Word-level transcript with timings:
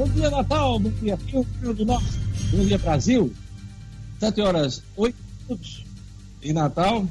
Bom 0.00 0.08
dia, 0.08 0.30
Natal. 0.30 0.78
Bom 0.78 0.90
dia, 0.92 1.18
Rio 1.26 1.46
Grande 1.60 1.76
do 1.76 1.84
Norte. 1.84 2.08
Bom 2.50 2.64
dia, 2.64 2.78
Brasil. 2.78 3.34
Sete 4.18 4.40
horas, 4.40 4.82
oito 4.96 5.18
minutos 5.42 5.84
em 6.42 6.54
Natal. 6.54 7.06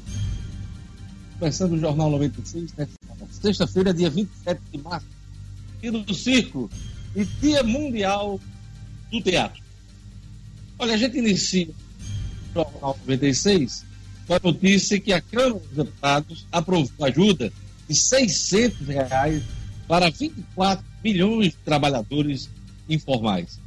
Começando 1.38 1.74
o 1.74 1.78
Jornal 1.78 2.10
96, 2.10 2.74
né? 2.74 2.88
sexta-feira, 3.30 3.94
dia 3.94 4.10
27 4.10 4.60
de 4.72 4.78
março. 4.78 5.06
Dia 5.80 5.92
do 5.92 6.12
Circo 6.12 6.68
e 7.14 7.24
Dia 7.24 7.62
Mundial 7.62 8.40
do 9.12 9.22
Teatro. 9.22 9.62
Olha, 10.76 10.94
a 10.94 10.98
gente 10.98 11.16
inicia 11.16 11.68
o 11.68 12.54
Jornal 12.54 12.98
96 13.06 13.84
com 14.26 14.34
a 14.34 14.40
notícia 14.42 14.98
que 14.98 15.12
a 15.12 15.20
Câmara 15.20 15.60
dos 15.60 15.76
Deputados 15.76 16.46
aprovou 16.50 17.06
ajuda 17.06 17.52
de 17.88 17.94
600 17.94 18.88
reais 18.88 19.44
para 19.86 20.10
24 20.10 20.84
milhões 21.04 21.50
de 21.50 21.58
trabalhadores 21.58 22.50
informais. 22.90 23.58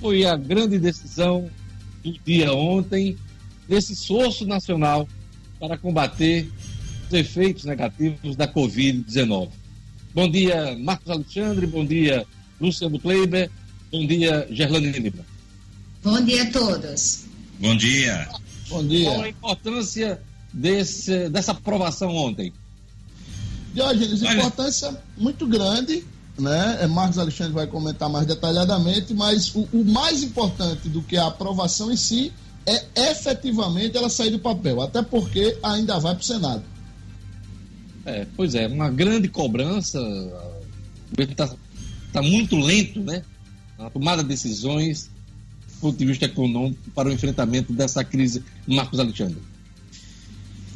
Foi 0.00 0.24
a 0.24 0.36
grande 0.36 0.78
decisão 0.78 1.48
do 2.02 2.12
dia 2.24 2.52
ontem 2.52 3.16
desse 3.68 3.92
esforço 3.92 4.46
nacional 4.46 5.08
para 5.60 5.76
combater 5.76 6.50
os 7.06 7.12
efeitos 7.12 7.64
negativos 7.64 8.36
da 8.36 8.48
Covid-19. 8.48 9.50
Bom 10.14 10.30
dia, 10.30 10.76
Marcos 10.78 11.10
Alexandre, 11.10 11.66
bom 11.66 11.84
dia, 11.84 12.26
Luciano 12.60 12.98
Kleiber, 12.98 13.50
bom 13.92 14.06
dia, 14.06 14.46
Gerlane 14.50 14.90
Lima. 14.90 15.24
Bom 16.02 16.20
dia 16.24 16.42
a 16.42 16.50
todos. 16.50 17.24
Bom 17.58 17.76
dia. 17.76 18.28
Bom 18.68 18.86
dia. 18.86 19.10
Qual 19.10 19.22
a 19.22 19.28
importância 19.28 20.22
desse, 20.52 21.28
dessa 21.28 21.52
aprovação 21.52 22.14
ontem? 22.14 22.52
Diógenes, 23.74 24.22
importância 24.22 24.96
muito 25.16 25.46
grande 25.46 26.04
né? 26.38 26.78
É, 26.80 26.86
Marcos 26.86 27.18
Alexandre 27.18 27.52
vai 27.52 27.66
comentar 27.66 28.08
mais 28.08 28.26
detalhadamente, 28.26 29.14
mas 29.14 29.54
o, 29.54 29.68
o, 29.72 29.84
mais 29.84 30.22
importante 30.22 30.88
do 30.88 31.02
que 31.02 31.16
a 31.16 31.26
aprovação 31.26 31.90
em 31.90 31.96
si 31.96 32.32
é 32.66 33.10
efetivamente 33.10 33.96
ela 33.96 34.10
sair 34.10 34.30
do 34.30 34.38
papel, 34.38 34.80
até 34.80 35.02
porque 35.02 35.56
ainda 35.62 35.98
vai 35.98 36.14
para 36.14 36.22
o 36.22 36.24
Senado. 36.24 36.62
É, 38.04 38.26
pois 38.36 38.54
é, 38.54 38.66
uma 38.66 38.90
grande 38.90 39.28
cobrança, 39.28 40.00
o 40.00 41.10
governo 41.10 41.32
está 41.32 41.50
tá 42.12 42.22
muito 42.22 42.56
lento, 42.56 43.00
né? 43.00 43.22
Na 43.78 43.90
tomada 43.90 44.22
de 44.22 44.28
decisões 44.28 45.10
do 45.74 45.80
ponto 45.80 45.98
de 45.98 46.06
vista 46.06 46.24
econômico 46.24 46.90
para 46.94 47.08
o 47.08 47.12
enfrentamento 47.12 47.72
dessa 47.72 48.02
crise. 48.02 48.42
Marcos 48.66 48.98
Alexandre. 48.98 49.38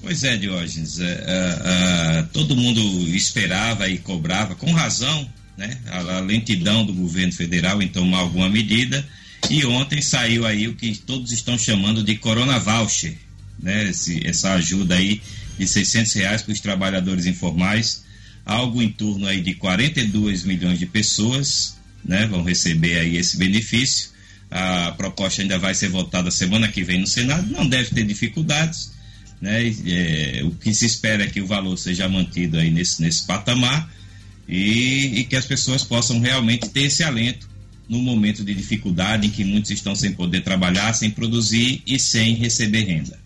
Pois 0.02 0.24
é, 0.24 0.36
Diógenes. 0.36 0.98
É, 1.00 1.04
é, 1.04 2.18
é, 2.18 2.22
todo 2.32 2.56
mundo 2.56 2.80
esperava 3.08 3.88
e 3.88 3.98
cobrava, 3.98 4.54
com 4.54 4.70
razão, 4.72 5.28
né, 5.60 5.76
a, 5.90 6.20
lentidão 6.20 6.86
do 6.86 6.94
governo 6.94 7.34
federal 7.34 7.82
em 7.82 7.88
tomar 7.88 8.20
alguma 8.20 8.48
medida. 8.48 9.06
E 9.50 9.64
ontem 9.66 10.00
saiu 10.00 10.46
aí 10.46 10.66
o 10.66 10.74
que 10.74 10.96
todos 10.96 11.32
estão 11.32 11.58
chamando 11.58 12.02
de 12.02 12.16
Corona 12.16 12.58
Voucher, 12.58 13.14
né, 13.62 13.90
esse, 13.90 14.26
essa 14.26 14.54
ajuda 14.54 14.94
aí 14.94 15.20
de 15.58 15.68
600 15.68 16.12
reais 16.14 16.42
para 16.42 16.52
os 16.52 16.60
trabalhadores 16.60 17.26
informais, 17.26 18.04
algo 18.44 18.80
em 18.80 18.88
torno 18.88 19.26
aí 19.26 19.42
de 19.42 19.54
42 19.54 20.44
milhões 20.44 20.78
de 20.78 20.86
pessoas, 20.86 21.76
né, 22.02 22.26
vão 22.26 22.42
receber 22.42 22.98
aí 22.98 23.18
esse 23.18 23.36
benefício. 23.36 24.08
A 24.50 24.92
proposta 24.92 25.42
ainda 25.42 25.58
vai 25.58 25.74
ser 25.74 25.90
votada 25.90 26.30
semana 26.30 26.68
que 26.68 26.82
vem 26.82 27.00
no 27.00 27.06
Senado, 27.06 27.46
não 27.52 27.68
deve 27.68 27.90
ter 27.90 28.04
dificuldades, 28.04 28.92
né, 29.42 29.60
é, 29.86 30.40
o 30.42 30.52
que 30.52 30.74
se 30.74 30.86
espera 30.86 31.24
é 31.24 31.26
que 31.26 31.40
o 31.40 31.46
valor 31.46 31.76
seja 31.76 32.08
mantido 32.08 32.58
aí 32.58 32.70
nesse, 32.70 33.02
nesse 33.02 33.26
patamar 33.26 33.99
e, 34.50 35.20
e 35.20 35.24
que 35.24 35.36
as 35.36 35.46
pessoas 35.46 35.84
possam 35.84 36.18
realmente 36.18 36.68
ter 36.68 36.82
esse 36.82 37.04
alento 37.04 37.48
no 37.88 38.00
momento 38.00 38.44
de 38.44 38.52
dificuldade 38.52 39.28
em 39.28 39.30
que 39.30 39.44
muitos 39.44 39.70
estão 39.70 39.94
sem 39.94 40.12
poder 40.12 40.42
trabalhar, 40.42 40.92
sem 40.92 41.10
produzir 41.10 41.82
e 41.86 41.98
sem 41.98 42.34
receber 42.34 42.82
renda. 42.82 43.18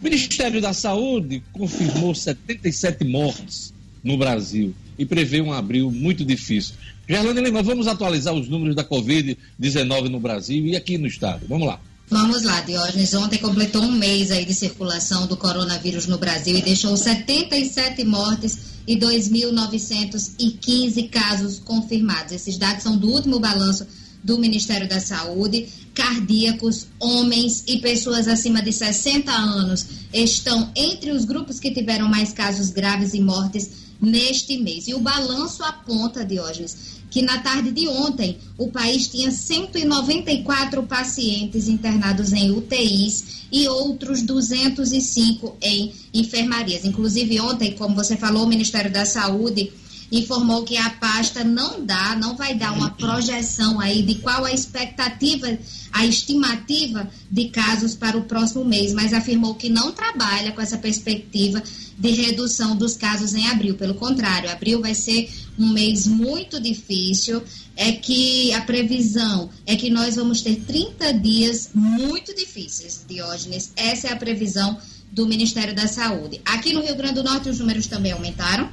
O 0.00 0.04
Ministério 0.04 0.60
da 0.60 0.72
Saúde 0.72 1.42
confirmou 1.52 2.14
77 2.14 3.04
mortes 3.04 3.74
no 4.02 4.16
Brasil 4.16 4.72
e 4.96 5.04
prevê 5.04 5.40
um 5.40 5.52
abril 5.52 5.90
muito 5.90 6.24
difícil. 6.24 6.74
Gerlane 7.08 7.40
Lima, 7.40 7.62
vamos 7.62 7.88
atualizar 7.88 8.34
os 8.34 8.48
números 8.48 8.76
da 8.76 8.84
Covid-19 8.84 10.08
no 10.08 10.20
Brasil 10.20 10.64
e 10.66 10.76
aqui 10.76 10.96
no 10.96 11.06
estado. 11.06 11.46
Vamos 11.48 11.66
lá. 11.66 11.80
Vamos 12.10 12.42
lá, 12.42 12.62
Diógenes. 12.62 13.12
Ontem 13.12 13.38
completou 13.38 13.82
um 13.82 13.92
mês 13.92 14.30
aí 14.30 14.46
de 14.46 14.54
circulação 14.54 15.26
do 15.26 15.36
coronavírus 15.36 16.06
no 16.06 16.16
Brasil 16.16 16.56
e 16.56 16.62
deixou 16.62 16.96
77 16.96 18.02
mortes 18.04 18.56
e 18.86 18.96
2.915 18.96 21.10
casos 21.10 21.58
confirmados. 21.58 22.32
Esses 22.32 22.56
dados 22.56 22.82
são 22.82 22.96
do 22.96 23.10
último 23.10 23.38
balanço 23.38 23.86
do 24.24 24.38
Ministério 24.38 24.88
da 24.88 25.00
Saúde. 25.00 25.68
Cardíacos, 25.94 26.86
homens 26.98 27.62
e 27.66 27.76
pessoas 27.78 28.26
acima 28.26 28.62
de 28.62 28.72
60 28.72 29.30
anos 29.30 29.84
estão 30.10 30.72
entre 30.74 31.10
os 31.10 31.26
grupos 31.26 31.60
que 31.60 31.72
tiveram 31.72 32.08
mais 32.08 32.32
casos 32.32 32.70
graves 32.70 33.12
e 33.12 33.20
mortes 33.20 33.87
neste 34.00 34.58
mês. 34.58 34.88
E 34.88 34.94
o 34.94 35.00
balanço 35.00 35.62
aponta, 35.62 36.24
Diógenes, 36.24 36.98
que 37.10 37.22
na 37.22 37.38
tarde 37.38 37.70
de 37.70 37.88
ontem 37.88 38.38
o 38.56 38.68
país 38.68 39.08
tinha 39.08 39.30
194 39.30 40.82
pacientes 40.84 41.68
internados 41.68 42.32
em 42.32 42.50
UTIs 42.50 43.46
e 43.50 43.66
outros 43.66 44.22
205 44.22 45.56
em 45.60 45.92
enfermarias. 46.12 46.84
Inclusive 46.84 47.40
ontem, 47.40 47.72
como 47.72 47.94
você 47.94 48.16
falou, 48.16 48.44
o 48.44 48.48
Ministério 48.48 48.92
da 48.92 49.06
Saúde 49.06 49.72
informou 50.10 50.64
que 50.64 50.76
a 50.76 50.90
pasta 50.90 51.44
não 51.44 51.84
dá, 51.84 52.16
não 52.16 52.36
vai 52.36 52.54
dar 52.54 52.72
uma 52.72 52.90
projeção 52.90 53.78
aí 53.80 54.02
de 54.02 54.16
qual 54.16 54.44
a 54.44 54.52
expectativa, 54.52 55.58
a 55.92 56.06
estimativa 56.06 57.08
de 57.30 57.48
casos 57.48 57.94
para 57.94 58.16
o 58.16 58.24
próximo 58.24 58.64
mês, 58.64 58.94
mas 58.94 59.12
afirmou 59.12 59.54
que 59.54 59.68
não 59.68 59.92
trabalha 59.92 60.52
com 60.52 60.60
essa 60.60 60.78
perspectiva 60.78 61.62
de 61.98 62.10
redução 62.10 62.76
dos 62.76 62.96
casos 62.96 63.34
em 63.34 63.48
abril. 63.48 63.74
Pelo 63.74 63.94
contrário, 63.94 64.50
abril 64.50 64.80
vai 64.80 64.94
ser 64.94 65.30
um 65.58 65.72
mês 65.72 66.06
muito 66.06 66.60
difícil. 66.60 67.42
É 67.76 67.92
que 67.92 68.52
a 68.54 68.60
previsão 68.60 69.50
é 69.66 69.76
que 69.76 69.90
nós 69.90 70.16
vamos 70.16 70.42
ter 70.42 70.56
30 70.56 71.12
dias 71.14 71.70
muito 71.74 72.34
difíceis, 72.34 73.04
Diógenes. 73.08 73.72
Essa 73.76 74.08
é 74.08 74.12
a 74.12 74.16
previsão 74.16 74.78
do 75.12 75.26
Ministério 75.26 75.74
da 75.74 75.86
Saúde. 75.86 76.40
Aqui 76.44 76.72
no 76.72 76.82
Rio 76.82 76.96
Grande 76.96 77.14
do 77.14 77.24
Norte, 77.24 77.48
os 77.48 77.58
números 77.58 77.86
também 77.86 78.12
aumentaram. 78.12 78.68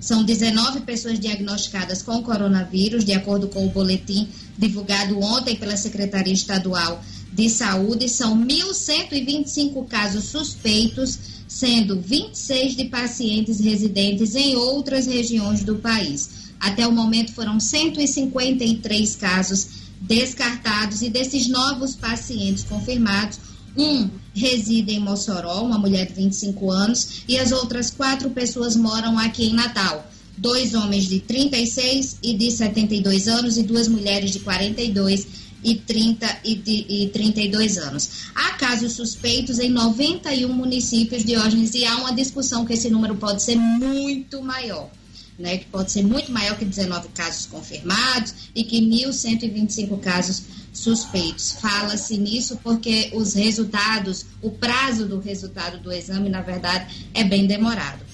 São 0.00 0.24
19 0.24 0.80
pessoas 0.80 1.20
diagnosticadas 1.20 2.02
com 2.02 2.22
coronavírus, 2.22 3.04
de 3.04 3.12
acordo 3.12 3.48
com 3.48 3.66
o 3.66 3.70
boletim 3.70 4.28
divulgado 4.56 5.20
ontem 5.20 5.56
pela 5.56 5.76
Secretaria 5.76 6.32
Estadual 6.32 7.04
de 7.30 7.50
Saúde. 7.50 8.08
São 8.08 8.34
1.125 8.44 9.86
casos 9.86 10.24
suspeitos 10.24 11.18
sendo 11.46 12.00
26 12.00 12.76
de 12.76 12.84
pacientes 12.86 13.60
residentes 13.60 14.34
em 14.34 14.56
outras 14.56 15.06
regiões 15.06 15.62
do 15.64 15.76
país. 15.76 16.50
Até 16.58 16.86
o 16.86 16.92
momento 16.92 17.32
foram 17.32 17.60
153 17.60 19.16
casos 19.16 19.66
descartados 20.00 21.02
e 21.02 21.10
desses 21.10 21.48
novos 21.48 21.94
pacientes 21.94 22.64
confirmados, 22.64 23.38
um 23.80 24.10
reside 24.34 24.92
em 24.92 25.00
Mossoró, 25.00 25.62
uma 25.62 25.78
mulher 25.78 26.06
de 26.06 26.14
25 26.14 26.70
anos, 26.70 27.22
e 27.26 27.38
as 27.38 27.52
outras 27.52 27.90
quatro 27.90 28.30
pessoas 28.30 28.76
moram 28.76 29.18
aqui 29.18 29.46
em 29.46 29.54
Natal. 29.54 30.08
Dois 30.36 30.74
homens 30.74 31.04
de 31.04 31.20
36 31.20 32.18
e 32.22 32.34
de 32.34 32.50
72 32.50 33.28
anos 33.28 33.56
e 33.58 33.62
duas 33.62 33.88
mulheres 33.88 34.30
de 34.30 34.40
42 34.40 35.26
e, 35.62 35.74
30, 35.74 36.40
e, 36.44 36.54
de, 36.54 36.86
e 36.88 37.08
32 37.08 37.78
anos. 37.78 38.08
Há 38.34 38.54
casos 38.54 38.92
suspeitos 38.92 39.58
em 39.58 39.68
91 39.68 40.50
municípios, 40.52 41.24
Diógenes, 41.24 41.74
e 41.74 41.84
há 41.84 41.96
uma 41.96 42.14
discussão 42.14 42.64
que 42.64 42.72
esse 42.72 42.88
número 42.88 43.16
pode 43.16 43.42
ser 43.42 43.56
muito 43.56 44.40
maior. 44.42 44.90
Né, 45.40 45.56
que 45.56 45.64
pode 45.64 45.90
ser 45.90 46.02
muito 46.02 46.30
maior 46.30 46.58
que 46.58 46.66
19 46.66 47.08
casos 47.14 47.46
confirmados 47.46 48.34
e 48.54 48.62
que 48.62 48.78
1.125 48.78 49.98
casos 49.98 50.42
suspeitos. 50.70 51.52
Fala-se 51.52 52.18
nisso 52.18 52.60
porque 52.62 53.10
os 53.14 53.32
resultados, 53.32 54.26
o 54.42 54.50
prazo 54.50 55.06
do 55.06 55.18
resultado 55.18 55.78
do 55.78 55.90
exame, 55.90 56.28
na 56.28 56.42
verdade, 56.42 57.08
é 57.14 57.24
bem 57.24 57.46
demorado. 57.46 58.04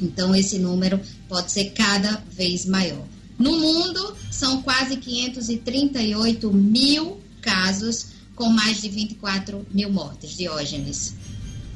Então, 0.00 0.34
esse 0.34 0.58
número 0.58 0.98
pode 1.28 1.52
ser 1.52 1.72
cada 1.72 2.22
vez 2.30 2.64
maior. 2.64 3.04
No 3.38 3.58
mundo, 3.58 4.16
são 4.30 4.62
quase 4.62 4.96
538 4.96 6.52
mil 6.52 7.20
casos, 7.40 8.06
com 8.34 8.48
mais 8.48 8.80
de 8.80 8.88
24 8.88 9.66
mil 9.72 9.92
mortes. 9.92 10.36
Diógenes. 10.36 11.14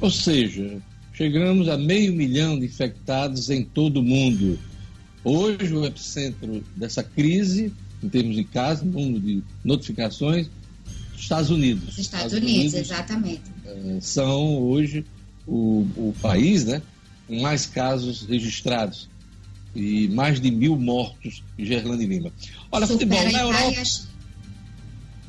Ou 0.01 0.09
seja, 0.09 0.81
chegamos 1.13 1.67
a 1.69 1.77
meio 1.77 2.13
milhão 2.13 2.59
de 2.59 2.65
infectados 2.65 3.49
em 3.49 3.63
todo 3.63 3.97
o 3.97 4.03
mundo. 4.03 4.59
Hoje, 5.23 5.73
o 5.73 5.85
epicentro 5.85 6.63
dessa 6.75 7.03
crise, 7.03 7.73
em 8.01 8.09
termos 8.09 8.35
de 8.35 8.43
casos, 8.43 8.83
número 8.83 9.19
de 9.19 9.43
notificações, 9.63 10.49
Estados 11.17 11.49
Unidos. 11.49 11.89
Os 11.89 11.97
Estados, 11.97 12.33
Estados 12.33 12.33
Unidos, 12.33 12.73
Unidos, 12.73 12.91
exatamente. 12.91 13.41
É, 13.65 13.97
são 14.01 14.57
hoje 14.63 15.05
o, 15.45 15.85
o 15.95 16.15
país 16.21 16.65
né, 16.65 16.81
com 17.27 17.41
mais 17.41 17.65
casos 17.65 18.25
registrados 18.25 19.09
e 19.75 20.07
mais 20.07 20.39
de 20.39 20.49
mil 20.49 20.77
mortos 20.77 21.43
em 21.57 21.65
Gerlane 21.65 22.05
Lima. 22.05 22.31
Olha, 22.71 22.87
Supera 22.87 23.21
futebol 23.21 23.31
na 23.31 23.41
Europa. 23.41 23.81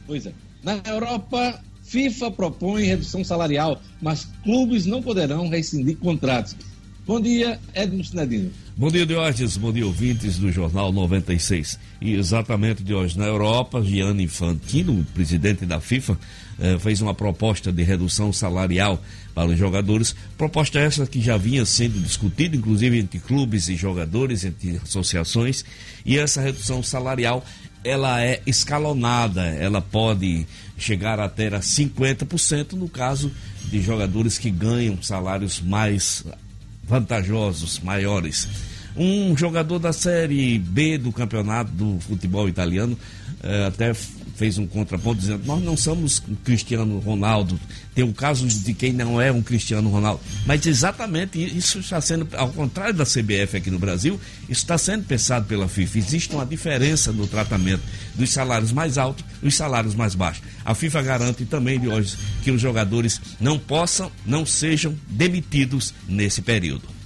Pois 0.06 0.26
é. 0.26 0.32
Na 0.62 0.81
Europa, 0.86 1.62
FIFA 1.82 2.31
propõe 2.31 2.84
redução 2.84 3.25
salarial, 3.25 3.81
mas 4.00 4.28
clubes 4.43 4.86
não 4.86 5.02
poderão 5.02 5.48
rescindir 5.48 5.96
contratos. 5.96 6.56
Bom 7.10 7.20
dia, 7.20 7.58
Edmo 7.74 8.04
Sinedino. 8.04 8.52
Bom 8.76 8.88
dia, 8.88 9.04
Diógenes. 9.04 9.56
Bom 9.56 9.72
dia, 9.72 9.84
ouvintes 9.84 10.38
do 10.38 10.52
Jornal 10.52 10.92
96. 10.92 11.76
E 12.00 12.14
exatamente 12.14 12.84
de 12.84 12.94
hoje 12.94 13.18
na 13.18 13.24
Europa, 13.26 13.82
Gianni 13.82 14.22
Infantino, 14.22 15.04
presidente 15.12 15.66
da 15.66 15.80
FIFA, 15.80 16.16
eh, 16.60 16.78
fez 16.78 17.00
uma 17.00 17.12
proposta 17.12 17.72
de 17.72 17.82
redução 17.82 18.32
salarial 18.32 19.02
para 19.34 19.48
os 19.48 19.58
jogadores. 19.58 20.14
Proposta 20.38 20.78
essa 20.78 21.04
que 21.04 21.20
já 21.20 21.36
vinha 21.36 21.66
sendo 21.66 21.98
discutida, 21.98 22.54
inclusive 22.54 23.00
entre 23.00 23.18
clubes 23.18 23.68
e 23.68 23.74
jogadores, 23.74 24.44
entre 24.44 24.76
associações. 24.76 25.64
E 26.06 26.16
essa 26.16 26.40
redução 26.40 26.80
salarial, 26.80 27.44
ela 27.82 28.22
é 28.22 28.40
escalonada. 28.46 29.46
Ela 29.46 29.80
pode 29.80 30.46
chegar 30.78 31.18
até 31.18 31.48
a 31.48 31.58
50% 31.58 32.74
no 32.74 32.88
caso 32.88 33.32
de 33.64 33.82
jogadores 33.82 34.38
que 34.38 34.48
ganham 34.48 35.02
salários 35.02 35.60
mais 35.60 36.24
vantajosos, 36.82 37.81
maiores. 37.81 38.49
Um 38.97 39.37
jogador 39.37 39.79
da 39.79 39.93
Série 39.93 40.59
B 40.59 40.99
do 40.99 41.12
campeonato 41.12 41.71
do 41.71 42.00
futebol 42.00 42.49
italiano 42.49 42.99
eh, 43.43 43.67
até 43.67 43.93
fez 44.40 44.56
um 44.56 44.66
contraponto 44.66 45.20
dizendo: 45.20 45.44
Nós 45.44 45.62
não 45.62 45.76
somos 45.76 46.22
Cristiano 46.42 46.98
Ronaldo. 46.98 47.60
Tem 47.94 48.02
o 48.02 48.12
caso 48.14 48.46
de 48.48 48.72
quem 48.72 48.90
não 48.90 49.20
é 49.20 49.31
um 49.31 49.42
Cristiano 49.42 49.90
Ronaldo. 49.90 50.20
Mas 50.46 50.64
exatamente 50.64 51.38
isso 51.38 51.81
está 51.81 52.00
sendo, 52.00 52.26
ao 52.34 52.48
contrário 52.48 52.94
da 52.94 53.04
CBF 53.04 53.58
aqui 53.58 53.70
no 53.70 53.78
Brasil, 53.78 54.19
isso 54.48 54.62
está 54.62 54.78
sendo 54.78 55.04
pensado 55.04 55.44
pela 55.44 55.69
FIFA. 55.69 55.98
Existe 55.98 56.34
uma 56.34 56.46
diferença 56.46 57.12
no 57.12 57.26
tratamento 57.26 57.82
dos 58.14 58.31
salários 58.31 58.72
mais 58.72 58.96
altos 58.96 59.25
e 59.42 59.48
os 59.48 59.54
salários 59.54 59.94
mais 59.94 60.14
baixos. 60.14 60.43
A 60.64 60.75
FIFA 60.75 61.02
garante 61.02 61.44
também 61.44 61.78
de 61.78 61.88
hoje 61.88 62.16
que 62.43 62.50
os 62.50 62.62
jogadores 62.62 63.20
não 63.38 63.58
possam, 63.58 64.10
não 64.25 64.46
sejam 64.46 64.96
demitidos 65.06 65.93
nesse 66.08 66.40
período. 66.40 67.00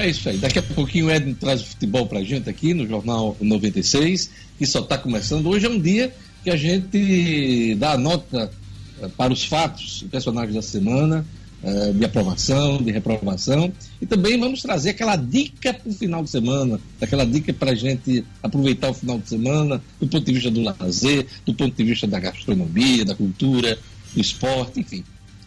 É 0.00 0.08
isso 0.08 0.30
aí. 0.30 0.38
Daqui 0.38 0.58
a 0.58 0.62
pouquinho 0.62 1.08
o 1.08 1.10
Edno 1.10 1.34
traz 1.34 1.60
o 1.60 1.66
futebol 1.66 2.06
pra 2.06 2.22
gente 2.22 2.48
aqui 2.48 2.72
no 2.72 2.88
Jornal 2.88 3.36
96, 3.38 4.30
que 4.56 4.64
só 4.64 4.80
está 4.80 4.96
começando. 4.96 5.46
Hoje 5.46 5.66
é 5.66 5.68
um 5.68 5.78
dia 5.78 6.10
que 6.42 6.48
a 6.48 6.56
gente 6.56 7.74
dá 7.74 7.92
a 7.92 7.98
nota 7.98 8.50
eh, 8.98 9.08
para 9.14 9.30
os 9.30 9.44
fatos, 9.44 10.02
personagens 10.10 10.54
da 10.54 10.62
semana, 10.62 11.26
eh, 11.62 11.92
de 11.92 12.02
aprovação, 12.02 12.78
de 12.78 12.90
reprovação. 12.90 13.70
E 14.00 14.06
também 14.06 14.40
vamos 14.40 14.62
trazer 14.62 14.88
aquela 14.88 15.16
dica 15.16 15.74
para 15.74 15.90
o 15.90 15.92
final 15.92 16.24
de 16.24 16.30
semana, 16.30 16.80
aquela 16.98 17.26
dica 17.26 17.52
para 17.52 17.72
a 17.72 17.74
gente 17.74 18.24
aproveitar 18.42 18.88
o 18.88 18.94
final 18.94 19.18
de 19.18 19.28
semana, 19.28 19.82
do 20.00 20.06
ponto 20.08 20.24
de 20.24 20.32
vista 20.32 20.50
do 20.50 20.62
lazer, 20.62 21.26
do 21.44 21.52
ponto 21.52 21.76
de 21.76 21.84
vista 21.84 22.06
da 22.06 22.18
gastronomia, 22.18 23.04
da 23.04 23.14
cultura, 23.14 23.78
do 24.14 24.20
esporte, 24.20 24.80
enfim. 24.80 25.04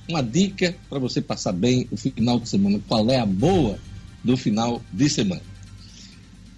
Uma 0.07 0.21
dica 0.21 0.75
para 0.91 0.99
você 0.99 1.21
passar 1.21 1.53
bem 1.53 1.87
o 1.89 1.97
final 1.97 2.39
de 2.39 2.47
semana. 2.47 2.79
Qual 2.87 3.09
é 3.09 3.19
a 3.19 3.25
boa? 3.25 3.79
Do 4.23 4.37
final 4.37 4.81
de 4.91 5.09
semana. 5.09 5.41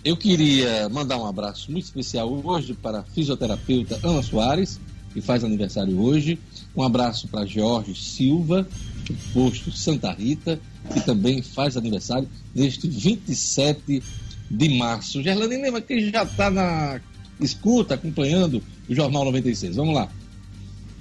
Eu 0.04 0.16
queria 0.16 0.88
mandar 0.90 1.18
um 1.18 1.26
abraço 1.26 1.72
muito 1.72 1.86
especial 1.86 2.32
hoje 2.44 2.74
para 2.76 3.00
a 3.00 3.04
fisioterapeuta 3.04 4.00
Ana 4.04 4.22
Soares, 4.22 4.80
que 5.12 5.20
faz 5.20 5.44
aniversário 5.44 6.00
hoje. 6.00 6.38
Um 6.76 6.84
abraço 6.84 7.28
para 7.28 7.46
Jorge 7.46 7.96
Silva, 7.96 8.68
do 9.08 9.14
posto 9.34 9.72
Santa 9.72 10.12
Rita, 10.12 10.60
que 10.94 11.02
também 11.02 11.42
faz 11.42 11.76
aniversário 11.76 12.30
neste 12.54 12.88
27 12.88 14.04
de 14.52 14.70
março. 14.78 15.24
Gerlane 15.24 15.58
lembra 15.58 15.82
que 15.82 16.12
já 16.12 16.24
está 16.24 16.52
na 16.52 17.02
escuta, 17.40 17.96
acompanhando 17.96 18.62
o 18.88 18.94
Jornal 18.94 19.26
96. 19.26 19.76
Vamos 19.76 19.96
lá. 19.96 20.10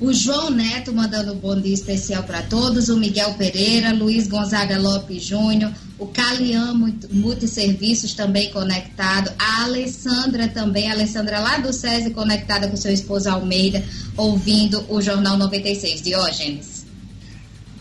O 0.01 0.13
João 0.13 0.51
Neto 0.51 0.93
mandando 0.93 1.33
um 1.33 1.39
bom 1.39 1.61
dia 1.61 1.73
especial 1.73 2.25
para 2.25 2.43
todos, 2.43 2.89
o 2.89 2.97
Miguel 2.97 3.35
Pereira, 3.35 3.93
Luiz 3.93 4.27
Gonzaga 4.27 4.77
Lopes 4.77 5.25
Júnior, 5.25 5.73
o 5.97 6.07
Calian 6.07 6.75
Multiserviços 7.13 8.13
também 8.13 8.51
conectado, 8.51 9.33
a 9.39 9.63
Alessandra 9.63 10.49
também, 10.49 10.89
a 10.89 10.95
Alessandra 10.95 11.39
lá 11.39 11.59
do 11.59 11.73
SESI 11.73 12.11
conectada 12.11 12.69
com 12.69 12.77
seu 12.77 12.93
esposo 12.93 13.31
Almeida, 13.31 13.85
ouvindo 14.17 14.85
o 14.89 15.01
Jornal 15.01 15.39
96. 15.39 16.03
Diógenes. 16.03 16.85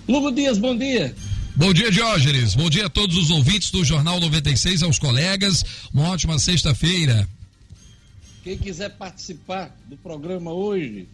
Lugo 0.08 0.32
Dias, 0.32 0.60
bom 0.60 0.78
dia. 0.78 1.16
Bom 1.56 1.74
dia, 1.74 1.90
Diógenes. 1.90 2.54
Bom 2.54 2.70
dia 2.70 2.86
a 2.86 2.90
todos 2.90 3.18
os 3.18 3.32
ouvintes 3.32 3.72
do 3.72 3.84
Jornal 3.84 4.20
96, 4.20 4.84
aos 4.84 5.00
colegas. 5.00 5.64
Uma 5.92 6.10
ótima 6.10 6.38
sexta-feira. 6.38 7.28
Quem 8.44 8.58
quiser 8.58 8.90
participar 8.90 9.76
do 9.88 9.98
programa 9.98 10.52
hoje, 10.52 11.08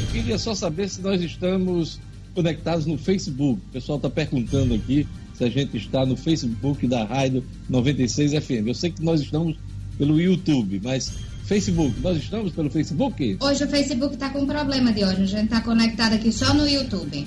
Eu 0.00 0.06
queria 0.08 0.38
só 0.38 0.54
saber 0.54 0.88
se 0.88 1.00
nós 1.00 1.22
estamos 1.22 1.98
conectados 2.34 2.84
no 2.86 2.98
Facebook. 2.98 3.62
O 3.68 3.72
pessoal 3.72 3.96
está 3.96 4.10
perguntando 4.10 4.74
aqui 4.74 5.06
se 5.40 5.44
a 5.44 5.48
gente 5.48 5.76
está 5.78 6.04
no 6.04 6.18
Facebook 6.18 6.86
da 6.86 7.02
Rádio 7.02 7.42
96 7.68 8.44
FM. 8.44 8.66
Eu 8.66 8.74
sei 8.74 8.90
que 8.90 9.02
nós 9.02 9.22
estamos 9.22 9.56
pelo 9.96 10.20
YouTube, 10.20 10.78
mas 10.84 11.10
Facebook, 11.44 11.98
nós 12.00 12.18
estamos 12.18 12.52
pelo 12.52 12.68
Facebook? 12.70 13.38
Hoje 13.40 13.64
o 13.64 13.68
Facebook 13.68 14.12
está 14.14 14.28
com 14.28 14.46
problema 14.46 14.92
de 14.92 15.02
hoje. 15.02 15.22
A 15.22 15.26
gente 15.26 15.44
está 15.44 15.62
conectado 15.62 16.12
aqui 16.12 16.30
só 16.30 16.52
no 16.52 16.68
YouTube. 16.68 17.26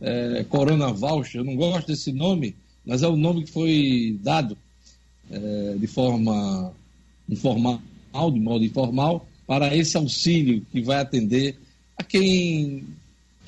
é, 0.00 0.44
Corona 0.48 0.92
Voucher. 0.92 1.40
Eu 1.40 1.44
não 1.44 1.56
gosto 1.56 1.88
desse 1.88 2.12
nome, 2.12 2.54
mas 2.84 3.02
é 3.02 3.08
o 3.08 3.16
nome 3.16 3.44
que 3.44 3.52
foi 3.52 4.18
dado 4.22 4.56
é, 5.30 5.76
de 5.78 5.86
forma 5.86 6.72
informal, 7.28 7.80
de 8.32 8.40
modo 8.40 8.64
informal, 8.64 9.28
para 9.46 9.74
esse 9.76 9.96
auxílio 9.96 10.64
que 10.72 10.80
vai 10.80 11.00
atender 11.00 11.58
a 11.96 12.02
quem 12.02 12.84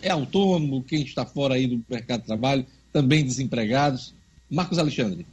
é 0.02 0.10
autônomo, 0.10 0.82
quem 0.82 1.02
está 1.02 1.24
fora 1.24 1.54
aí 1.54 1.66
do 1.66 1.82
mercado 1.88 2.20
de 2.20 2.26
trabalho, 2.26 2.66
também 2.92 3.24
desempregados. 3.24 4.12
Marcos 4.50 4.78
Alexandre. 4.78 5.24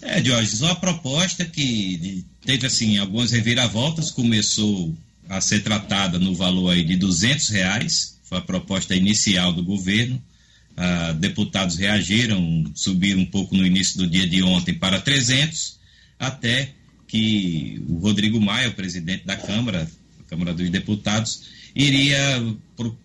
É, 0.00 0.22
Jorge, 0.22 0.62
uma 0.62 0.76
proposta 0.76 1.44
que 1.44 2.24
teve 2.44 2.66
assim 2.66 2.98
algumas 2.98 3.32
reviravoltas, 3.32 4.10
começou 4.10 4.94
a 5.28 5.40
ser 5.40 5.62
tratada 5.62 6.18
no 6.18 6.34
valor 6.34 6.70
aí 6.70 6.84
de 6.84 6.96
200 6.96 7.48
reais, 7.48 8.18
foi 8.24 8.38
a 8.38 8.42
proposta 8.42 8.94
inicial 8.94 9.52
do 9.52 9.62
governo. 9.62 10.22
Ah, 10.76 11.12
deputados 11.12 11.76
reagiram, 11.76 12.64
subiram 12.74 13.20
um 13.20 13.26
pouco 13.26 13.56
no 13.56 13.64
início 13.64 13.98
do 13.98 14.08
dia 14.08 14.26
de 14.26 14.42
ontem 14.42 14.74
para 14.74 15.00
300, 15.00 15.78
até 16.18 16.72
que 17.06 17.80
o 17.88 17.98
Rodrigo 17.98 18.40
Maia, 18.40 18.70
o 18.70 18.74
presidente 18.74 19.24
da 19.24 19.36
Câmara, 19.36 19.88
Câmara 20.28 20.52
dos 20.52 20.68
Deputados, 20.70 21.42
iria 21.74 22.18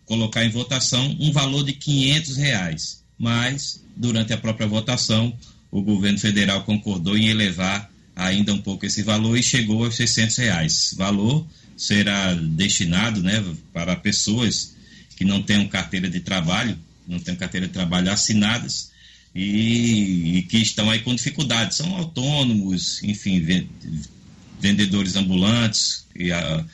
colocar 0.05 0.43
em 0.43 0.49
votação 0.49 1.15
um 1.19 1.31
valor 1.31 1.63
de 1.63 1.73
500 1.73 2.37
reais. 2.37 3.03
Mas, 3.17 3.83
durante 3.95 4.33
a 4.33 4.37
própria 4.37 4.67
votação, 4.67 5.35
o 5.69 5.81
governo 5.81 6.17
federal 6.17 6.63
concordou 6.63 7.17
em 7.17 7.27
elevar 7.27 7.88
ainda 8.19 8.53
um 8.53 8.61
pouco 8.61 8.85
esse 8.85 9.01
valor 9.01 9.37
e 9.37 9.43
chegou 9.43 9.85
aos 9.85 9.95
600 9.95 10.37
reais. 10.37 10.93
Valor 10.97 11.47
será 11.77 12.33
destinado 12.33 13.23
né, 13.23 13.43
para 13.71 13.95
pessoas 13.95 14.75
que 15.15 15.23
não 15.23 15.41
tenham 15.41 15.67
carteira 15.67 16.09
de 16.09 16.19
trabalho, 16.19 16.77
não 17.07 17.19
tenham 17.19 17.37
carteira 17.37 17.67
de 17.67 17.73
trabalho 17.73 18.11
assinadas 18.11 18.91
e, 19.33 20.37
e 20.37 20.41
que 20.43 20.57
estão 20.57 20.89
aí 20.89 20.99
com 20.99 21.15
dificuldades. 21.15 21.77
São 21.77 21.95
autônomos, 21.95 23.01
enfim, 23.03 23.65
vendedores 24.59 25.15
ambulantes, 25.15 26.05
e 26.15 26.31
a, 26.31 26.65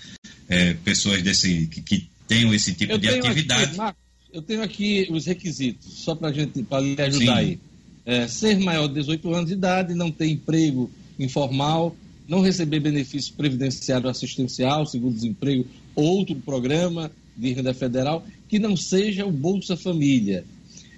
é, 0.49 0.73
pessoas 0.73 1.21
desse, 1.21 1.67
que, 1.67 1.81
que, 1.81 2.09
tenham 2.27 2.51
esse 2.55 2.73
tipo 2.73 2.93
eu 2.93 2.97
de 2.97 3.07
atividade. 3.07 3.65
Aqui, 3.65 3.77
Marcos, 3.77 4.01
eu 4.33 4.41
tenho 4.41 4.63
aqui 4.63 5.07
os 5.11 5.27
requisitos, 5.27 5.93
só 5.93 6.15
para 6.15 6.33
gente 6.33 6.63
pra 6.63 6.79
lhe 6.79 6.99
ajudar 6.99 7.19
Sim. 7.19 7.39
aí. 7.39 7.59
É, 8.03 8.27
ser 8.27 8.57
maior 8.59 8.87
de 8.87 8.95
18 8.95 9.33
anos 9.33 9.47
de 9.47 9.53
idade, 9.53 9.93
não 9.93 10.11
ter 10.11 10.27
emprego 10.27 10.91
informal, 11.19 11.95
não 12.27 12.41
receber 12.41 12.79
benefício 12.79 13.33
previdenciário 13.33 14.09
assistencial, 14.09 14.85
seguro-desemprego, 14.85 15.65
outro 15.95 16.35
programa 16.35 17.11
de 17.35 17.53
renda 17.53 17.73
federal 17.73 18.25
que 18.47 18.59
não 18.59 18.75
seja 18.75 19.25
o 19.25 19.31
Bolsa 19.31 19.75
Família. 19.75 20.43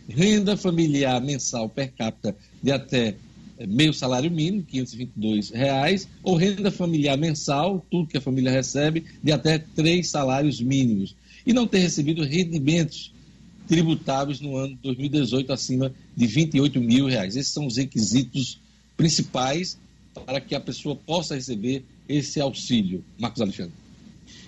Renda 0.08 0.56
familiar 0.56 1.20
mensal 1.22 1.68
per 1.68 1.92
capita 1.92 2.36
de 2.64 2.72
até 2.72 3.16
eh, 3.58 3.68
meio 3.68 3.94
salário 3.94 4.32
mínimo, 4.32 4.64
522 4.64 5.50
reais, 5.50 6.08
ou 6.24 6.36
renda 6.36 6.72
familiar 6.72 7.18
mensal, 7.18 7.86
tudo 7.92 8.08
que 8.08 8.18
a 8.18 8.22
família 8.22 8.52
recebe, 8.52 9.04
de 9.22 9.32
até 9.32 9.58
três 9.58 10.10
salários 10.10 10.62
mínimos. 10.62 11.14
E 11.46 11.52
não 11.52 11.68
ter 11.68 11.80
recebido 11.80 12.24
rendimentos 12.24 13.12
tributáveis 13.68 14.40
no 14.40 14.56
ano 14.56 14.78
2018 14.82 15.52
acima 15.52 15.94
de 16.16 16.26
28 16.26 16.80
mil 16.80 17.08
reais. 17.08 17.36
Esses 17.36 17.52
são 17.52 17.68
os 17.68 17.76
requisitos 17.76 18.60
principais 18.96 19.78
para 20.18 20.42
que 20.42 20.56
a 20.56 20.60
pessoa 20.60 20.96
possa 20.96 21.36
receber 21.36 21.84
esse 22.08 22.40
auxílio. 22.40 23.04
Marcos 23.18 23.42
Alexandre. 23.42 23.74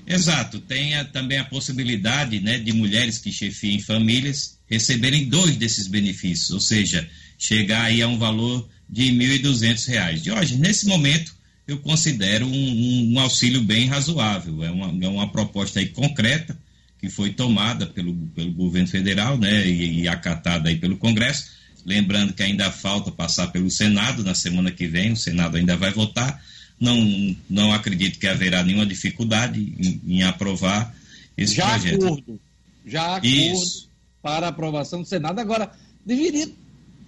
Exato. 0.06 0.60
Tem 0.60 0.92
também 1.06 1.38
a 1.38 1.46
possibilidade 1.46 2.40
né, 2.40 2.58
de 2.58 2.74
mulheres 2.74 3.18
que 3.20 3.32
chefiem 3.32 3.80
famílias 3.80 4.58
receberem 4.68 5.26
dois 5.26 5.56
desses 5.56 5.88
benefícios, 5.88 6.52
ou 6.52 6.60
seja, 6.60 7.08
chegar 7.38 7.84
aí 7.84 8.02
a 8.02 8.08
um 8.08 8.18
valor 8.18 8.68
de 8.90 9.12
R$ 9.12 9.40
1.200. 9.40 10.22
De 10.22 10.32
hoje, 10.32 10.58
nesse 10.58 10.88
momento, 10.88 11.34
eu 11.68 11.78
considero 11.80 12.48
um, 12.48 13.14
um, 13.14 13.20
auxílio 13.20 13.62
bem 13.62 13.88
razoável. 13.88 14.64
É 14.64 14.72
uma, 14.72 15.06
é 15.06 15.08
uma 15.08 15.32
proposta 15.32 15.80
aí 15.80 15.88
concreta 15.88 16.58
que 17.00 17.10
foi 17.10 17.32
tomada 17.32 17.86
pelo, 17.86 18.14
pelo 18.36 18.52
governo 18.52 18.88
federal 18.88 19.38
né, 19.38 19.68
e, 19.68 20.02
e 20.02 20.08
acatada 20.08 20.70
aí 20.70 20.76
pelo 20.76 20.98
Congresso 20.98 21.59
Lembrando 21.90 22.34
que 22.34 22.44
ainda 22.44 22.70
falta 22.70 23.10
passar 23.10 23.48
pelo 23.48 23.72
Senado 23.72 24.24
na 24.24 24.36
semana 24.36 24.70
que 24.70 24.86
vem, 24.86 25.12
o 25.12 25.18
Senado 25.18 25.58
ainda 25.58 25.76
vai 25.76 25.90
votar. 25.92 26.40
Não, 26.80 27.36
não 27.50 27.74
acredito 27.74 28.20
que 28.20 28.28
haverá 28.28 28.64
nenhuma 28.64 28.86
dificuldade 28.86 29.60
em, 29.60 30.00
em 30.18 30.22
aprovar 30.22 30.96
esse 31.36 31.56
já 31.56 31.68
projeto. 31.68 32.06
Acordo, 32.06 32.40
já 32.86 33.16
acordo 33.16 33.28
Isso. 33.28 33.90
para 34.22 34.50
aprovação 34.50 35.02
do 35.02 35.08
Senado. 35.08 35.40
Agora, 35.40 35.72
deveria 36.06 36.48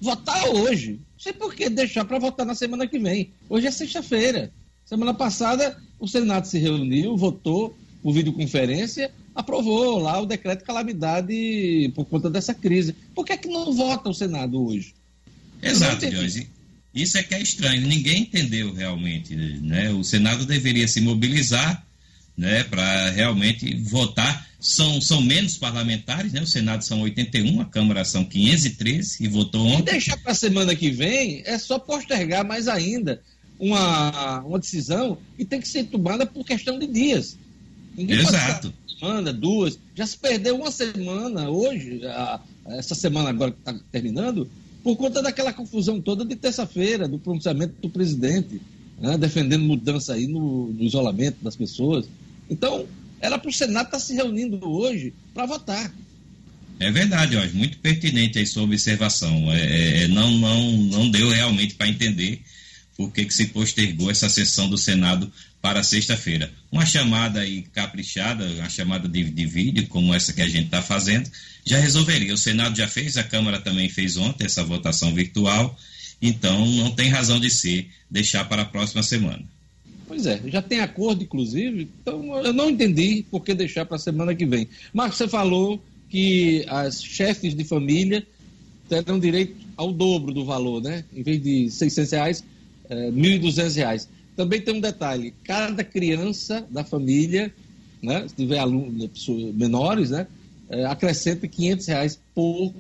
votar 0.02 0.50
hoje. 0.50 0.94
Não 0.94 1.20
sei 1.20 1.34
por 1.34 1.54
que 1.54 1.70
deixar 1.70 2.04
para 2.04 2.18
votar 2.18 2.44
na 2.44 2.56
semana 2.56 2.88
que 2.88 2.98
vem. 2.98 3.30
Hoje 3.48 3.68
é 3.68 3.72
sexta-feira. 3.72 4.52
Semana 4.84 5.14
passada, 5.14 5.80
o 6.00 6.08
Senado 6.08 6.48
se 6.48 6.58
reuniu, 6.58 7.16
votou 7.16 7.78
por 8.02 8.14
videoconferência 8.14 9.12
aprovou 9.36 10.00
lá 10.00 10.20
o 10.22 10.26
decreto 10.26 10.60
de 10.60 10.66
calamidade 10.66 11.92
por 11.96 12.06
conta 12.06 12.30
dessa 12.30 12.54
crise. 12.54 12.96
Por 13.16 13.26
que, 13.26 13.34
é 13.34 13.38
que 13.38 13.48
não 13.48 13.74
vota 13.74 14.10
o 14.10 14.14
Senado 14.14 14.66
hoje? 14.66 14.94
Exato, 15.62 16.10
Jorge. 16.10 16.48
Isso 16.94 17.18
é 17.18 17.24
que 17.24 17.34
é 17.34 17.42
estranho. 17.42 17.88
Ninguém 17.88 18.24
entendeu 18.24 18.74
realmente. 18.74 19.36
Né? 19.36 19.92
O 19.92 20.04
Senado 20.04 20.46
deveria 20.46 20.88
se 20.88 21.00
mobilizar 21.00 21.86
né, 22.36 22.64
para 22.64 23.10
realmente 23.12 23.76
votar. 23.78 24.50
São, 24.60 25.02
são 25.02 25.22
menos 25.22 25.58
parlamentares, 25.58 26.34
né? 26.34 26.42
o 26.42 26.46
Senado 26.46 26.84
são 26.84 27.02
81, 27.02 27.62
a 27.62 27.66
Câmara 27.66 28.06
são 28.06 28.24
513 28.24 29.24
e 29.24 29.28
votou 29.28 29.66
ontem. 29.66 29.90
E 29.90 29.92
deixar 29.94 30.18
para 30.18 30.34
a 30.34 30.36
semana 30.36 30.76
que 30.76 30.92
vem 30.92 31.42
é 31.46 31.58
só 31.58 31.80
postergar 31.80 32.46
mais 32.46 32.68
ainda 32.68 33.24
uma, 33.60 34.42
uma 34.42 34.60
decisão 34.60 35.18
que 35.36 35.46
tem 35.46 35.60
que 35.60 35.68
ser 35.68 35.86
tomada 35.86 36.28
por 36.28 36.46
questão 36.46 36.78
de 36.78 36.86
dias. 36.86 37.38
Ninguém 37.98 38.20
Exato 38.20 38.72
semana, 39.02 39.34
duas. 39.34 39.80
Já 39.96 40.06
se 40.06 40.18
perdeu 40.18 40.56
uma 40.56 40.70
semana 40.70 41.50
hoje, 41.50 42.02
essa 42.68 42.94
semana 42.94 43.30
agora 43.30 43.52
que 43.52 43.58
está 43.58 43.74
terminando, 43.92 44.48
por 44.84 44.96
conta 44.96 45.22
daquela 45.22 45.52
confusão 45.52 46.00
toda 46.00 46.24
de 46.24 46.36
terça-feira, 46.36 47.08
do 47.08 47.18
pronunciamento 47.18 47.74
do 47.82 47.90
presidente, 47.90 48.62
né, 49.00 49.18
defendendo 49.18 49.64
mudança 49.64 50.14
aí 50.14 50.28
no, 50.28 50.68
no, 50.68 50.84
isolamento 50.84 51.38
das 51.44 51.56
pessoas. 51.56 52.06
Então, 52.50 52.86
era 53.20 53.40
para 53.40 53.50
o 53.50 53.54
Senado 53.54 53.88
estar 53.88 53.98
tá 53.98 54.00
se 54.00 54.14
reunindo 54.14 54.60
hoje 54.64 55.14
para 55.34 55.48
votar. 55.48 55.92
É 56.80 56.92
verdade, 56.92 57.36
ó, 57.36 57.56
muito 57.56 57.78
pertinente 57.80 58.40
aí 58.40 58.46
sua 58.46 58.64
observação. 58.64 59.52
É, 59.52 59.60
é, 59.60 60.04
é 60.04 60.08
não, 60.08 60.32
não, 60.38 60.72
não 60.78 61.12
deu 61.12 61.30
realmente 61.30 61.76
para 61.76 61.88
entender 61.88 62.42
por 62.98 63.12
que, 63.12 63.30
se 63.32 63.48
postergou 63.48 64.12
essa 64.12 64.30
sessão 64.30 64.70
do 64.70 64.78
Senado 64.78 65.32
para 65.62 65.84
sexta-feira. 65.84 66.52
Uma 66.72 66.86
chamada 66.86 67.42
aí 67.42 67.62
caprichada, 67.74 68.46
uma 68.46 68.70
chamada 68.70 69.08
de, 69.08 69.24
de 69.24 69.46
vídeo, 69.46 69.88
como 69.88 70.14
essa 70.14 70.34
que 70.34 70.42
a 70.42 70.48
gente 70.48 70.66
está 70.66 70.82
fazendo, 70.82 71.30
já 71.66 71.78
resolveria. 71.78 72.34
O 72.34 72.38
Senado 72.38 72.76
já 72.76 72.88
fez, 72.88 73.18
a 73.18 73.24
Câmara 73.24 73.60
também 73.60 73.88
fez 73.88 74.18
ontem 74.18 74.46
essa 74.46 74.64
votação 74.64 75.14
virtual, 75.14 75.78
então 76.22 76.66
não 76.66 76.92
tem 76.92 77.10
razão 77.10 77.40
de 77.40 77.50
ser 77.50 77.88
deixar 78.10 78.46
para 78.46 78.64
a 78.64 78.66
próxima 78.66 79.04
semana. 79.04 79.44
Pois 80.08 80.26
é, 80.26 80.42
já 80.48 80.62
tem 80.62 80.82
acordo, 80.82 81.24
inclusive, 81.24 81.88
então 82.02 82.38
eu 82.44 82.52
não 82.52 82.70
entendi 82.70 83.26
por 83.32 83.42
que 83.42 83.54
deixar 83.54 83.86
para 83.86 83.96
a 83.96 84.00
semana 84.00 84.36
que 84.36 84.46
vem. 84.46 84.68
Marcos, 84.94 85.18
você 85.18 85.28
falou 85.28 85.82
que 86.10 86.66
as 86.68 87.02
chefes 87.02 87.56
de 87.56 87.64
família 87.64 88.28
terão 88.90 89.18
direito 89.18 89.56
ao 89.78 89.94
dobro 89.94 90.34
do 90.34 90.44
valor, 90.44 90.82
né? 90.82 91.06
Em 91.16 91.24
vez 91.24 91.42
de 91.42 91.72
600 91.72 92.12
reais, 92.12 92.44
é, 92.92 93.06
R$ 93.06 93.12
1.200. 93.12 94.08
Também 94.36 94.62
tem 94.62 94.76
um 94.76 94.82
detalhe: 94.82 95.34
cada 95.44 95.84
criança 95.84 96.66
da 96.70 96.84
família, 96.84 97.54
né, 98.04 98.28
se 98.28 98.36
tiver 98.36 98.60
alunos, 98.60 99.08
pessoas 99.08 99.56
menores, 99.56 100.12
né, 100.12 100.28
é, 100.70 100.86
acrescenta 100.86 101.48
500 101.48 101.88
reais 101.88 102.20
por 102.36 102.74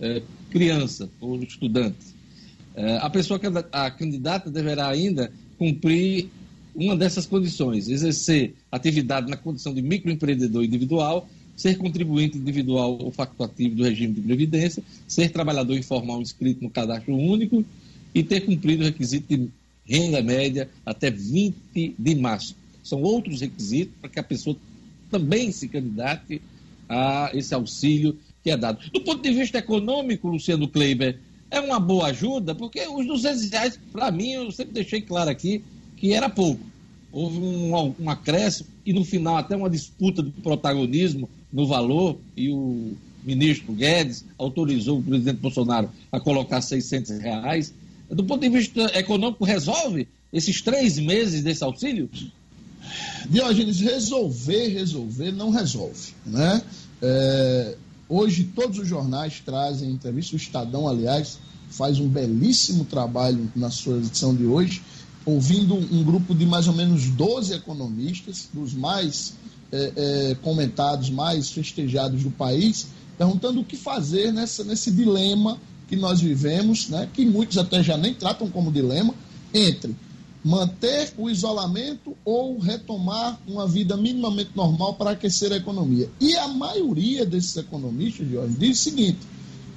é, 0.00 0.22
criança, 0.50 1.08
por 1.20 1.42
estudante. 1.42 2.16
É, 2.74 2.96
a 2.98 3.10
pessoa, 3.10 3.40
a 3.72 3.90
candidata 3.90 4.50
deverá 4.50 4.88
ainda 4.88 5.30
cumprir 5.58 6.28
uma 6.74 6.96
dessas 6.96 7.26
condições: 7.26 7.88
exercer 7.88 8.54
atividade 8.72 9.30
na 9.30 9.36
condição 9.36 9.74
de 9.74 9.82
microempreendedor 9.82 10.64
individual, 10.64 11.28
ser 11.56 11.76
contribuinte 11.76 12.38
individual 12.38 12.98
ou 13.02 13.10
facultativo 13.10 13.74
do 13.74 13.82
regime 13.82 14.14
de 14.14 14.20
previdência, 14.20 14.82
ser 15.06 15.30
trabalhador 15.30 15.76
informal 15.76 16.22
inscrito 16.22 16.62
no 16.62 16.70
cadastro 16.70 17.14
único 17.14 17.64
e 18.14 18.22
ter 18.22 18.42
cumprido 18.42 18.82
o 18.82 18.86
requisito 18.86 19.36
de 19.36 19.50
renda 19.88 20.22
média 20.22 20.68
até 20.84 21.10
20 21.10 21.94
de 21.98 22.14
março. 22.14 22.54
São 22.82 23.02
outros 23.02 23.40
requisitos 23.40 23.94
para 24.00 24.10
que 24.10 24.18
a 24.18 24.22
pessoa 24.22 24.56
também 25.10 25.50
se 25.50 25.68
candidate 25.68 26.42
a 26.88 27.30
esse 27.34 27.54
auxílio 27.54 28.18
que 28.42 28.50
é 28.50 28.56
dado. 28.56 28.78
Do 28.90 29.00
ponto 29.00 29.22
de 29.22 29.32
vista 29.32 29.58
econômico, 29.58 30.28
Luciano 30.28 30.68
Kleiber, 30.68 31.18
é 31.50 31.60
uma 31.60 31.80
boa 31.80 32.08
ajuda, 32.08 32.54
porque 32.54 32.86
os 32.86 33.06
200 33.06 33.50
reais, 33.50 33.80
para 33.90 34.10
mim, 34.10 34.32
eu 34.32 34.52
sempre 34.52 34.74
deixei 34.74 35.00
claro 35.00 35.30
aqui 35.30 35.64
que 35.96 36.12
era 36.12 36.28
pouco. 36.28 36.60
Houve 37.10 37.38
um, 37.38 37.94
um 37.98 38.10
acréscimo 38.10 38.68
e, 38.84 38.92
no 38.92 39.04
final, 39.04 39.36
até 39.36 39.56
uma 39.56 39.70
disputa 39.70 40.22
de 40.22 40.30
protagonismo 40.30 41.28
no 41.50 41.66
valor, 41.66 42.18
e 42.36 42.50
o 42.50 42.92
ministro 43.24 43.72
Guedes 43.72 44.24
autorizou 44.36 44.98
o 44.98 45.02
presidente 45.02 45.38
Bolsonaro 45.38 45.90
a 46.12 46.20
colocar 46.20 46.60
600 46.60 47.18
reais 47.18 47.74
do 48.10 48.24
ponto 48.24 48.40
de 48.40 48.48
vista 48.48 48.80
econômico, 48.98 49.44
resolve 49.44 50.08
esses 50.32 50.62
três 50.62 50.98
meses 50.98 51.42
desse 51.42 51.62
auxílio? 51.62 52.08
Diógenes, 53.28 53.80
resolver, 53.80 54.68
resolver 54.68 55.32
não 55.32 55.50
resolve. 55.50 56.14
Né? 56.24 56.62
É, 57.02 57.76
hoje 58.08 58.44
todos 58.54 58.78
os 58.78 58.88
jornais 58.88 59.42
trazem 59.44 59.90
entrevista, 59.90 60.34
o 60.34 60.38
Estadão, 60.38 60.88
aliás, 60.88 61.38
faz 61.70 61.98
um 61.98 62.08
belíssimo 62.08 62.84
trabalho 62.84 63.50
na 63.54 63.70
sua 63.70 63.98
edição 63.98 64.34
de 64.34 64.44
hoje, 64.44 64.82
ouvindo 65.26 65.74
um 65.74 66.02
grupo 66.02 66.34
de 66.34 66.46
mais 66.46 66.66
ou 66.66 66.74
menos 66.74 67.08
12 67.10 67.52
economistas, 67.52 68.48
dos 68.52 68.72
mais 68.72 69.34
é, 69.70 69.92
é, 69.96 70.34
comentados, 70.36 71.10
mais 71.10 71.50
festejados 71.50 72.22
do 72.22 72.30
país, 72.30 72.86
perguntando 73.18 73.60
o 73.60 73.64
que 73.64 73.76
fazer 73.76 74.32
nessa, 74.32 74.64
nesse 74.64 74.90
dilema 74.90 75.58
que 75.88 75.96
nós 75.96 76.20
vivemos, 76.20 76.88
né, 76.88 77.08
que 77.12 77.24
muitos 77.24 77.58
até 77.58 77.82
já 77.82 77.96
nem 77.96 78.14
tratam 78.14 78.50
como 78.50 78.70
dilema, 78.70 79.14
entre 79.52 79.96
manter 80.44 81.12
o 81.16 81.28
isolamento 81.28 82.16
ou 82.24 82.58
retomar 82.58 83.40
uma 83.46 83.66
vida 83.66 83.96
minimamente 83.96 84.50
normal 84.54 84.94
para 84.94 85.10
aquecer 85.10 85.52
a 85.52 85.56
economia. 85.56 86.08
E 86.20 86.36
a 86.36 86.48
maioria 86.48 87.26
desses 87.26 87.56
economistas, 87.56 88.28
Jorge, 88.30 88.54
diz 88.58 88.80
o 88.80 88.82
seguinte: 88.82 89.18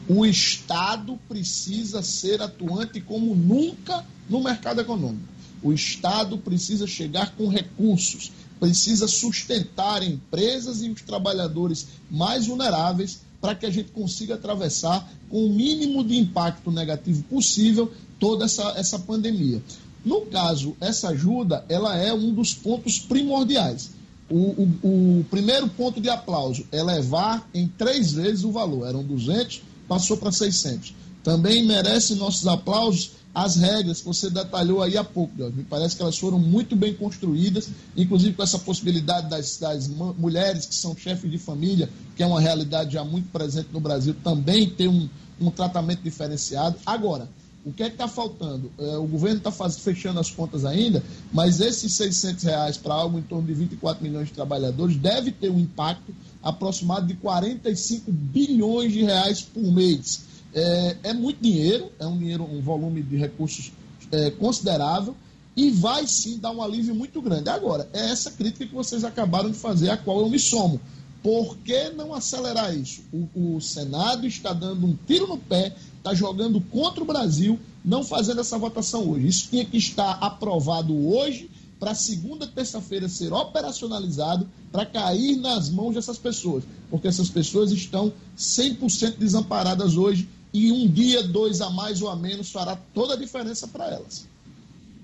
o 0.08 0.26
Estado 0.26 1.18
precisa 1.28 2.02
ser 2.02 2.42
atuante 2.42 3.02
como 3.02 3.36
nunca 3.36 4.06
no 4.30 4.42
mercado 4.42 4.82
econômico. 4.82 5.32
O 5.64 5.72
Estado 5.72 6.38
precisa 6.38 6.88
chegar 6.88 7.36
com 7.36 7.48
recursos, 7.48 8.32
precisa 8.60 9.08
sustentar 9.08 10.04
empresas 10.04 10.82
e 10.82 10.90
os 10.90 11.02
trabalhadores 11.02 11.88
mais 12.10 12.48
vulneráveis 12.48 13.22
para 13.42 13.56
que 13.56 13.66
a 13.66 13.70
gente 13.72 13.92
consiga 13.92 14.36
atravessar 14.36 15.12
com 15.28 15.46
o 15.46 15.50
mínimo 15.50 16.04
de 16.04 16.18
impacto 16.18 16.72
negativo 16.72 17.24
possível 17.24 17.92
toda 18.20 18.46
essa, 18.46 18.74
essa 18.78 19.00
pandemia. 19.00 19.62
No 20.06 20.22
caso, 20.22 20.76
essa 20.80 21.10
ajuda, 21.10 21.66
ela 21.68 21.98
é 21.98 22.14
um 22.14 22.34
dos 22.34 22.54
pontos 22.54 23.00
primordiais. 23.00 23.92
O, 24.30 24.38
o, 24.84 25.20
o 25.20 25.26
primeiro 25.30 25.68
ponto 25.68 26.00
de 26.00 26.10
aplauso 26.10 26.66
é 26.72 26.82
levar 26.82 27.50
em 27.54 27.68
três 27.68 28.14
vezes 28.14 28.44
o 28.44 28.52
valor. 28.52 28.88
Eram 28.88 29.04
200, 29.04 29.62
passou 29.88 30.16
para 30.18 30.32
600. 30.32 30.94
Também 31.24 31.66
merece 31.66 32.16
nossos 32.16 32.48
aplausos 32.48 33.12
as 33.34 33.56
regras 33.56 34.00
que 34.00 34.06
você 34.06 34.30
detalhou 34.30 34.82
aí 34.82 34.98
há 34.98 35.04
pouco, 35.04 35.34
Deus. 35.36 35.54
Me 35.56 35.64
parece 35.64 35.96
que 35.96 36.02
elas 36.02 36.18
foram 36.18 36.38
muito 36.38 36.76
bem 36.76 36.94
construídas, 36.94 37.70
inclusive 37.96 38.34
com 38.34 38.44
essa 38.44 38.60
possibilidade 38.60 39.30
das, 39.30 39.58
das 39.58 39.88
mulheres 39.88 40.66
que 40.66 40.76
são 40.76 40.96
chefes 40.96 41.32
de 41.32 41.38
família, 41.38 41.90
que 42.16 42.24
é 42.24 42.26
uma 42.26 42.42
realidade 42.42 42.94
já 42.94 43.04
muito 43.04 43.30
presente 43.32 43.70
no 43.72 43.80
Brasil, 43.80 44.14
também 44.24 44.70
ter 44.70 44.90
um, 44.90 45.08
um 45.40 45.50
tratamento 45.50 46.02
diferenciado. 46.02 46.78
Agora, 46.86 47.30
o 47.64 47.72
que 47.72 47.84
é 47.84 47.88
que 47.88 47.94
está 47.94 48.08
faltando? 48.08 48.72
É, 48.78 48.98
o 48.98 49.06
governo 49.06 49.38
está 49.38 49.52
fechando 49.52 50.20
as 50.20 50.32
contas 50.32 50.66
ainda, 50.66 51.04
mas 51.32 51.62
esses 51.62 51.94
600 51.94 52.44
reais 52.44 52.78
para 52.78 52.96
algo 52.96 53.20
em 53.20 53.22
torno 53.22 53.48
de 53.48 53.54
24 53.54 54.04
milhões 54.04 54.28
de 54.28 54.34
trabalhadores 54.34 54.98
deve 54.98 55.32
ter 55.32 55.50
um 55.50 55.60
impacto 55.60 56.14
aproximado 56.42 57.06
de 57.06 57.14
45 57.14 58.12
bilhões 58.12 58.92
de 58.92 59.04
reais 59.04 59.42
por 59.42 59.64
mês. 59.72 60.31
É, 60.54 60.98
é 61.04 61.14
muito 61.14 61.42
dinheiro, 61.42 61.92
é 62.00 62.06
um 62.06 62.18
dinheiro, 62.18 62.44
um 62.44 62.62
volume 62.62 63.02
de 63.02 63.16
recursos 63.16 63.72
é, 64.12 64.32
considerável 64.32 65.16
e 65.56 65.70
vai 65.70 66.08
sim 66.08 66.38
dar 66.38 66.52
um 66.52 66.62
alívio 66.62 66.96
muito 66.96 67.22
grande. 67.22 67.50
Agora, 67.50 67.90
é 67.94 68.12
essa 68.12 68.32
crítica 68.32 68.66
que 68.66 68.74
vocês 68.74 69.04
acabaram 69.04 69.50
de 69.50 69.58
fazer, 69.58 69.90
a 69.90 69.98
qual 69.98 70.22
eu 70.22 70.30
me 70.30 70.40
somo. 70.40 70.80
Por 71.22 71.58
que 71.58 71.90
não 71.90 72.14
acelerar 72.14 72.76
isso? 72.76 73.04
O, 73.14 73.56
o 73.56 73.62
Senado 73.62 74.26
está 74.26 74.54
dando 74.54 74.88
um 74.88 74.98
tiro 75.06 75.28
no 75.28 75.38
pé, 75.38 75.76
está 75.98 76.14
jogando 76.14 76.60
contra 76.62 77.04
o 77.04 77.06
Brasil, 77.06 77.60
não 77.84 78.04
fazendo 78.04 78.42
essa 78.42 78.58
votação 78.58 79.10
hoje. 79.10 79.28
Isso 79.28 79.48
tinha 79.50 79.66
que 79.66 79.78
estar 79.78 80.14
aprovado 80.14 80.96
hoje 81.08 81.50
para 81.80 81.96
segunda, 81.96 82.46
terça-feira 82.46 83.10
ser 83.10 83.34
operacionalizado 83.34 84.48
para 84.72 84.86
cair 84.86 85.36
nas 85.38 85.70
mãos 85.70 85.96
dessas 85.96 86.18
pessoas, 86.18 86.64
porque 86.92 87.08
essas 87.08 87.28
pessoas 87.28 87.72
estão 87.72 88.14
100% 88.38 89.18
desamparadas 89.18 89.98
hoje 89.98 90.30
e 90.54 90.72
um 90.72 90.88
dia, 90.88 91.24
dois 91.24 91.62
a 91.62 91.70
mais 91.70 92.02
ou 92.02 92.10
a 92.10 92.16
menos 92.16 92.52
fará 92.52 92.76
toda 92.94 93.14
a 93.14 93.18
diferença 93.18 93.68
para 93.68 93.86
elas. 93.86 94.28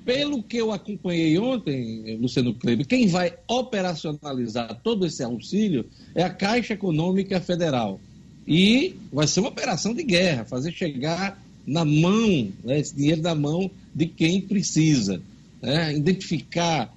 Pelo 0.04 0.42
que 0.42 0.58
eu 0.58 0.72
acompanhei 0.72 1.38
ontem, 1.38 2.18
Luciano 2.18 2.54
Kleber, 2.54 2.88
quem 2.88 3.08
vai 3.08 3.34
operacionalizar 3.48 4.80
todo 4.82 5.06
esse 5.06 5.24
auxílio 5.24 5.86
é 6.16 6.24
a 6.24 6.30
Caixa 6.30 6.74
Econômica 6.74 7.42
Federal. 7.42 8.00
E 8.48 8.96
vai 9.12 9.28
ser 9.28 9.42
uma 9.42 9.50
operação 9.50 9.94
de 9.94 10.04
guerra, 10.04 10.46
fazer 10.46 10.72
chegar 10.72 11.42
na 11.66 11.84
mão, 11.84 12.50
né, 12.64 12.80
esse 12.80 12.96
dinheiro 12.96 13.22
na 13.22 13.36
mão 13.36 13.70
de 13.94 14.06
quem 14.06 14.40
precisa. 14.40 15.22
Né, 15.62 15.96
identificar 15.96 16.94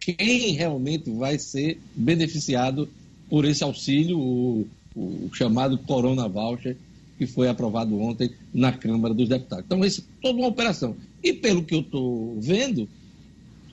quem 0.00 0.52
realmente 0.52 1.10
vai 1.10 1.38
ser 1.38 1.78
beneficiado 1.94 2.88
por 3.28 3.44
esse 3.44 3.62
auxílio, 3.62 4.18
o, 4.18 4.66
o 4.94 5.30
chamado 5.34 5.76
Corona 5.78 6.28
Voucher, 6.28 6.76
que 7.18 7.26
foi 7.26 7.48
aprovado 7.48 7.98
ontem 7.98 8.30
na 8.52 8.72
Câmara 8.72 9.14
dos 9.14 9.28
Deputados. 9.28 9.64
Então, 9.66 9.84
isso 9.84 10.00
é 10.00 10.22
toda 10.22 10.38
uma 10.38 10.48
operação. 10.48 10.96
E 11.22 11.32
pelo 11.32 11.62
que 11.62 11.74
eu 11.74 11.80
estou 11.80 12.38
vendo, 12.40 12.88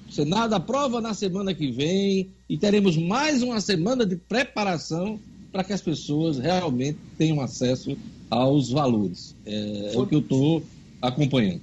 o 0.08 0.12
Senado 0.12 0.54
aprova 0.54 1.02
na 1.02 1.14
semana 1.14 1.54
que 1.54 1.72
vem 1.72 2.30
e 2.48 2.58
teremos 2.58 2.98
mais 2.98 3.42
uma 3.42 3.60
semana 3.60 4.06
de 4.06 4.16
preparação 4.16 5.20
para 5.52 5.64
que 5.64 5.74
as 5.74 5.82
pessoas 5.82 6.40
realmente 6.40 6.98
tenham 7.18 7.40
acesso 7.42 7.98
aos 8.30 8.72
valores. 8.72 9.36
É, 9.46 9.92
é 9.94 10.00
o 10.00 10.08
que 10.08 10.16
eu 10.16 10.20
estou 10.20 10.64
acompanhando. 11.02 11.62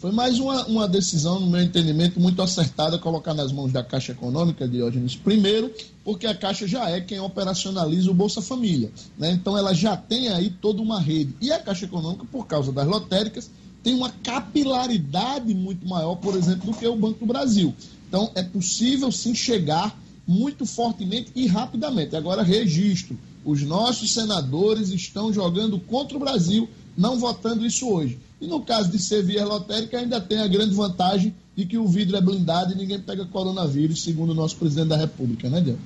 Foi 0.00 0.10
mais 0.10 0.40
uma, 0.40 0.64
uma 0.64 0.88
decisão, 0.88 1.38
no 1.38 1.46
meu 1.46 1.60
entendimento, 1.60 2.18
muito 2.18 2.40
acertada 2.40 2.98
colocar 2.98 3.34
nas 3.34 3.52
mãos 3.52 3.70
da 3.70 3.84
Caixa 3.84 4.12
Econômica, 4.12 4.66
Diógenes. 4.66 5.14
Primeiro, 5.14 5.70
porque 6.02 6.26
a 6.26 6.34
Caixa 6.34 6.66
já 6.66 6.88
é 6.88 7.02
quem 7.02 7.20
operacionaliza 7.20 8.10
o 8.10 8.14
Bolsa 8.14 8.40
Família. 8.40 8.90
Né? 9.18 9.32
Então, 9.32 9.58
ela 9.58 9.74
já 9.74 9.98
tem 9.98 10.28
aí 10.28 10.48
toda 10.48 10.80
uma 10.80 10.98
rede. 10.98 11.36
E 11.38 11.52
a 11.52 11.58
Caixa 11.58 11.84
Econômica, 11.84 12.24
por 12.32 12.46
causa 12.46 12.72
das 12.72 12.88
lotéricas, 12.88 13.50
tem 13.82 13.94
uma 13.94 14.08
capilaridade 14.08 15.52
muito 15.52 15.86
maior, 15.86 16.14
por 16.14 16.34
exemplo, 16.34 16.72
do 16.72 16.78
que 16.78 16.86
o 16.86 16.96
Banco 16.96 17.18
do 17.18 17.26
Brasil. 17.26 17.74
Então, 18.08 18.30
é 18.34 18.42
possível 18.42 19.12
sim 19.12 19.34
chegar 19.34 19.94
muito 20.26 20.64
fortemente 20.64 21.30
e 21.36 21.46
rapidamente. 21.46 22.16
Agora, 22.16 22.42
registro: 22.42 23.18
os 23.44 23.60
nossos 23.60 24.14
senadores 24.14 24.88
estão 24.88 25.30
jogando 25.30 25.78
contra 25.78 26.16
o 26.16 26.20
Brasil, 26.20 26.70
não 26.96 27.18
votando 27.18 27.66
isso 27.66 27.86
hoje. 27.86 28.18
E 28.40 28.46
no 28.46 28.60
caso 28.60 28.90
de 28.90 28.98
ser 28.98 29.22
via 29.22 29.44
lotérica, 29.44 29.98
ainda 29.98 30.20
tem 30.20 30.38
a 30.38 30.46
grande 30.46 30.74
vantagem 30.74 31.34
de 31.54 31.66
que 31.66 31.76
o 31.76 31.86
vidro 31.86 32.16
é 32.16 32.20
blindado 32.20 32.72
e 32.72 32.76
ninguém 32.76 32.98
pega 32.98 33.26
coronavírus, 33.26 34.02
segundo 34.02 34.30
o 34.30 34.34
nosso 34.34 34.56
presidente 34.56 34.88
da 34.88 34.96
República, 34.96 35.50
né, 35.50 35.60
Diego? 35.60 35.78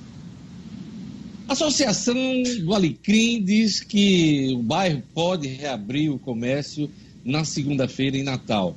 A 1.47 1.53
Associação 1.53 2.15
do 2.63 2.73
Alecrim 2.73 3.43
diz 3.43 3.81
que 3.81 4.53
o 4.57 4.63
bairro 4.63 5.03
pode 5.13 5.47
reabrir 5.47 6.09
o 6.09 6.17
comércio 6.17 6.89
na 7.23 7.43
segunda-feira 7.43 8.17
em 8.17 8.23
Natal. 8.23 8.75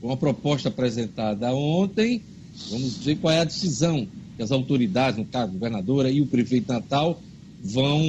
Uma 0.00 0.16
proposta 0.16 0.68
apresentada 0.68 1.52
ontem, 1.52 2.22
vamos 2.70 2.96
ver 2.98 3.16
qual 3.16 3.34
é 3.34 3.40
a 3.40 3.44
decisão 3.44 4.06
que 4.36 4.42
as 4.42 4.52
autoridades, 4.52 5.18
no 5.18 5.24
caso, 5.24 5.50
a 5.50 5.52
governadora 5.52 6.10
e 6.10 6.20
o 6.20 6.26
prefeito 6.26 6.72
Natal, 6.72 7.20
vão, 7.62 8.00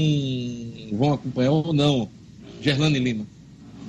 vão 0.93 1.13
acompanhar 1.13 1.51
ou 1.51 1.73
não. 1.73 2.07
Gerlane 2.61 2.99
Lima. 2.99 3.25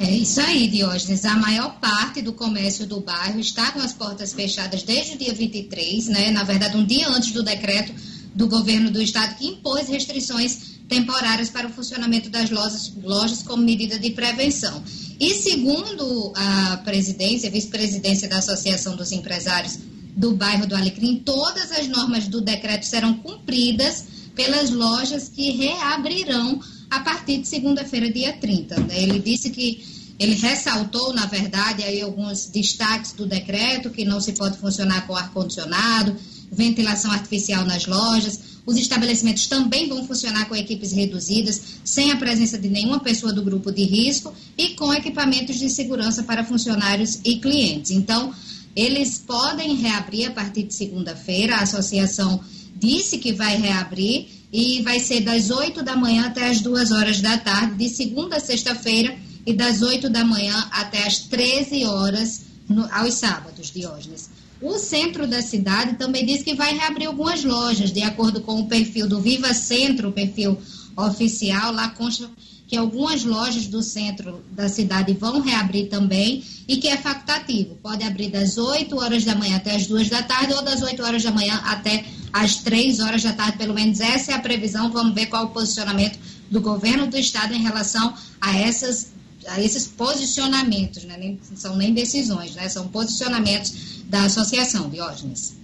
É 0.00 0.10
isso 0.10 0.40
aí, 0.40 0.68
Diógenes. 0.68 1.24
A 1.24 1.34
maior 1.34 1.80
parte 1.80 2.22
do 2.22 2.32
comércio 2.32 2.86
do 2.86 3.00
bairro 3.00 3.40
está 3.40 3.72
com 3.72 3.80
as 3.80 3.92
portas 3.92 4.32
fechadas 4.32 4.84
desde 4.84 5.14
o 5.14 5.18
dia 5.18 5.34
23, 5.34 6.06
né? 6.06 6.30
Na 6.30 6.44
verdade, 6.44 6.76
um 6.76 6.86
dia 6.86 7.08
antes 7.08 7.32
do 7.32 7.42
decreto 7.42 7.92
do 8.32 8.46
governo 8.46 8.92
do 8.92 9.02
estado 9.02 9.34
que 9.34 9.48
impôs 9.48 9.88
restrições 9.88 10.78
temporárias 10.88 11.50
para 11.50 11.66
o 11.66 11.72
funcionamento 11.72 12.30
das 12.30 12.48
lojas, 12.48 12.92
lojas 13.02 13.42
como 13.42 13.64
medida 13.64 13.98
de 13.98 14.10
prevenção. 14.10 14.82
E 15.18 15.34
segundo 15.34 16.32
a 16.36 16.76
presidência, 16.84 17.50
vice-presidência 17.50 18.28
da 18.28 18.38
Associação 18.38 18.94
dos 18.94 19.10
Empresários 19.10 19.78
do 20.16 20.32
bairro 20.34 20.66
do 20.66 20.76
Alecrim, 20.76 21.22
todas 21.24 21.72
as 21.72 21.88
normas 21.88 22.28
do 22.28 22.40
decreto 22.40 22.86
serão 22.86 23.14
cumpridas 23.14 24.04
pelas 24.36 24.70
lojas 24.70 25.28
que 25.28 25.50
reabrirão 25.50 26.60
a 26.90 27.00
partir 27.00 27.38
de 27.38 27.48
segunda-feira, 27.48 28.10
dia 28.10 28.32
30. 28.32 28.80
Né? 28.80 29.02
Ele 29.02 29.18
disse 29.18 29.50
que 29.50 29.82
ele 30.18 30.34
ressaltou, 30.34 31.12
na 31.12 31.26
verdade, 31.26 31.84
aí 31.84 32.00
alguns 32.00 32.46
destaques 32.46 33.12
do 33.12 33.24
decreto, 33.24 33.90
que 33.90 34.04
não 34.04 34.20
se 34.20 34.32
pode 34.32 34.58
funcionar 34.58 35.06
com 35.06 35.14
ar-condicionado, 35.14 36.16
ventilação 36.50 37.12
artificial 37.12 37.64
nas 37.64 37.86
lojas. 37.86 38.40
Os 38.66 38.76
estabelecimentos 38.76 39.46
também 39.46 39.88
vão 39.88 40.04
funcionar 40.04 40.46
com 40.46 40.56
equipes 40.56 40.92
reduzidas, 40.92 41.60
sem 41.84 42.10
a 42.10 42.16
presença 42.16 42.58
de 42.58 42.68
nenhuma 42.68 43.00
pessoa 43.00 43.32
do 43.32 43.42
grupo 43.42 43.70
de 43.70 43.84
risco 43.84 44.34
e 44.56 44.70
com 44.70 44.92
equipamentos 44.92 45.56
de 45.56 45.70
segurança 45.70 46.24
para 46.24 46.44
funcionários 46.44 47.20
e 47.24 47.36
clientes. 47.36 47.92
Então, 47.92 48.34
eles 48.74 49.18
podem 49.18 49.76
reabrir 49.76 50.26
a 50.26 50.30
partir 50.32 50.64
de 50.64 50.74
segunda-feira. 50.74 51.56
A 51.56 51.62
associação 51.62 52.40
disse 52.76 53.18
que 53.18 53.32
vai 53.32 53.56
reabrir 53.56 54.37
e 54.52 54.82
vai 54.82 54.98
ser 54.98 55.20
das 55.20 55.50
8 55.50 55.82
da 55.82 55.96
manhã 55.96 56.26
até 56.26 56.48
as 56.48 56.60
2 56.60 56.90
horas 56.90 57.20
da 57.20 57.36
tarde, 57.38 57.74
de 57.74 57.88
segunda 57.88 58.36
a 58.36 58.40
sexta-feira, 58.40 59.16
e 59.46 59.52
das 59.52 59.82
8 59.82 60.10
da 60.10 60.24
manhã 60.24 60.68
até 60.70 61.06
as 61.06 61.18
13 61.20 61.84
horas 61.84 62.42
no, 62.68 62.86
aos 62.92 63.14
sábados, 63.14 63.70
Diógenes. 63.70 64.30
O 64.60 64.76
centro 64.78 65.26
da 65.26 65.40
cidade 65.40 65.96
também 65.96 66.26
diz 66.26 66.42
que 66.42 66.54
vai 66.54 66.76
reabrir 66.76 67.06
algumas 67.06 67.44
lojas, 67.44 67.92
de 67.92 68.02
acordo 68.02 68.40
com 68.40 68.60
o 68.60 68.66
perfil 68.66 69.06
do 69.06 69.20
Viva 69.20 69.54
Centro, 69.54 70.08
o 70.08 70.12
perfil 70.12 70.58
oficial, 70.96 71.72
lá 71.72 71.90
consta 71.90 72.28
que 72.66 72.76
algumas 72.76 73.24
lojas 73.24 73.66
do 73.66 73.82
centro 73.82 74.44
da 74.50 74.68
cidade 74.68 75.14
vão 75.14 75.40
reabrir 75.40 75.88
também 75.88 76.44
e 76.68 76.76
que 76.76 76.88
é 76.88 76.98
facultativo. 76.98 77.76
Pode 77.76 78.04
abrir 78.04 78.28
das 78.28 78.58
8 78.58 78.94
horas 78.94 79.24
da 79.24 79.34
manhã 79.34 79.56
até 79.56 79.74
as 79.74 79.86
2 79.86 80.10
da 80.10 80.22
tarde 80.22 80.52
ou 80.52 80.62
das 80.62 80.82
8 80.82 81.02
horas 81.02 81.22
da 81.22 81.30
manhã 81.30 81.54
até 81.64 82.04
às 82.32 82.56
três 82.56 83.00
horas 83.00 83.22
da 83.22 83.32
tarde, 83.32 83.58
pelo 83.58 83.74
menos 83.74 84.00
essa 84.00 84.32
é 84.32 84.34
a 84.34 84.40
previsão. 84.40 84.90
Vamos 84.90 85.14
ver 85.14 85.26
qual 85.26 85.46
o 85.46 85.50
posicionamento 85.50 86.18
do 86.50 86.60
governo 86.60 87.06
do 87.06 87.18
estado 87.18 87.54
em 87.54 87.62
relação 87.62 88.14
a 88.40 88.56
essas 88.56 89.12
a 89.46 89.60
esses 89.62 89.86
posicionamentos, 89.86 91.04
né? 91.04 91.16
nem, 91.16 91.40
são 91.54 91.74
nem 91.74 91.94
decisões, 91.94 92.54
né? 92.54 92.68
são 92.68 92.88
posicionamentos 92.88 94.02
da 94.04 94.24
associação, 94.24 94.90
Diógenes. 94.90 95.56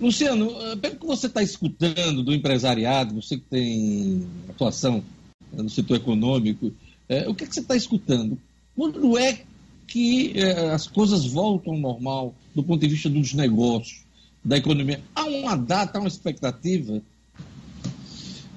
Luciano, 0.00 0.50
eh, 0.60 0.76
pelo 0.76 0.96
que 0.96 1.06
você 1.06 1.28
está 1.28 1.42
escutando 1.42 2.22
do 2.22 2.34
empresariado, 2.34 3.14
você 3.14 3.36
que 3.36 3.44
tem 3.48 4.26
atuação 4.48 5.04
no 5.52 5.70
setor 5.70 5.98
econômico, 5.98 6.72
é, 7.08 7.28
o 7.28 7.34
que, 7.34 7.44
é 7.44 7.46
que 7.46 7.54
você 7.54 7.60
está 7.60 7.76
escutando? 7.76 8.38
Quando 8.74 9.16
é 9.16 9.42
que 9.86 10.32
é, 10.34 10.70
as 10.70 10.86
coisas 10.86 11.26
voltam 11.26 11.74
ao 11.74 11.78
normal 11.78 12.34
do 12.54 12.62
ponto 12.62 12.80
de 12.80 12.88
vista 12.88 13.08
dos 13.08 13.32
negócios? 13.34 14.03
Da 14.44 14.56
economia. 14.56 15.00
Há 15.14 15.24
uma 15.24 15.56
data, 15.56 15.98
há 15.98 16.00
uma 16.00 16.08
expectativa? 16.08 17.00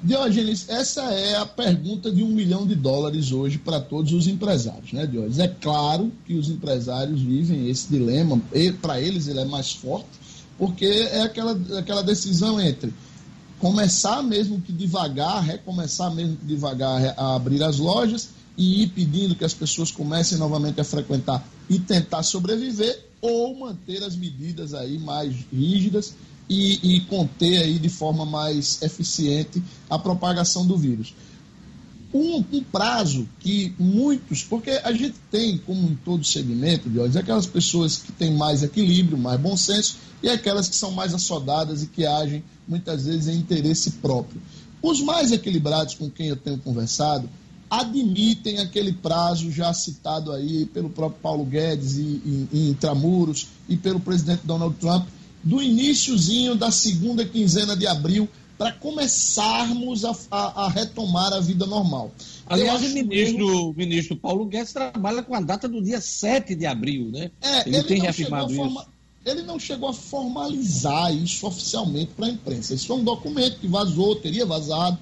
Diógenes, 0.04 0.70
essa 0.70 1.02
é 1.12 1.38
a 1.38 1.46
pergunta 1.46 2.12
de 2.12 2.22
um 2.22 2.30
milhão 2.30 2.68
de 2.68 2.76
dólares 2.76 3.32
hoje 3.32 3.58
para 3.58 3.80
todos 3.80 4.14
os 4.14 4.28
empresários, 4.28 4.94
né, 4.94 5.08
Diógenes? 5.08 5.40
É 5.40 5.48
claro 5.48 6.12
que 6.26 6.36
os 6.36 6.50
empresários 6.50 7.20
vivem 7.22 7.68
esse 7.70 7.90
dilema, 7.90 8.40
para 8.82 9.02
eles 9.02 9.28
ele 9.28 9.40
é 9.40 9.46
mais 9.46 9.72
forte, 9.72 10.08
porque 10.58 10.86
é 10.86 11.22
aquela, 11.22 11.60
aquela 11.80 12.04
decisão 12.04 12.62
entre 12.62 12.94
começar 13.60 14.22
mesmo 14.22 14.62
que 14.62 14.72
devagar, 14.72 15.44
recomeçar 15.44 16.14
mesmo 16.14 16.38
que 16.38 16.46
devagar 16.46 17.16
a 17.18 17.36
abrir 17.36 17.64
as 17.64 17.80
lojas, 17.80 18.30
e 18.58 18.84
ir 18.84 18.88
pedindo 18.88 19.36
que 19.36 19.46
as 19.46 19.54
pessoas 19.54 19.92
comecem 19.92 20.38
novamente 20.38 20.82
a 20.82 20.84
frequentar 20.84 21.48
e 21.70 21.78
tentar 21.78 22.24
sobreviver, 22.24 23.07
ou 23.22 23.56
manter 23.58 24.04
as 24.04 24.16
medidas 24.16 24.74
aí 24.74 24.98
mais 24.98 25.34
rígidas 25.52 26.16
e, 26.50 26.96
e 26.96 27.02
conter 27.02 27.64
aí 27.64 27.80
de 27.80 27.90
forma 27.90 28.26
mais 28.26 28.82
eficiente 28.82 29.62
a 29.90 29.98
propagação 30.00 30.66
do 30.66 30.78
vírus. 30.78 31.14
Um, 32.14 32.38
um, 32.54 32.64
prazo 32.64 33.28
que 33.40 33.74
muitos, 33.78 34.42
porque 34.42 34.72
a 34.72 34.92
gente 34.94 35.16
tem, 35.30 35.58
como 35.58 35.90
em 35.90 35.96
todo 35.96 36.24
segmento, 36.24 36.90
de 36.90 36.98
olhos, 37.00 37.18
aquelas 37.18 37.46
pessoas 37.46 37.98
que 37.98 38.14
têm 38.14 38.34
mais 38.34 38.64
equilíbrio, 38.64 39.18
mais 39.18 39.40
bom 39.40 39.58
senso, 39.58 39.98
e 40.24 40.30
aquelas 40.30 40.70
que 40.70 40.76
são 40.76 40.92
mais 40.92 41.14
assodadas 41.14 41.84
e 41.84 41.88
que 41.88 42.06
agem 42.06 42.44
muitas 42.68 43.06
vezes 43.06 43.28
em 43.28 43.38
interesse 43.38 43.92
próprio. 43.92 44.42
Os 44.82 45.02
mais 45.02 45.32
equilibrados 45.32 45.96
com 45.96 46.10
quem 46.10 46.28
eu 46.28 46.38
tenho 46.38 46.58
conversado 46.60 47.30
admitem 47.70 48.60
aquele 48.60 48.94
prazo 48.94 49.52
já 49.52 49.74
citado 49.74 50.32
aí 50.32 50.66
pelo 50.68 50.90
próprio 50.90 51.22
Paulo 51.22 51.46
Guedes 51.46 51.98
e, 51.98 52.48
Intramuros 52.54 53.48
e 53.68 53.76
pelo 53.76 54.00
presidente 54.00 54.42
Donald 54.46 54.76
Trump, 54.78 55.08
do 55.44 55.62
iníciozinho 55.62 56.56
da 56.56 56.72
segunda 56.72 57.26
quinzena 57.26 57.76
de 57.76 57.86
abril 57.86 58.28
para 58.58 58.72
começarmos 58.72 60.04
a, 60.04 60.16
a, 60.32 60.66
a, 60.66 60.70
retomar 60.70 61.32
a 61.32 61.40
vida 61.40 61.66
normal. 61.66 62.12
Aliás, 62.48 62.82
o 62.84 62.90
ministro, 62.90 63.74
que... 63.74 63.78
ministro 63.78 64.16
Paulo 64.16 64.46
Guedes 64.46 64.74
trabalha 64.74 65.22
com 65.22 65.36
a 65.36 65.42
data 65.42 65.68
do 65.68 65.82
dia 65.82 66.02
7 66.02 66.56
de 66.56 66.66
abril, 66.66 67.12
né? 67.12 67.30
É, 67.40 67.68
ele, 67.68 67.78
ele 67.78 67.84
tem 67.84 68.02
reafirmado 68.02 68.52
isso. 68.52 68.62
Forma... 68.62 68.88
Ele 69.24 69.44
não 69.44 69.60
chegou 69.60 69.90
a 69.90 69.94
formalizar 69.94 71.14
isso 71.14 71.46
oficialmente 71.46 72.12
para 72.16 72.28
a 72.28 72.30
imprensa. 72.30 72.74
Isso 72.74 72.88
foi 72.88 72.96
um 72.96 73.04
documento 73.04 73.60
que 73.60 73.68
vazou, 73.68 74.16
teria 74.16 74.46
vazado, 74.46 74.98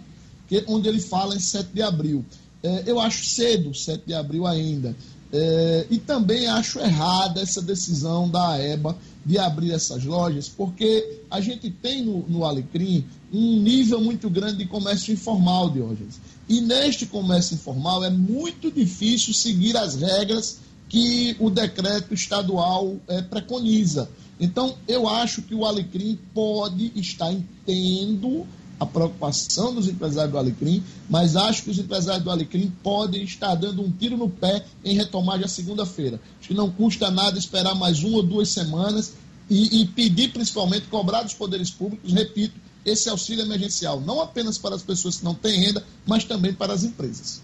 que, 0.49 0.63
onde 0.67 0.89
ele 0.89 0.99
fala 0.99 1.35
em 1.35 1.39
7 1.39 1.69
de 1.73 1.81
abril. 1.81 2.25
É, 2.65 2.83
eu 2.87 2.99
acho 2.99 3.23
cedo, 3.25 3.75
7 3.75 4.05
de 4.07 4.13
abril 4.15 4.47
ainda. 4.47 4.95
É, 5.31 5.85
e 5.91 5.99
também 5.99 6.47
acho 6.47 6.79
errada 6.79 7.41
essa 7.41 7.61
decisão 7.61 8.27
da 8.27 8.59
EBA 8.59 8.97
de 9.23 9.37
abrir 9.37 9.71
essas 9.71 10.03
lojas, 10.03 10.49
porque 10.49 11.19
a 11.29 11.39
gente 11.41 11.69
tem 11.69 12.03
no, 12.03 12.27
no 12.27 12.43
Alecrim 12.43 13.05
um 13.31 13.59
nível 13.59 14.01
muito 14.01 14.29
grande 14.31 14.57
de 14.57 14.65
comércio 14.65 15.13
informal, 15.13 15.69
Diógenes. 15.69 16.19
E 16.49 16.59
neste 16.59 17.05
comércio 17.05 17.53
informal 17.53 18.03
é 18.03 18.09
muito 18.09 18.71
difícil 18.71 19.33
seguir 19.33 19.77
as 19.77 19.95
regras 19.95 20.57
que 20.89 21.35
o 21.39 21.51
decreto 21.51 22.13
estadual 22.15 22.95
é, 23.07 23.21
preconiza. 23.21 24.09
Então, 24.39 24.75
eu 24.87 25.07
acho 25.07 25.43
que 25.43 25.53
o 25.53 25.65
Alecrim 25.65 26.17
pode 26.33 26.91
estar 26.95 27.31
entendo 27.31 28.45
a 28.79 28.85
preocupação 28.85 29.73
dos 29.73 29.87
empresários 29.87 30.31
do 30.31 30.37
Alecrim, 30.37 30.83
mas 31.09 31.35
acho 31.35 31.63
que 31.63 31.69
os 31.69 31.79
empresários 31.79 32.23
do 32.23 32.29
Alecrim 32.29 32.71
podem 32.83 33.23
estar 33.23 33.55
dando 33.55 33.81
um 33.81 33.91
tiro 33.91 34.17
no 34.17 34.29
pé 34.29 34.65
em 34.83 34.95
retomar 34.95 35.39
já 35.39 35.47
segunda-feira. 35.47 36.19
Acho 36.39 36.49
que 36.49 36.53
não 36.53 36.69
custa 36.69 37.09
nada 37.09 37.39
esperar 37.39 37.75
mais 37.75 38.03
uma 38.03 38.17
ou 38.17 38.23
duas 38.23 38.49
semanas 38.49 39.13
e, 39.49 39.81
e 39.81 39.85
pedir, 39.87 40.31
principalmente, 40.31 40.87
cobrar 40.87 41.23
dos 41.23 41.33
poderes 41.33 41.69
públicos, 41.69 42.11
repito, 42.11 42.59
esse 42.85 43.09
auxílio 43.09 43.43
emergencial, 43.43 43.99
não 43.99 44.21
apenas 44.21 44.57
para 44.57 44.75
as 44.75 44.83
pessoas 44.83 45.17
que 45.17 45.23
não 45.23 45.33
têm 45.33 45.59
renda, 45.59 45.83
mas 46.05 46.23
também 46.23 46.53
para 46.53 46.73
as 46.73 46.83
empresas. 46.83 47.41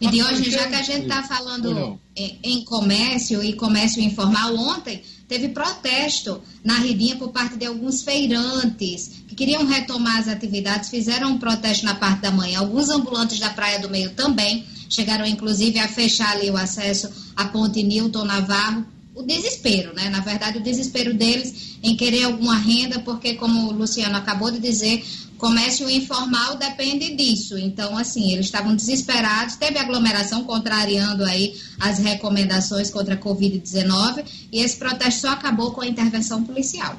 E 0.00 0.08
de 0.08 0.22
hoje, 0.22 0.50
já 0.50 0.66
que 0.66 0.74
a 0.74 0.82
gente 0.82 1.02
está 1.02 1.22
falando 1.22 2.00
em, 2.16 2.40
em, 2.42 2.64
comércio 2.64 3.42
e 3.44 3.52
comércio 3.52 4.02
informal, 4.02 4.56
ontem 4.56 5.02
teve 5.30 5.50
protesto 5.50 6.42
na 6.64 6.74
Ribinha 6.74 7.14
por 7.14 7.28
parte 7.28 7.56
de 7.56 7.64
alguns 7.64 8.02
feirantes 8.02 9.22
que 9.28 9.36
queriam 9.36 9.64
retomar 9.64 10.18
as 10.18 10.26
atividades, 10.26 10.90
fizeram 10.90 11.30
um 11.30 11.38
protesto 11.38 11.84
na 11.84 11.94
parte 11.94 12.22
da 12.22 12.32
manhã. 12.32 12.58
Alguns 12.58 12.90
ambulantes 12.90 13.38
da 13.38 13.48
Praia 13.48 13.78
do 13.78 13.88
Meio 13.88 14.10
também 14.10 14.66
chegaram, 14.88 15.24
inclusive, 15.24 15.78
a 15.78 15.86
fechar 15.86 16.32
ali 16.32 16.50
o 16.50 16.56
acesso 16.56 17.08
à 17.36 17.44
Ponte 17.44 17.80
Newton 17.80 18.24
Navarro. 18.24 18.84
O 19.20 19.26
desespero, 19.26 19.92
né? 19.92 20.08
Na 20.08 20.20
verdade, 20.20 20.56
o 20.56 20.62
desespero 20.62 21.12
deles 21.12 21.76
em 21.82 21.94
querer 21.94 22.24
alguma 22.24 22.56
renda, 22.56 23.00
porque, 23.00 23.34
como 23.34 23.68
o 23.68 23.72
Luciano 23.72 24.16
acabou 24.16 24.50
de 24.50 24.58
dizer, 24.58 25.04
comércio 25.36 25.90
informal 25.90 26.56
depende 26.56 27.14
disso. 27.14 27.58
Então, 27.58 27.98
assim, 27.98 28.32
eles 28.32 28.46
estavam 28.46 28.74
desesperados, 28.74 29.56
teve 29.56 29.78
aglomeração 29.78 30.44
contrariando 30.44 31.22
aí 31.24 31.54
as 31.78 31.98
recomendações 31.98 32.88
contra 32.88 33.14
a 33.14 33.18
Covid-19 33.18 34.24
e 34.50 34.60
esse 34.60 34.78
protesto 34.78 35.20
só 35.20 35.32
acabou 35.32 35.72
com 35.72 35.82
a 35.82 35.86
intervenção 35.86 36.42
policial. 36.42 36.96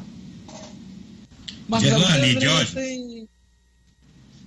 Jorge. 2.40 2.74
Tem... 2.76 3.30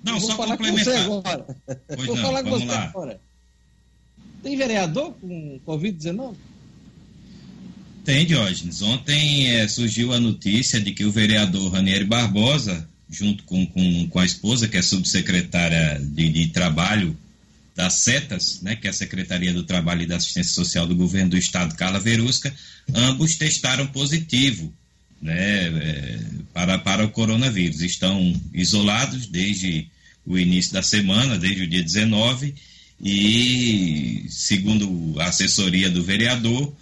Não, 0.05 0.21
só 0.21 0.37
complementar. 0.37 0.97
agora. 1.05 1.47
Pois 1.89 2.07
vou 2.07 2.15
não, 2.15 2.23
falar 2.23 2.45
com 2.45 2.51
você 2.51 2.67
lá. 2.67 2.85
agora. 2.85 3.21
Tem 4.45 4.57
vereador 4.57 5.15
com 5.21 5.59
Covid-19? 5.67 6.35
Tem, 8.05 8.27
Diógenes. 8.27 8.83
Ontem 8.83 9.49
é, 9.49 9.67
surgiu 9.67 10.13
a 10.13 10.21
notícia 10.21 10.81
de 10.81 10.93
que 10.93 11.05
o 11.05 11.11
vereador 11.11 11.73
Ranieri 11.73 12.05
Barbosa 12.05 12.87
junto 13.09 13.45
com, 13.45 13.65
com, 13.67 14.09
com 14.09 14.19
a 14.19 14.27
esposa, 14.27 14.69
que 14.69 14.77
é 14.77 14.83
subsecretária 14.83 16.01
de, 16.01 16.29
de 16.29 16.47
Trabalho 16.49 17.17
das 17.75 17.95
SETAS, 17.95 18.61
né, 18.63 18.77
que 18.77 18.87
é 18.87 18.91
a 18.91 18.95
Secretaria 18.95 19.53
do 19.53 19.65
Trabalho 19.65 20.03
e 20.03 20.07
da 20.07 20.17
Assistência 20.17 20.53
Social 20.53 20.87
do 20.87 20.95
Governo 20.95 21.31
do 21.31 21.39
Estado, 21.39 21.75
Carla 21.75 21.99
Verusca, 21.99 22.55
ambos 22.95 23.37
testaram 23.37 23.87
positivo 23.87 24.73
né, 25.21 25.67
é, 25.67 26.21
para, 26.53 26.79
para 26.79 27.05
o 27.05 27.11
coronavírus. 27.11 27.81
Estão 27.81 28.41
isolados 28.53 29.27
desde 29.27 29.89
o 30.25 30.39
início 30.39 30.73
da 30.73 30.83
semana, 30.83 31.39
desde 31.39 31.63
o 31.63 31.67
dia 31.67 31.83
19, 31.83 32.55
e, 33.03 34.25
segundo 34.29 35.21
a 35.21 35.27
assessoria 35.27 35.91
do 35.91 36.03
vereador, 36.03 36.73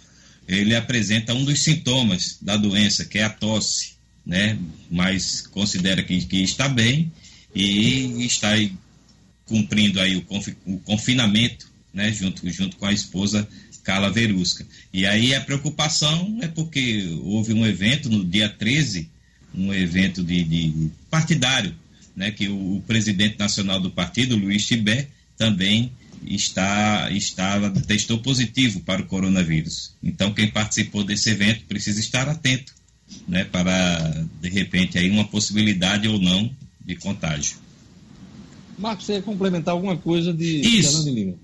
ele 0.47 0.75
apresenta 0.75 1.33
um 1.33 1.45
dos 1.45 1.59
sintomas 1.61 2.37
da 2.41 2.57
doença, 2.57 3.05
que 3.05 3.19
é 3.19 3.23
a 3.23 3.29
tosse 3.29 3.93
né? 4.25 4.57
Mas 4.89 5.45
considera 5.47 6.01
que, 6.01 6.25
que 6.25 6.41
está 6.43 6.69
bem 6.69 7.11
e 7.53 8.25
está 8.25 8.49
aí 8.49 8.73
cumprindo 9.45 9.99
aí 9.99 10.15
o, 10.15 10.21
confi, 10.21 10.55
o 10.65 10.77
confinamento, 10.79 11.69
né? 11.93 12.11
Junto, 12.11 12.49
junto 12.49 12.77
com 12.77 12.85
a 12.85 12.93
esposa 12.93 13.47
Carla 13.83 14.09
Verusca. 14.09 14.65
E 14.93 15.05
aí 15.05 15.35
a 15.35 15.41
preocupação 15.41 16.39
é 16.41 16.47
porque 16.47 17.05
houve 17.23 17.53
um 17.53 17.65
evento 17.65 18.09
no 18.09 18.23
dia 18.23 18.47
13, 18.47 19.09
um 19.53 19.73
evento 19.73 20.23
de, 20.23 20.43
de 20.43 20.91
partidário, 21.09 21.75
né? 22.15 22.31
Que 22.31 22.47
o, 22.47 22.77
o, 22.77 22.81
presidente 22.87 23.37
nacional 23.37 23.79
do 23.79 23.91
partido, 23.91 24.37
Luiz 24.37 24.65
Tibé, 24.65 25.07
também 25.37 25.91
está, 26.27 27.09
está 27.11 27.69
testou 27.87 28.19
positivo 28.19 28.81
para 28.81 29.01
o 29.01 29.05
coronavírus. 29.05 29.93
Então 30.01 30.33
quem 30.33 30.49
participou 30.49 31.03
desse 31.03 31.29
evento 31.29 31.65
precisa 31.65 31.99
estar 31.99 32.27
atento 32.27 32.73
né, 33.27 33.43
para, 33.43 34.25
de 34.41 34.49
repente, 34.49 34.97
aí 34.97 35.09
uma 35.09 35.25
possibilidade 35.25 36.07
ou 36.07 36.19
não 36.19 36.49
de 36.85 36.95
contágio. 36.95 37.57
Marcos, 38.77 39.05
você 39.05 39.13
ia 39.13 39.21
complementar 39.21 39.73
alguma 39.73 39.97
coisa 39.97 40.33
de 40.33 40.61
Isso. 40.61 41.03
De 41.03 41.11
Lima? 41.11 41.35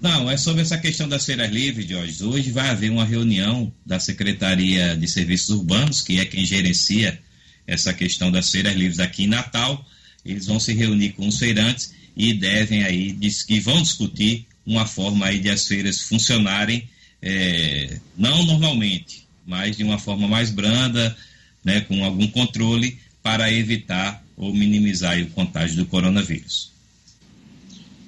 Não, 0.00 0.30
é 0.30 0.36
sobre 0.36 0.60
essa 0.60 0.76
questão 0.76 1.08
das 1.08 1.24
feiras 1.24 1.50
livres, 1.50 1.88
Jorge. 1.88 2.22
Hoje 2.22 2.50
vai 2.50 2.68
haver 2.68 2.90
uma 2.90 3.04
reunião 3.04 3.72
da 3.86 3.98
Secretaria 3.98 4.96
de 4.96 5.08
Serviços 5.08 5.48
Urbanos, 5.50 6.02
que 6.02 6.18
é 6.20 6.24
quem 6.26 6.44
gerencia 6.44 7.18
essa 7.66 7.92
questão 7.94 8.30
das 8.30 8.50
feiras 8.50 8.74
livres 8.74 8.98
aqui 8.98 9.24
em 9.24 9.28
Natal. 9.28 9.84
Eles 10.24 10.46
vão 10.46 10.60
se 10.60 10.74
reunir 10.74 11.12
com 11.12 11.26
os 11.26 11.38
feirantes 11.38 11.94
e 12.16 12.32
devem 12.34 12.84
aí, 12.84 13.12
que 13.46 13.60
vão 13.60 13.82
discutir 13.82 14.46
uma 14.66 14.86
forma 14.86 15.26
aí 15.26 15.38
de 15.38 15.50
as 15.50 15.66
feiras 15.66 16.02
funcionarem, 16.02 16.88
é, 17.20 17.98
não 18.16 18.44
normalmente, 18.44 19.26
mas 19.46 19.76
de 19.76 19.84
uma 19.84 19.98
forma 19.98 20.26
mais 20.28 20.50
branda, 20.50 21.16
né, 21.64 21.80
com 21.82 22.04
algum 22.04 22.26
controle, 22.28 22.98
para 23.22 23.52
evitar 23.52 24.22
ou 24.36 24.52
minimizar 24.52 25.20
o 25.20 25.30
contágio 25.30 25.76
do 25.76 25.86
coronavírus. 25.86 26.72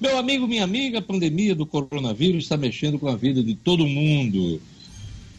Meu 0.01 0.19
amigo, 0.19 0.47
minha 0.47 0.64
amiga, 0.64 0.99
a 0.99 1.03
pandemia 1.03 1.55
do 1.55 1.64
coronavírus 1.64 2.45
está 2.45 2.57
mexendo 2.57 2.99
com 2.99 3.09
a 3.09 3.16
vida 3.16 3.42
de 3.42 3.55
todo 3.55 3.87
mundo. 3.87 4.61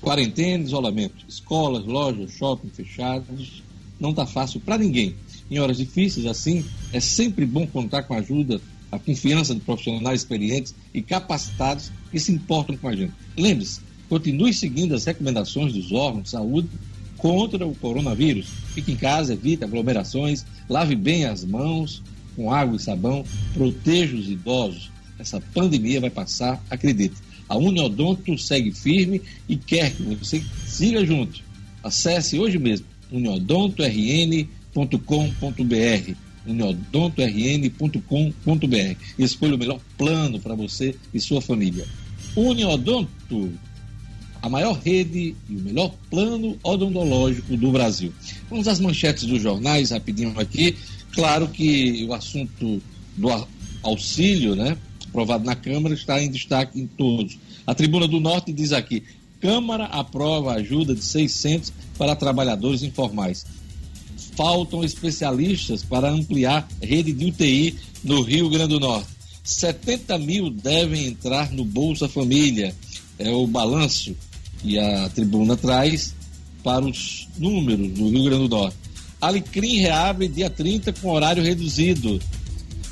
Quarentena, 0.01 0.63
isolamento, 0.63 1.25
escolas, 1.27 1.86
lojas, 1.86 2.32
shopping 2.32 2.69
fechados, 2.69 3.62
não 3.99 4.12
está 4.12 4.25
fácil 4.25 4.60
para 4.60 4.77
ninguém. 4.77 5.15
Em 5.49 5.60
horas 5.60 5.77
difíceis 5.77 6.25
assim, 6.25 6.65
é 6.91 6.99
sempre 6.99 7.45
bom 7.45 7.65
contar 7.65 8.03
com 8.03 8.13
a 8.13 8.17
ajuda, 8.17 8.62
a 8.91 8.99
confiança 8.99 9.53
de 9.53 9.62
profissionais 9.62 10.21
experientes 10.21 10.73
e 10.93 11.01
capacitados 11.01 11.91
que 12.12 12.19
se 12.19 12.31
importam 12.31 12.75
com 12.77 12.88
a 12.88 12.95
gente. 12.95 13.13
Lembre-se, 13.38 13.81
Continue 14.10 14.53
seguindo 14.53 14.95
as 14.95 15.05
recomendações 15.05 15.73
dos 15.73 15.91
órgãos 15.91 16.23
de 16.23 16.29
saúde 16.29 16.69
contra 17.17 17.67
o 17.67 17.75
coronavírus. 17.75 18.47
Fique 18.73 18.91
em 18.93 18.95
casa, 18.95 19.33
evite 19.33 19.63
aglomerações, 19.63 20.45
lave 20.69 20.95
bem 20.95 21.25
as 21.25 21.43
mãos 21.43 22.01
com 22.36 22.51
água 22.51 22.77
e 22.77 22.79
sabão, 22.79 23.25
proteja 23.53 24.15
os 24.15 24.29
idosos. 24.29 24.91
Essa 25.19 25.41
pandemia 25.41 25.99
vai 25.99 26.10
passar, 26.10 26.63
acredite. 26.69 27.15
A 27.49 27.57
Uniodonto 27.57 28.38
segue 28.38 28.71
firme 28.71 29.21
e 29.49 29.57
quer 29.57 29.91
que 29.93 30.03
você 30.03 30.43
siga 30.65 31.05
junto. 31.05 31.41
Acesse 31.83 32.38
hoje 32.38 32.57
mesmo 32.60 32.86
uniodontorn.com.br. 34.78 36.13
uniodontorn.com.br. 36.46 38.98
Escolha 39.18 39.56
o 39.56 39.58
melhor 39.58 39.80
plano 39.98 40.40
para 40.40 40.54
você 40.56 40.96
e 41.13 41.20
sua 41.20 41.42
família. 41.42 41.86
Uniodonto, 42.36 43.52
a 44.42 44.48
maior 44.48 44.74
rede 44.74 45.36
e 45.50 45.56
o 45.56 45.60
melhor 45.60 45.94
plano 46.10 46.58
odontológico 46.63 47.58
do 47.58 47.72
Brasil. 47.72 48.13
Vamos 48.50 48.68
às 48.68 48.80
manchetes 48.80 49.26
dos 49.26 49.42
jornais, 49.42 49.92
rapidinho 49.92 50.40
aqui. 50.40 50.76
Claro 51.13 51.48
que 51.48 52.06
o 52.08 52.13
assunto 52.13 52.82
do 53.16 53.48
auxílio, 53.82 54.56
né, 54.56 54.78
aprovado 55.10 55.44
na 55.44 55.56
Câmara, 55.56 55.96
está 55.96 56.22
em 56.22 56.30
destaque 56.30 56.80
em 56.80 56.86
todos. 56.86 57.40
A 57.66 57.74
Tribuna 57.74 58.08
do 58.08 58.20
Norte 58.20 58.54
diz 58.54 58.72
aqui: 58.72 59.02
Câmara 59.42 59.86
aprova 59.86 60.54
ajuda 60.54 60.94
de 60.94 61.04
600 61.04 61.74
para 61.98 62.16
trabalhadores 62.16 62.84
informais. 62.84 63.44
Faltam 64.38 64.84
especialistas 64.84 65.84
para 65.84 66.12
ampliar 66.12 66.67
rede 66.82 67.12
de 67.12 67.26
UTI 67.26 67.76
no 68.04 68.21
Rio 68.21 68.50
Grande 68.50 68.76
do 68.76 68.80
Norte. 68.80 69.10
70 69.43 70.19
mil 70.19 70.52
devem 70.52 71.08
entrar 71.08 71.52
no 71.52 71.65
Bolsa 71.65 72.08
Família. 72.08 72.76
É 73.17 73.32
o 73.32 73.47
balanço 73.47 74.15
que 74.62 74.78
a 74.78 75.10
tribuna 75.10 75.58
traz 75.58 76.13
para 76.63 76.86
os 76.86 77.28
números 77.38 77.91
do 77.93 78.10
Rio 78.10 78.26
Grande 78.26 78.47
do 78.47 78.56
Norte. 78.56 78.78
Alecrim 79.19 79.78
reabre 79.78 80.28
dia 80.28 80.52
30 80.52 80.93
com 80.93 81.10
horário 81.10 81.41
reduzido. 81.41 82.19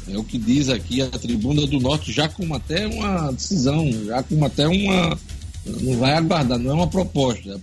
É 0.08 0.18
o 0.18 0.24
que 0.24 0.38
diz 0.38 0.70
aqui 0.70 1.02
a 1.02 1.10
Tribuna 1.10 1.66
do 1.66 1.80
Norte, 1.80 2.12
já 2.12 2.30
com 2.30 2.54
até 2.54 2.88
uma 2.88 3.32
decisão, 3.32 3.92
já 4.06 4.22
com 4.24 4.44
até 4.44 4.68
uma. 4.68 5.18
Não 5.66 5.98
vai 5.98 6.14
aguardar, 6.14 6.60
não 6.60 6.72
é 6.72 6.74
uma 6.74 6.88
proposta, 6.88 7.60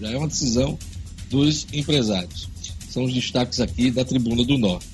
já 0.00 0.10
é 0.10 0.16
uma 0.16 0.26
decisão 0.26 0.76
dos 1.30 1.66
empresários. 1.72 2.48
São 2.94 3.02
os 3.02 3.12
destaques 3.12 3.58
aqui 3.58 3.90
da 3.90 4.04
Tribuna 4.04 4.44
do 4.44 4.56
Norte. 4.56 4.86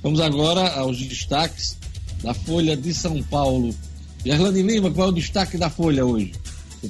Vamos 0.00 0.20
agora 0.20 0.74
aos 0.74 0.96
destaques 0.96 1.76
da 2.22 2.32
Folha 2.32 2.76
de 2.76 2.94
São 2.94 3.20
Paulo. 3.24 3.74
Gerlane 4.24 4.62
Lima, 4.62 4.92
qual 4.92 5.08
é 5.08 5.10
o 5.10 5.14
destaque 5.14 5.58
da 5.58 5.68
Folha 5.68 6.06
hoje? 6.06 6.30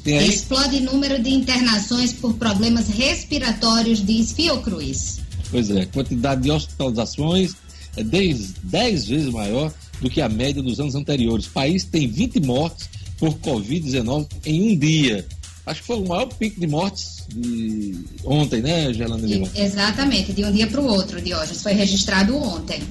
Explode 0.04 0.80
número 0.80 1.22
de 1.22 1.30
internações 1.30 2.12
por 2.12 2.34
problemas 2.34 2.86
respiratórios, 2.88 4.04
diz 4.04 4.32
Fiocruz. 4.32 5.20
Pois 5.50 5.70
é, 5.70 5.86
quantidade 5.86 6.42
de 6.42 6.50
hospitalizações 6.50 7.54
é 7.96 8.04
10, 8.04 8.52
10 8.64 9.08
vezes 9.08 9.32
maior 9.32 9.72
do 10.02 10.10
que 10.10 10.20
a 10.20 10.28
média 10.28 10.62
dos 10.62 10.78
anos 10.78 10.94
anteriores. 10.94 11.46
O 11.46 11.50
país 11.50 11.84
tem 11.84 12.06
20 12.06 12.40
mortes 12.40 12.90
por 13.16 13.32
Covid-19 13.38 14.26
em 14.44 14.72
um 14.72 14.78
dia. 14.78 15.26
Acho 15.68 15.80
que 15.80 15.86
foi 15.86 15.96
o 15.98 16.08
maior 16.08 16.26
pico 16.26 16.58
de 16.58 16.66
mortes 16.66 17.24
de 17.28 17.94
ontem, 18.24 18.62
né, 18.62 18.92
Gelana 18.92 19.26
Lima? 19.26 19.48
Exatamente, 19.54 20.32
de 20.32 20.44
um 20.44 20.50
dia 20.50 20.66
para 20.66 20.80
o 20.80 20.86
outro, 20.86 21.20
de 21.20 21.34
hoje. 21.34 21.52
Isso 21.52 21.62
foi 21.62 21.72
registrado 21.72 22.36
ontem. 22.36 22.82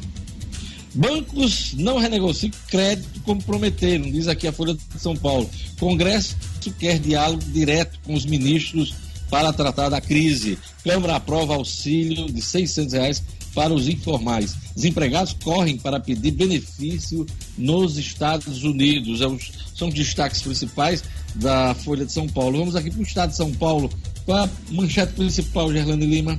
Bancos 0.93 1.73
não 1.73 1.97
renegociam 1.97 2.51
crédito 2.69 3.19
como 3.21 3.41
prometeram, 3.43 4.09
diz 4.09 4.27
aqui 4.27 4.47
a 4.47 4.51
Folha 4.51 4.73
de 4.73 4.99
São 4.99 5.15
Paulo. 5.15 5.49
Congresso 5.79 6.35
quer 6.71 6.99
diálogo 6.99 7.43
direto 7.51 7.99
com 8.03 8.13
os 8.13 8.25
ministros 8.25 8.93
para 9.29 9.53
tratar 9.53 9.89
da 9.89 10.01
crise. 10.01 10.57
Câmara 10.83 11.15
aprova 11.15 11.55
auxílio 11.55 12.31
de 12.31 12.41
600 12.41 12.93
reais 12.93 13.23
para 13.53 13.73
os 13.73 13.87
informais. 13.87 14.55
Desempregados 14.75 15.33
correm 15.43 15.77
para 15.77 15.99
pedir 15.99 16.31
benefício 16.31 17.25
nos 17.57 17.97
Estados 17.97 18.63
Unidos. 18.63 19.21
É 19.21 19.27
são 19.75 19.87
os 19.89 19.93
destaques 19.93 20.41
principais 20.41 21.03
da 21.35 21.75
Folha 21.75 22.05
de 22.05 22.11
São 22.11 22.27
Paulo. 22.27 22.59
Vamos 22.59 22.75
aqui 22.75 22.89
para 22.89 22.99
o 22.99 23.03
Estado 23.03 23.29
de 23.31 23.35
São 23.35 23.51
Paulo. 23.53 23.89
Qual 24.25 24.43
a 24.43 24.49
manchete 24.71 25.13
principal, 25.13 25.71
Gerlane 25.71 26.05
Lima? 26.05 26.37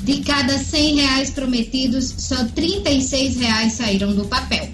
De 0.00 0.20
cada 0.20 0.58
100 0.58 0.96
reais 0.96 1.30
prometidos, 1.30 2.14
só 2.18 2.44
36 2.46 3.36
reais 3.36 3.72
saíram 3.74 4.14
do 4.14 4.24
papel. 4.24 4.68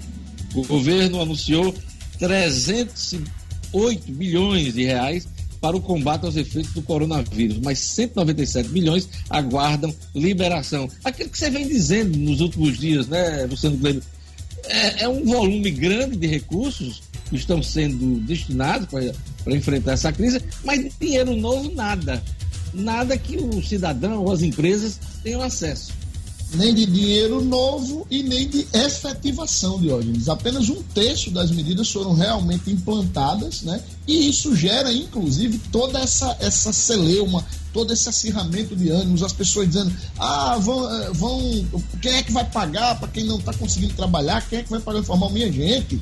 O 0.53 0.63
governo 0.65 1.21
anunciou 1.21 1.73
308 2.19 4.11
bilhões 4.11 4.73
de 4.73 4.83
reais 4.83 5.27
para 5.61 5.77
o 5.77 5.81
combate 5.81 6.25
aos 6.25 6.35
efeitos 6.35 6.73
do 6.73 6.81
coronavírus, 6.81 7.59
mas 7.59 7.79
197 7.79 8.69
milhões 8.69 9.07
aguardam 9.29 9.93
liberação. 10.13 10.89
Aquilo 11.03 11.29
que 11.29 11.37
você 11.37 11.51
vem 11.51 11.67
dizendo 11.67 12.17
nos 12.17 12.41
últimos 12.41 12.79
dias, 12.79 13.07
né, 13.07 13.45
Luciano 13.45 13.77
Glênio? 13.77 14.01
É, 14.65 15.03
é 15.03 15.09
um 15.09 15.23
volume 15.23 15.69
grande 15.69 16.17
de 16.17 16.27
recursos 16.27 17.03
que 17.29 17.35
estão 17.35 17.61
sendo 17.61 18.19
destinados 18.21 18.87
para 18.87 19.55
enfrentar 19.55 19.93
essa 19.93 20.11
crise, 20.11 20.41
mas 20.65 20.91
dinheiro 20.99 21.35
novo, 21.35 21.71
nada. 21.73 22.21
Nada 22.73 23.17
que 23.17 23.37
o 23.37 23.61
cidadão 23.61 24.23
ou 24.23 24.31
as 24.31 24.41
empresas 24.41 24.99
tenham 25.23 25.41
acesso 25.41 26.00
nem 26.53 26.73
de 26.73 26.85
dinheiro 26.85 27.41
novo 27.43 28.05
e 28.09 28.23
nem 28.23 28.47
de 28.47 28.67
efetivação, 28.73 29.79
Diógenes. 29.79 30.27
Apenas 30.27 30.69
um 30.69 30.81
terço 30.93 31.31
das 31.31 31.49
medidas 31.49 31.89
foram 31.89 32.13
realmente 32.13 32.69
implantadas, 32.69 33.61
né? 33.61 33.81
E 34.05 34.29
isso 34.29 34.55
gera, 34.55 34.91
inclusive, 34.91 35.59
toda 35.71 35.99
essa, 35.99 36.35
essa 36.39 36.73
celeuma, 36.73 37.45
todo 37.71 37.93
esse 37.93 38.09
acirramento 38.09 38.75
de 38.75 38.89
ânimos, 38.89 39.23
as 39.23 39.31
pessoas 39.31 39.67
dizendo, 39.67 39.93
ah, 40.19 40.57
vão, 40.59 40.93
eh, 40.93 41.09
vão 41.13 41.65
quem 42.01 42.15
é 42.15 42.23
que 42.23 42.33
vai 42.33 42.43
pagar 42.43 42.99
para 42.99 43.07
quem 43.07 43.23
não 43.23 43.39
está 43.39 43.53
conseguindo 43.53 43.93
trabalhar? 43.93 44.45
Quem 44.49 44.59
é 44.59 44.63
que 44.63 44.69
vai 44.69 44.81
pagar 44.81 44.99
informar 44.99 45.29
minha 45.29 45.51
gente? 45.51 46.01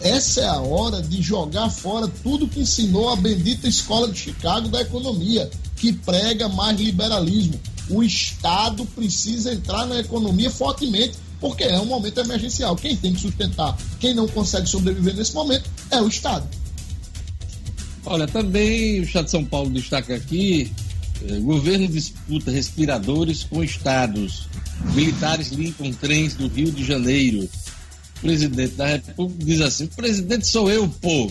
Essa 0.00 0.42
é 0.42 0.46
a 0.46 0.60
hora 0.60 1.02
de 1.02 1.20
jogar 1.22 1.70
fora 1.70 2.06
tudo 2.22 2.46
que 2.46 2.60
ensinou 2.60 3.08
a 3.08 3.16
bendita 3.16 3.66
escola 3.66 4.08
de 4.08 4.18
Chicago 4.18 4.68
da 4.68 4.82
economia, 4.82 5.50
que 5.76 5.92
prega 5.92 6.48
mais 6.48 6.78
liberalismo 6.78 7.58
o 7.90 8.02
Estado 8.02 8.84
precisa 8.86 9.52
entrar 9.52 9.86
na 9.86 10.00
economia 10.00 10.50
fortemente, 10.50 11.14
porque 11.40 11.64
é 11.64 11.78
um 11.80 11.86
momento 11.86 12.20
emergencial. 12.20 12.76
Quem 12.76 12.96
tem 12.96 13.12
que 13.14 13.20
sustentar, 13.20 13.76
quem 13.98 14.14
não 14.14 14.28
consegue 14.28 14.68
sobreviver 14.68 15.14
nesse 15.14 15.34
momento, 15.34 15.70
é 15.90 16.00
o 16.00 16.08
Estado. 16.08 16.46
Olha, 18.04 18.26
também 18.26 19.00
o 19.00 19.02
Estado 19.02 19.26
de 19.26 19.30
São 19.30 19.44
Paulo 19.44 19.70
destaca 19.70 20.14
aqui: 20.14 20.70
eh, 21.26 21.38
governo 21.40 21.88
disputa 21.88 22.50
respiradores 22.50 23.44
com 23.44 23.62
estados. 23.62 24.48
Militares 24.94 25.48
limpam 25.48 25.92
trens 25.92 26.34
do 26.34 26.48
Rio 26.48 26.70
de 26.70 26.84
Janeiro. 26.84 27.48
O 28.18 28.20
presidente 28.20 28.74
da 28.74 28.86
República 28.86 29.44
diz 29.44 29.60
assim: 29.60 29.86
presidente 29.86 30.46
sou 30.46 30.70
eu, 30.70 30.88
pô. 30.88 31.30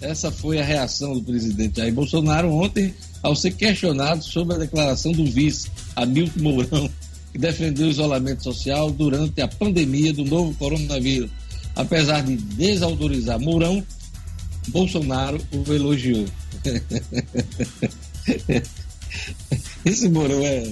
Essa 0.00 0.30
foi 0.30 0.60
a 0.60 0.64
reação 0.64 1.14
do 1.14 1.22
presidente 1.22 1.78
Jair 1.78 1.92
Bolsonaro 1.92 2.52
ontem 2.52 2.94
ao 3.22 3.34
ser 3.34 3.52
questionado 3.52 4.22
sobre 4.22 4.56
a 4.56 4.58
declaração 4.58 5.12
do 5.12 5.24
vice, 5.24 5.70
Hamilton 5.96 6.40
Mourão, 6.40 6.90
que 7.32 7.38
defendeu 7.38 7.86
o 7.86 7.90
isolamento 7.90 8.42
social 8.42 8.90
durante 8.90 9.40
a 9.40 9.48
pandemia 9.48 10.12
do 10.12 10.24
novo 10.24 10.52
coronavírus. 10.54 11.30
Apesar 11.74 12.22
de 12.22 12.36
desautorizar 12.36 13.40
Mourão, 13.40 13.82
Bolsonaro 14.68 15.40
o 15.52 15.72
elogiou. 15.72 16.26
Esse 19.84 20.08
Mourão 20.08 20.44
é. 20.44 20.64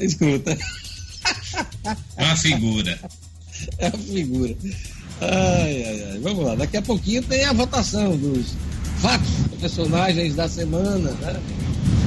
Escuta. 0.00 0.56
É 2.16 2.24
uma 2.24 2.36
figura. 2.36 2.98
É 3.78 3.88
uma 3.88 3.98
figura. 3.98 4.56
Ai, 5.20 5.84
ai, 5.84 6.04
ai. 6.12 6.18
Vamos 6.20 6.44
lá. 6.44 6.54
Daqui 6.54 6.76
a 6.76 6.82
pouquinho 6.82 7.22
tem 7.22 7.44
a 7.44 7.52
votação 7.52 8.16
dos 8.16 8.54
fatos, 9.00 9.28
personagens 9.60 10.34
da 10.34 10.48
semana, 10.48 11.10
né? 11.12 11.40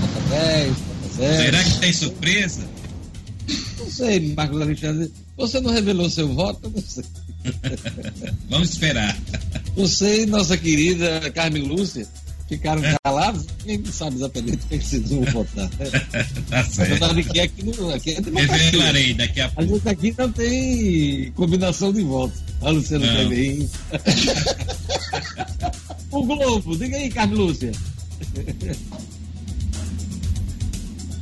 Nota 0.01 0.29
10, 0.29 0.67
nota 0.67 1.15
0. 1.17 1.43
Será 1.43 1.63
que 1.63 1.79
tem 1.79 1.93
surpresa? 1.93 2.61
Não 3.79 3.89
sei, 3.89 4.33
Marcos 4.33 4.61
Alexandre. 4.61 5.11
Você 5.37 5.59
não 5.59 5.71
revelou 5.71 6.09
seu 6.09 6.27
voto? 6.33 6.71
Não 6.73 6.83
sei. 6.83 7.03
Vamos 8.49 8.69
esperar. 8.69 9.17
Você 9.75 10.23
e 10.23 10.25
nossa 10.25 10.57
querida 10.57 11.31
Carmen 11.31 11.63
Lúcia 11.63 12.07
ficaram 12.51 12.81
calados, 13.01 13.45
ninguém 13.65 13.91
sabe 13.91 14.17
exatamente 14.17 14.59
quem 14.67 14.79
vocês 14.79 15.09
vão 15.09 15.21
votar. 15.23 15.69
tá 16.49 16.63
certo. 16.65 17.05
Aqui, 17.05 17.39
aqui, 17.39 17.63
no, 17.63 17.93
aqui 17.93 18.11
é 18.11 18.19
Revelarei 18.19 19.13
daqui 19.13 19.39
a 19.39 19.47
pouco. 19.47 19.61
A 19.61 19.65
gente 19.75 19.89
aqui 19.89 20.15
não 20.17 20.31
tem 20.31 21.31
combinação 21.31 21.93
de 21.93 22.01
votos. 22.01 22.41
A 22.61 22.69
Luciana 22.69 23.07
também. 23.07 23.69
O 26.11 26.25
Globo, 26.25 26.77
diga 26.77 26.97
aí, 26.97 27.09
Carmen 27.09 27.37
Lúcia. 27.37 27.71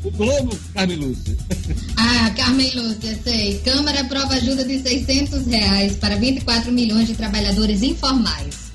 O 0.04 0.12
Globo, 0.12 0.58
Carmen 0.74 0.98
Lúcia. 0.98 1.38
Ah, 1.98 2.30
Carmen 2.36 2.72
Lúcia, 2.74 3.20
sei. 3.22 3.60
Câmara 3.60 4.02
aprova 4.02 4.36
ajuda 4.36 4.64
de 4.64 4.80
600 4.80 5.46
reais 5.48 5.96
para 5.98 6.16
24 6.16 6.72
milhões 6.72 7.08
de 7.08 7.16
trabalhadores 7.16 7.84
informais. 7.84 8.70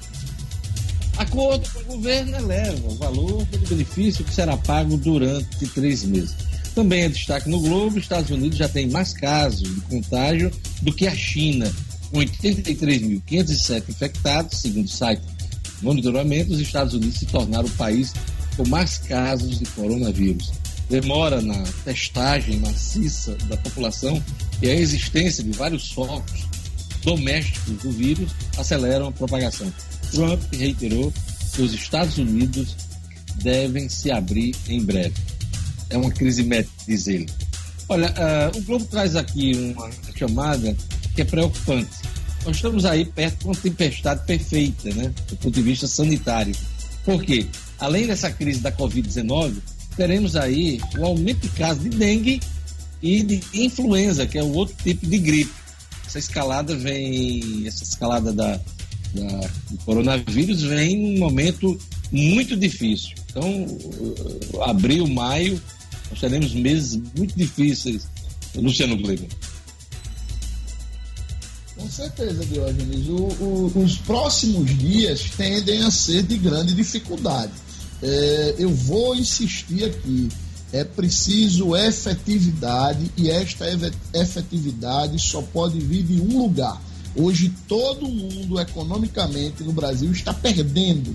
Acordo 1.17 1.69
com 1.71 1.81
o 1.81 1.97
governo 1.97 2.37
eleva 2.37 2.89
o 2.89 2.95
valor 2.97 3.45
do 3.47 3.59
benefício 3.69 4.25
que 4.25 4.35
será 4.35 4.57
pago 4.57 4.97
durante 4.97 5.67
três 5.69 6.05
meses. 6.05 6.35
Também 6.75 7.05
é 7.05 7.09
destaque 7.09 7.49
no 7.49 7.61
Globo, 7.61 7.99
Estados 7.99 8.31
Unidos 8.31 8.59
já 8.59 8.69
tem 8.69 8.91
mais 8.91 9.13
casos 9.13 9.75
de 9.75 9.81
contágio 9.83 10.51
do 10.83 10.93
que 10.93 11.07
a 11.07 11.15
China, 11.15 11.73
com 12.11 12.19
83.507 12.19 13.89
infectados, 13.89 14.59
segundo 14.59 14.87
o 14.87 14.91
site 14.91 15.23
Monitoramento, 15.85 16.53
os 16.53 16.61
Estados 16.61 16.95
Unidos 16.95 17.19
se 17.19 17.27
tornaram 17.27 17.67
o 17.67 17.73
país 17.73 18.13
com 18.57 18.67
mais 18.69 18.99
casos 18.99 19.59
de 19.59 19.67
coronavírus. 19.67 20.53
demora 20.89 21.41
na 21.41 21.63
testagem 21.85 22.59
maciça 22.59 23.35
da 23.49 23.57
população 23.57 24.23
e 24.61 24.69
a 24.69 24.75
existência 24.75 25.43
de 25.43 25.51
vários 25.51 25.91
focos 25.93 26.47
domésticos 27.03 27.83
do 27.83 27.91
vírus 27.91 28.31
aceleram 28.57 29.09
a 29.09 29.13
propagação. 29.13 29.73
Trump 30.11 30.41
reiterou 30.53 31.13
que 31.55 31.63
os 31.63 31.73
Estados 31.75 32.19
Unidos 32.19 32.77
devem 33.43 33.89
se 33.89 34.11
abrir 34.11 34.55
em 34.69 34.83
breve. 34.83 35.15
É 35.91 35.97
uma 35.97 36.11
crise 36.11 36.43
médica, 36.43 36.75
diz 36.87 37.07
ele. 37.07 37.27
Olha, 37.89 38.09
uh, 38.09 38.59
o 38.59 38.63
Globo 38.63 38.85
traz 38.87 39.15
aqui 39.17 39.75
uma 39.77 39.91
chamada 40.17 40.75
que 41.15 41.23
é 41.23 41.25
preocupante. 41.25 41.91
Nós 42.45 42.57
estamos 42.57 42.85
aí 42.85 43.05
perto 43.05 43.39
de 43.39 43.45
uma 43.47 43.55
tempestade 43.55 44.25
perfeita, 44.27 44.93
né, 44.95 45.13
do 45.29 45.37
ponto 45.37 45.55
de 45.55 45.63
vista 45.63 45.87
sanitário. 45.87 46.55
Por 47.05 47.23
quê? 47.23 47.47
Além 47.79 48.07
dessa 48.07 48.31
crise 48.31 48.61
da 48.61 48.71
Covid-19, 48.71 49.55
teremos 49.97 50.37
aí 50.37 50.81
o 50.99 51.05
aumento 51.05 51.41
de 51.41 51.49
casos 51.51 51.83
de 51.83 51.91
dengue 51.91 52.41
e 53.03 53.23
de 53.23 53.43
influenza, 53.55 54.27
que 54.27 54.39
é 54.39 54.43
o 54.43 54.53
outro 54.53 54.75
tipo 54.83 55.07
de 55.07 55.19
gripe. 55.19 55.53
Essa 56.07 56.19
escalada 56.19 56.77
vem, 56.77 57.67
essa 57.67 57.83
escalada 57.83 58.33
da, 58.33 58.61
da 59.15 59.41
do 59.71 59.79
coronavírus 59.85 60.63
vem 60.63 60.97
num 60.97 61.19
momento 61.19 61.79
muito 62.13 62.57
difícil. 62.57 63.11
Então, 63.31 63.67
abril, 64.63 65.07
maio, 65.07 65.61
nós 66.11 66.21
teremos 66.21 66.53
meses 66.53 67.01
muito 67.17 67.37
difíceis, 67.37 68.07
Luciano 68.55 68.97
Kleber. 68.99 69.29
Com 71.85 71.91
certeza, 71.91 72.47
Diógenes. 72.47 73.09
O, 73.09 73.29
o, 73.45 73.73
os 73.85 73.99
próximos 73.99 74.75
dias 74.79 75.25
tendem 75.37 75.83
a 75.83 75.91
ser 75.91 76.23
de 76.23 76.39
grande 76.39 76.73
dificuldade. 76.73 77.53
É, 78.03 78.55
eu 78.59 78.71
vou 78.71 79.15
insistir 79.15 79.85
aqui. 79.85 80.31
É 80.73 80.83
preciso 80.83 81.77
efetividade 81.77 83.13
e 83.19 83.31
esta 83.31 83.67
efetividade 84.15 85.19
só 85.19 85.43
pode 85.43 85.79
vir 85.79 86.05
de 86.05 86.23
um 86.23 86.39
lugar. 86.39 86.81
Hoje 87.15 87.53
todo 87.69 88.09
mundo 88.09 88.59
economicamente 88.59 89.63
no 89.63 89.73
Brasil 89.73 90.11
está 90.11 90.33
perdendo 90.33 91.15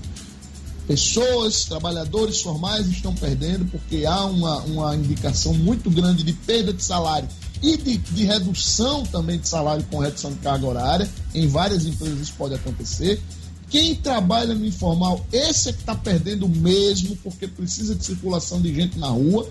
pessoas, 0.86 1.64
trabalhadores 1.64 2.40
formais 2.40 2.86
estão 2.86 3.12
perdendo 3.12 3.64
porque 3.66 4.06
há 4.06 4.24
uma, 4.24 4.58
uma 4.62 4.94
indicação 4.94 5.52
muito 5.52 5.90
grande 5.90 6.22
de 6.22 6.32
perda 6.32 6.72
de 6.72 6.82
salário 6.82 7.28
e 7.62 7.76
de, 7.76 7.96
de, 7.98 8.24
redução 8.24 9.04
também 9.04 9.38
de 9.38 9.48
salário 9.48 9.84
com 9.90 9.98
redução 9.98 10.32
de 10.32 10.38
carga 10.38 10.66
horária. 10.66 11.10
Em 11.34 11.46
várias 11.46 11.84
empresas 11.84 12.20
isso 12.20 12.34
pode 12.36 12.54
acontecer. 12.54 13.20
Quem 13.68 13.94
trabalha 13.94 14.54
no 14.54 14.66
informal, 14.66 15.24
esse 15.32 15.68
é 15.68 15.72
que 15.72 15.80
está 15.80 15.94
perdendo 15.94 16.48
mesmo, 16.48 17.14
porque 17.16 17.46
precisa 17.46 17.94
de 17.94 18.04
circulação 18.04 18.60
de 18.60 18.74
gente 18.74 18.98
na 18.98 19.08
rua. 19.08 19.48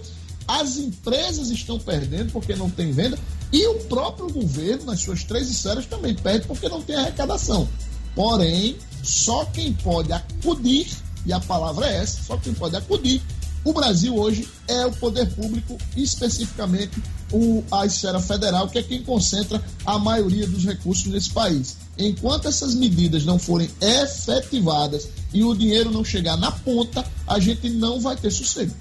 As 0.48 0.78
empresas 0.78 1.50
estão 1.52 1.80
perdendo 1.80 2.32
porque 2.32 2.56
não 2.56 2.70
tem 2.70 2.92
venda. 2.92 3.18
E 3.52 3.66
o 3.68 3.76
próprio 3.86 4.32
governo, 4.32 4.86
nas 4.86 5.02
suas 5.02 5.24
três 5.24 5.50
esferas, 5.50 5.86
também 5.86 6.14
perde 6.14 6.48
porque 6.48 6.68
não 6.68 6.82
tem 6.82 6.96
arrecadação. 6.96 7.68
Porém, 8.16 8.76
só 9.04 9.46
quem 9.46 9.74
pode 9.74 10.12
acudir 10.12 10.88
e 11.26 11.32
a 11.32 11.40
palavra 11.40 11.88
é 11.88 11.98
essa, 11.98 12.22
só 12.24 12.38
quem 12.38 12.54
pode 12.54 12.76
acudir. 12.76 13.22
O 13.64 13.74
Brasil 13.74 14.16
hoje 14.18 14.48
é 14.68 14.86
o 14.86 14.92
poder 14.92 15.30
público, 15.34 15.78
especificamente 15.96 17.02
o, 17.32 17.64
a 17.72 17.86
esfera 17.86 18.20
federal, 18.20 18.68
que 18.68 18.80
é 18.80 18.84
quem 18.84 19.04
concentra 19.04 19.64
a 19.86 19.98
maioria 19.98 20.48
dos 20.48 20.66
recursos 20.66 21.06
nesse 21.08 21.30
país. 21.32 21.78
Enquanto 21.98 22.48
essas 22.48 22.76
medidas 22.76 23.26
não 23.26 23.38
forem 23.38 23.70
efetivadas 23.82 25.10
e 25.34 25.44
o 25.44 25.54
dinheiro 25.54 25.92
não 25.92 26.04
chegar 26.04 26.38
na 26.38 26.52
ponta, 26.52 27.06
a 27.28 27.40
gente 27.40 27.70
não 27.70 28.00
vai 28.00 28.16
ter 28.16 28.32
sossego. 28.32 28.74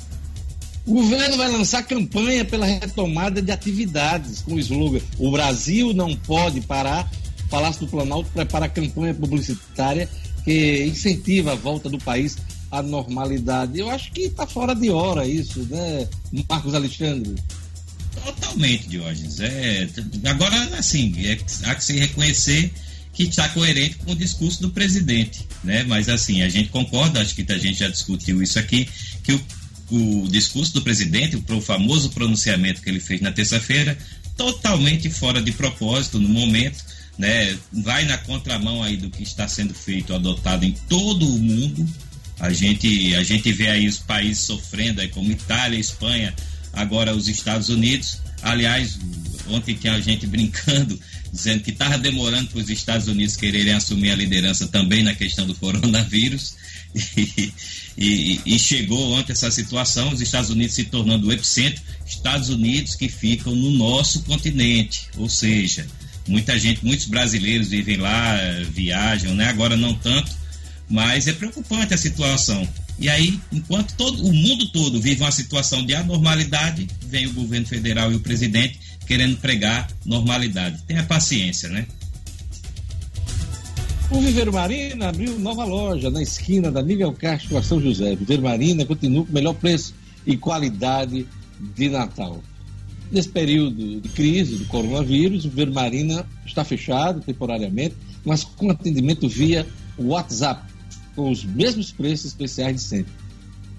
O 0.87 0.95
governo 0.95 1.37
vai 1.37 1.53
lançar 1.53 1.83
campanha 1.83 2.45
pela 2.45 2.65
retomada 2.65 3.43
de 3.43 3.53
atividades 3.53 4.41
com 4.41 4.55
o 4.55 4.59
slogan 4.59 5.01
O 5.19 5.31
Brasil 5.31 5.93
não 5.93 6.17
pode 6.17 6.63
parar. 6.63 7.11
O 7.45 7.49
Palácio 7.51 7.85
do 7.85 7.91
Planalto 7.91 8.31
prepara 8.33 8.69
campanha 8.69 9.13
publicitária 9.13 10.09
que 10.45 10.87
incentiva 10.87 11.53
a 11.53 11.55
volta 11.55 11.91
do 11.91 11.99
país 11.99 12.39
à 12.71 12.83
normalidade. 12.83 13.79
Eu 13.79 13.91
acho 13.91 14.11
que 14.13 14.23
está 14.23 14.47
fora 14.47 14.75
de 14.75 14.91
hora 14.91 15.27
isso, 15.27 15.61
né, 15.69 16.09
Marcos 16.49 16.75
Alexandre? 16.75 17.35
Totalmente, 18.25 18.89
Diógenes. 18.89 19.41
É, 19.41 19.89
agora, 20.25 20.57
assim, 20.79 21.15
é, 21.25 21.39
há 21.65 21.75
que 21.75 21.85
se 21.85 21.99
reconhecer 21.99 22.73
que 23.19 23.25
está 23.25 23.49
coerente 23.49 23.97
com 23.97 24.13
o 24.13 24.17
discurso 24.17 24.63
do 24.63 24.71
presidente, 24.71 25.45
né? 25.65 25.83
Mas 25.83 26.09
assim, 26.09 26.43
a 26.43 26.49
gente 26.49 26.69
concorda, 26.69 27.21
acho 27.21 27.35
que 27.35 27.53
a 27.53 27.59
gente 27.59 27.81
já 27.81 27.89
discutiu 27.89 28.41
isso 28.41 28.61
aqui, 28.61 28.89
que 29.25 29.33
o, 29.33 29.45
o 29.91 30.29
discurso 30.29 30.73
do 30.75 30.83
presidente, 30.83 31.37
o, 31.37 31.61
famoso 31.61 32.11
pronunciamento 32.11 32.81
que 32.81 32.89
ele 32.89 33.01
fez 33.01 33.21
na 33.21 33.33
terça-feira, 33.33 33.99
totalmente 34.37 35.11
fora 35.11 35.43
de 35.43 35.51
propósito 35.51 36.21
no 36.21 36.29
momento, 36.29 36.85
né, 37.19 37.59
vai 37.73 38.05
na 38.05 38.17
contramão 38.19 38.85
aí 38.85 38.97
do 38.97 39.11
que 39.11 39.25
está 39.25 39.49
sendo 39.49 39.75
feito, 39.75 40.15
adotado 40.15 40.65
em 40.65 40.73
todo 40.89 41.27
o 41.27 41.39
mundo. 41.41 41.85
A 42.39 42.53
gente, 42.53 43.17
a 43.17 43.25
gente 43.25 43.51
vê 43.53 43.67
aí 43.67 43.89
os 43.89 43.99
países 43.99 44.45
sofrendo, 44.45 45.01
aí 45.01 45.09
como 45.09 45.33
Itália, 45.33 45.77
Espanha, 45.77 46.33
agora 46.81 47.15
os 47.15 47.29
Estados 47.29 47.69
Unidos. 47.69 48.19
Aliás, 48.43 48.99
ontem 49.49 49.75
tinha 49.75 50.01
gente 50.01 50.27
brincando, 50.27 50.99
dizendo 51.33 51.63
que 51.63 51.71
estava 51.71 51.99
demorando 51.99 52.51
para 52.51 52.61
os 52.61 52.71
Estados 52.71 53.09
Unidos 53.09 53.37
quererem 53.37 53.73
assumir 53.73 54.11
a 54.11 54.17
liderança 54.17 54.67
também 54.67 55.03
na 55.03 55.15
questão 55.15 55.47
do 55.47 55.55
coronavírus. 55.55 56.57
E, 58.01 58.41
e, 58.47 58.55
e, 58.55 58.59
chegou 58.61 59.13
ontem 59.13 59.33
essa 59.33 59.51
situação, 59.51 60.13
os 60.13 60.21
Estados 60.21 60.51
Unidos 60.51 60.73
se 60.77 60.85
tornando 60.85 61.27
o 61.27 61.33
epicentro, 61.33 61.83
Estados 62.07 62.49
Unidos 62.49 62.95
que 62.95 63.09
ficam 63.09 63.57
no 63.57 63.73
nosso 63.73 64.23
continente, 64.23 65.09
ou 65.17 65.29
seja, 65.29 65.85
Muita 66.29 66.59
gente, 66.59 66.85
muitos 66.85 67.07
brasileiros 67.07 67.69
vivem 67.69 67.97
lá, 67.97 68.37
viajam, 68.71 69.35
né? 69.35 69.47
Agora 69.47 69.77
não 69.77 69.95
tanto, 69.95 70.31
mas 70.89 71.27
é 71.27 71.33
preocupante 71.33 71.95
a 71.95 71.99
situação. 71.99 72.69
E 72.99 73.09
aí, 73.09 73.39
enquanto 73.53 73.95
todo 73.95 74.27
o 74.27 74.33
mundo 74.33 74.69
todo 74.73 75.01
vive 75.01 75.23
uma 75.23 75.31
situação 75.31 75.85
de 75.85 75.95
anormalidade, 75.95 76.89
vem 77.07 77.27
o 77.27 77.33
governo 77.33 77.67
federal 77.67 78.11
e 78.11 78.17
o 78.17 78.21
presidente 78.21 78.81
querendo 79.07 79.37
pregar 79.39 79.89
normalidade. 80.05 80.83
Tenha 80.83 81.05
paciência, 81.05 81.69
né? 81.69 81.87
O 84.11 84.21
Viver 84.21 84.51
Marina 84.51 85.11
abriu 85.11 85.39
nova 85.39 85.65
loja 85.65 86.11
na 86.11 86.23
esquina 86.23 86.71
da 86.73 86.83
Miguel 86.83 87.13
Castro 87.13 87.57
a 87.57 87.63
São 87.63 87.81
José. 87.81 88.17
Viver 88.17 88.41
Marina 88.41 88.85
continua 88.85 89.25
com 89.25 89.31
o 89.31 89.35
melhor 89.35 89.55
preço 89.55 89.95
e 90.27 90.37
qualidade 90.37 91.27
de 91.77 91.89
Natal. 91.89 92.43
Nesse 93.11 93.29
período 93.29 94.01
de 94.01 94.09
crise 94.11 94.57
do 94.57 94.67
coronavírus, 94.67 95.45
o 95.45 95.51
Vermarina 95.51 96.27
está 96.45 96.65
fechado 96.65 97.21
temporariamente, 97.21 97.95
mas 98.25 98.45
com 98.45 98.71
atendimento 98.71 99.29
via 99.29 99.67
WhatsApp, 99.99 100.63
com 101.19 101.31
os 101.33 101.43
mesmos 101.43 101.91
preços 101.91 102.27
especiais 102.27 102.77
de 102.77 102.83
sempre. 102.83 103.13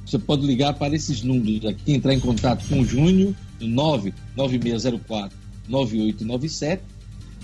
Você 0.06 0.20
pode 0.20 0.46
ligar 0.46 0.74
para 0.74 0.94
esses 0.94 1.24
números 1.24 1.66
aqui, 1.66 1.94
entrar 1.94 2.14
em 2.14 2.20
contato 2.20 2.68
com 2.68 2.82
o 2.82 2.86
Júnior, 2.86 3.34
99604 3.62 5.40
9897 5.70 6.84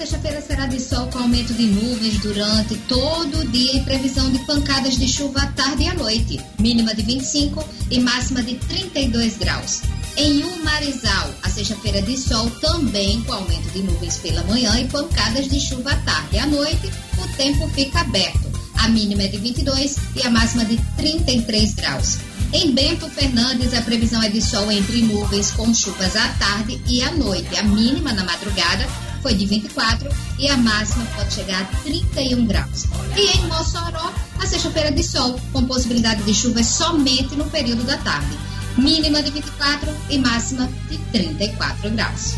Sexta-feira 0.02 0.40
será 0.40 0.66
de 0.66 0.80
sol 0.80 1.06
com 1.12 1.20
aumento 1.20 1.54
de 1.54 1.64
nuvens 1.64 2.18
durante 2.18 2.76
todo 2.88 3.38
o 3.38 3.48
dia 3.48 3.76
e 3.76 3.84
previsão 3.84 4.32
de 4.32 4.38
pancadas 4.40 4.96
de 4.96 5.06
chuva 5.06 5.42
à 5.42 5.46
tarde 5.46 5.84
e 5.84 5.88
à 5.88 5.94
noite. 5.94 6.40
Mínima 6.58 6.92
de 6.92 7.02
25 7.02 7.64
e 7.88 8.00
máxima 8.00 8.42
de 8.42 8.56
32 8.56 9.36
graus. 9.36 9.82
Em 10.16 10.42
Umarizal, 10.42 11.30
a 11.44 11.48
sexta-feira 11.48 12.02
de 12.02 12.18
sol 12.18 12.50
também 12.60 13.22
com 13.22 13.32
aumento 13.32 13.70
de 13.70 13.80
nuvens 13.80 14.16
pela 14.16 14.42
manhã 14.42 14.76
e 14.80 14.88
pancadas 14.88 15.48
de 15.48 15.60
chuva 15.60 15.92
à 15.92 15.96
tarde 15.98 16.34
e 16.34 16.38
à 16.40 16.46
noite. 16.46 16.90
O 17.22 17.36
tempo 17.36 17.68
fica 17.68 18.00
aberto. 18.00 18.50
A 18.78 18.88
mínima 18.88 19.22
é 19.22 19.28
de 19.28 19.38
22 19.38 19.96
e 20.16 20.22
a 20.22 20.30
máxima 20.30 20.64
de 20.64 20.78
33 20.96 21.74
graus. 21.74 22.18
Em 22.52 22.72
Bento 22.72 23.08
Fernandes, 23.08 23.72
a 23.72 23.80
previsão 23.82 24.20
é 24.20 24.28
de 24.28 24.42
sol 24.42 24.68
entre 24.72 25.00
nuvens 25.02 25.52
com 25.52 25.72
chuvas 25.72 26.16
à 26.16 26.28
tarde 26.30 26.82
e 26.88 27.02
à 27.02 27.12
noite. 27.12 27.56
A 27.56 27.62
mínima 27.62 28.12
na 28.12 28.24
madrugada 28.24 28.84
foi 29.22 29.34
de 29.34 29.46
24 29.46 30.10
e 30.38 30.48
a 30.48 30.56
máxima 30.56 31.06
pode 31.16 31.32
chegar 31.32 31.62
a 31.62 31.64
31 31.82 32.46
graus. 32.46 32.84
E 33.16 33.38
em 33.38 33.46
Mossoró, 33.46 34.12
a 34.38 34.46
sexta-feira 34.46 34.90
de 34.90 35.02
sol, 35.02 35.38
com 35.52 35.64
possibilidade 35.64 36.22
de 36.24 36.34
chuvas 36.34 36.66
somente 36.66 37.36
no 37.36 37.44
período 37.46 37.84
da 37.84 37.96
tarde. 37.98 38.36
Mínima 38.76 39.22
de 39.22 39.30
24 39.30 39.94
e 40.10 40.18
máxima 40.18 40.68
de 40.90 40.98
34 41.12 41.90
graus. 41.90 42.34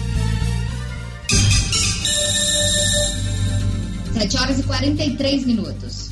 7 4.12 4.36
horas 4.36 4.58
e 4.58 4.62
43 4.62 5.46
minutos. 5.46 6.10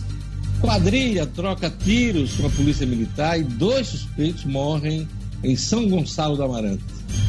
Quadrilha 0.60 1.26
troca 1.26 1.68
tiros 1.70 2.36
com 2.36 2.46
a 2.46 2.50
polícia 2.50 2.86
militar 2.86 3.38
e 3.38 3.42
dois 3.42 3.88
suspeitos 3.88 4.44
morrem 4.44 5.08
em 5.42 5.56
São 5.56 5.88
Gonçalo 5.88 6.36
do 6.36 6.42
Amarante. 6.44 6.84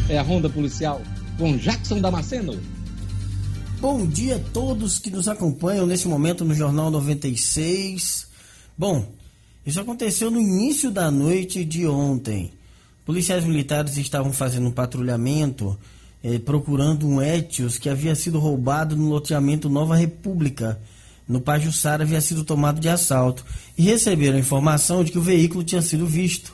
É 0.08 0.18
a 0.18 0.22
ronda 0.22 0.50
policial 0.50 1.02
com 1.38 1.58
Jackson 1.58 2.00
Damasceno. 2.00 2.60
Bom 3.84 4.08
dia 4.08 4.38
a 4.38 4.40
todos 4.40 4.98
que 4.98 5.12
nos 5.12 5.28
acompanham 5.28 5.86
nesse 5.86 6.08
momento 6.08 6.46
no 6.46 6.56
Jornal 6.56 6.90
96. 6.90 8.28
Bom, 8.78 9.06
isso 9.66 9.78
aconteceu 9.78 10.32
no 10.32 10.40
início 10.40 10.90
da 10.90 11.12
noite 11.12 11.66
de 11.66 11.86
ontem. 11.86 12.54
Policiais 13.06 13.44
militares 13.44 13.98
estavam 13.98 14.32
fazendo 14.32 14.68
um 14.68 14.72
patrulhamento 14.72 15.78
eh, 16.24 16.40
procurando 16.40 17.06
um 17.06 17.22
Etios 17.22 17.78
que 17.78 17.90
havia 17.90 18.16
sido 18.16 18.40
roubado 18.40 18.96
no 18.96 19.10
loteamento 19.10 19.68
Nova 19.68 19.98
República 19.98 20.80
no 21.28 21.42
Pajuçara 21.42 22.04
havia 22.04 22.22
sido 22.22 22.46
tomado 22.46 22.80
de 22.80 22.88
assalto 22.88 23.44
e 23.78 23.84
receberam 23.84 24.40
informação 24.40 25.04
de 25.04 25.12
que 25.12 25.20
o 25.20 25.22
veículo 25.22 25.62
tinha 25.62 25.82
sido 25.82 26.08
visto 26.08 26.54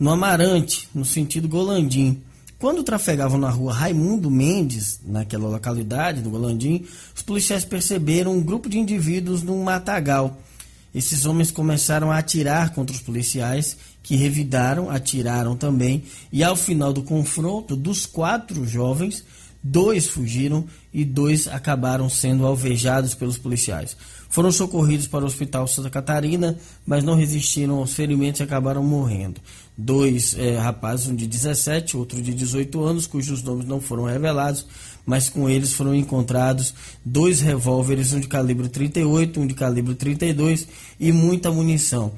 no 0.00 0.08
Amarante, 0.08 0.88
no 0.94 1.04
sentido 1.04 1.46
Golandim. 1.48 2.22
Quando 2.62 2.84
trafegavam 2.84 3.38
na 3.38 3.50
rua 3.50 3.74
Raimundo 3.74 4.30
Mendes, 4.30 5.00
naquela 5.04 5.48
localidade 5.48 6.20
do 6.20 6.30
Golandim, 6.30 6.86
os 7.12 7.20
policiais 7.20 7.64
perceberam 7.64 8.36
um 8.36 8.40
grupo 8.40 8.68
de 8.68 8.78
indivíduos 8.78 9.42
num 9.42 9.64
matagal. 9.64 10.38
Esses 10.94 11.26
homens 11.26 11.50
começaram 11.50 12.12
a 12.12 12.18
atirar 12.18 12.70
contra 12.72 12.94
os 12.94 13.02
policiais, 13.02 13.76
que 14.00 14.14
revidaram, 14.14 14.88
atiraram 14.88 15.56
também, 15.56 16.04
e 16.30 16.44
ao 16.44 16.54
final 16.54 16.92
do 16.92 17.02
confronto, 17.02 17.74
dos 17.74 18.06
quatro 18.06 18.64
jovens, 18.64 19.24
dois 19.60 20.06
fugiram 20.06 20.64
e 20.94 21.04
dois 21.04 21.48
acabaram 21.48 22.08
sendo 22.08 22.46
alvejados 22.46 23.12
pelos 23.12 23.38
policiais. 23.38 23.96
Foram 24.28 24.52
socorridos 24.52 25.08
para 25.08 25.24
o 25.24 25.26
Hospital 25.26 25.66
Santa 25.66 25.90
Catarina, 25.90 26.56
mas 26.86 27.02
não 27.02 27.16
resistiram 27.16 27.78
aos 27.78 27.92
ferimentos 27.92 28.40
e 28.40 28.44
acabaram 28.44 28.84
morrendo. 28.84 29.40
Dois 29.84 30.36
é, 30.38 30.56
rapazes, 30.58 31.08
um 31.08 31.16
de 31.16 31.26
17, 31.26 31.96
outro 31.96 32.22
de 32.22 32.32
18 32.32 32.84
anos, 32.84 33.06
cujos 33.08 33.42
nomes 33.42 33.66
não 33.66 33.80
foram 33.80 34.04
revelados, 34.04 34.64
mas 35.04 35.28
com 35.28 35.50
eles 35.50 35.72
foram 35.72 35.92
encontrados 35.92 36.72
dois 37.04 37.40
revólveres, 37.40 38.12
um 38.12 38.20
de 38.20 38.28
calibre 38.28 38.68
38, 38.68 39.40
um 39.40 39.46
de 39.46 39.54
calibre 39.54 39.96
32 39.96 40.68
e 41.00 41.10
muita 41.10 41.50
munição. 41.50 42.12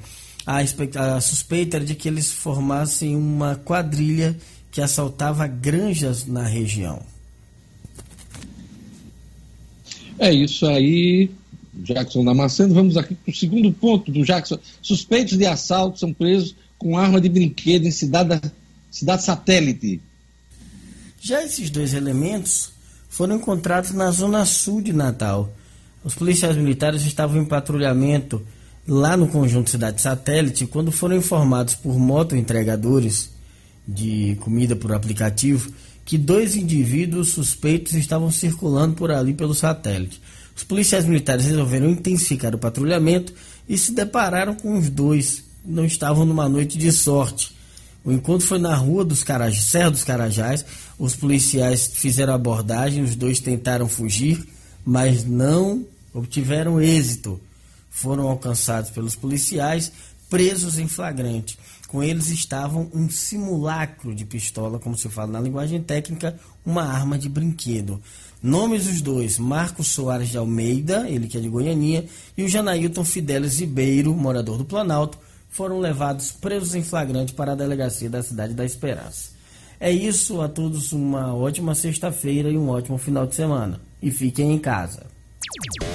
A, 0.45 0.59
a 0.59 1.21
suspeita 1.21 1.77
era 1.77 1.85
de 1.85 1.95
que 1.95 2.07
eles 2.07 2.31
formassem 2.31 3.15
uma 3.15 3.55
quadrilha 3.55 4.37
que 4.69 4.79
assaltava 4.79 5.47
granjas 5.47 6.27
na 6.27 6.43
região. 6.43 7.01
É 10.19 10.31
isso 10.31 10.67
aí, 10.67 11.31
Jackson 11.73 12.23
Damasceno. 12.23 12.75
Vamos 12.75 12.95
aqui 12.95 13.15
para 13.15 13.31
o 13.31 13.35
segundo 13.35 13.71
ponto 13.71 14.11
do 14.11 14.23
Jackson. 14.23 14.59
Suspeitos 14.83 15.35
de 15.35 15.47
assalto 15.47 15.99
são 15.99 16.13
presos 16.13 16.55
com 16.77 16.97
arma 16.97 17.19
de 17.19 17.29
brinquedo 17.29 17.85
em 17.85 17.91
cidade, 17.91 18.41
cidade 18.91 19.23
satélite. 19.23 20.01
Já 21.19 21.43
esses 21.43 21.69
dois 21.69 21.93
elementos 21.93 22.71
foram 23.09 23.37
encontrados 23.37 23.91
na 23.91 24.11
zona 24.11 24.45
sul 24.45 24.81
de 24.81 24.93
Natal. 24.93 25.51
Os 26.03 26.13
policiais 26.13 26.55
militares 26.55 27.03
estavam 27.03 27.41
em 27.41 27.45
patrulhamento 27.45 28.45
lá 28.87 29.17
no 29.17 29.27
conjunto 29.27 29.69
Cidade 29.69 30.01
Satélite 30.01 30.67
quando 30.67 30.91
foram 30.91 31.15
informados 31.15 31.73
por 31.73 31.97
moto 31.97 32.35
entregadores 32.35 33.31
de 33.87 34.37
comida 34.41 34.75
por 34.75 34.93
aplicativo 34.93 35.71
que 36.03 36.17
dois 36.17 36.55
indivíduos 36.55 37.31
suspeitos 37.31 37.93
estavam 37.95 38.29
circulando 38.29 38.93
por 38.95 39.11
ali 39.11 39.33
pelo 39.33 39.55
satélite. 39.55 40.21
Os 40.55 40.63
policiais 40.63 41.05
militares 41.05 41.45
resolveram 41.45 41.89
intensificar 41.89 42.53
o 42.53 42.59
patrulhamento 42.59 43.33
e 43.67 43.77
se 43.77 43.91
depararam 43.91 44.53
com 44.53 44.77
os 44.77 44.89
dois. 44.89 45.43
Não 45.65 45.85
estavam 45.85 46.25
numa 46.25 46.47
noite 46.47 46.77
de 46.77 46.91
sorte. 46.91 47.55
O 48.03 48.11
encontro 48.11 48.45
foi 48.45 48.59
na 48.59 48.75
rua 48.75 49.03
dos 49.03 49.23
Carajás, 49.23 49.63
Serra 49.63 49.89
dos 49.89 50.03
Carajás. 50.03 50.63
Os 50.97 51.15
policiais 51.15 51.87
fizeram 51.87 52.33
abordagem, 52.33 53.03
os 53.03 53.15
dois 53.15 53.39
tentaram 53.39 53.89
fugir, 53.89 54.47
mas 54.85 55.25
não 55.25 55.83
obtiveram 56.13 56.79
êxito. 56.79 57.39
Foram 57.89 58.27
alcançados 58.27 58.91
pelos 58.91 59.15
policiais, 59.15 59.91
presos 60.29 60.77
em 60.77 60.87
flagrante. 60.87 61.57
Com 61.87 62.03
eles 62.03 62.29
estavam 62.29 62.89
um 62.93 63.09
simulacro 63.09 64.13
de 64.13 64.25
pistola, 64.25 64.77
como 64.77 64.97
se 64.97 65.09
fala 65.09 65.31
na 65.31 65.39
linguagem 65.39 65.81
técnica, 65.81 66.39
uma 66.65 66.83
arma 66.83 67.17
de 67.17 67.29
brinquedo. 67.29 68.01
Nomes 68.41 68.85
dos 68.85 69.01
dois: 69.01 69.39
Marcos 69.39 69.87
Soares 69.87 70.29
de 70.29 70.37
Almeida, 70.37 71.09
ele 71.09 71.27
que 71.27 71.37
é 71.37 71.41
de 71.41 71.49
Goianinha, 71.49 72.05
e 72.37 72.43
o 72.43 72.49
Janailton 72.49 73.03
Fidelis 73.03 73.59
Ribeiro, 73.59 74.13
morador 74.13 74.57
do 74.57 74.65
Planalto, 74.65 75.17
foram 75.55 75.79
levados 75.79 76.33
presos 76.33 76.75
em 76.75 76.83
flagrante 76.83 77.31
para 77.31 77.53
a 77.53 77.55
delegacia 77.55 78.09
da 78.09 78.21
cidade 78.21 78.53
da 78.53 78.65
Esperança. 78.65 79.29
É 79.79 79.89
isso, 79.89 80.41
a 80.41 80.49
todos 80.49 80.91
uma 80.91 81.33
ótima 81.33 81.73
sexta-feira 81.73 82.49
e 82.49 82.57
um 82.57 82.67
ótimo 82.67 82.97
final 82.97 83.25
de 83.25 83.35
semana. 83.35 83.79
E 84.01 84.11
fiquem 84.11 84.51
em 84.51 84.59
casa. 84.59 85.05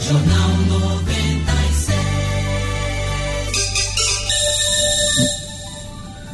Jornal 0.01 0.49
96. 0.67 2.01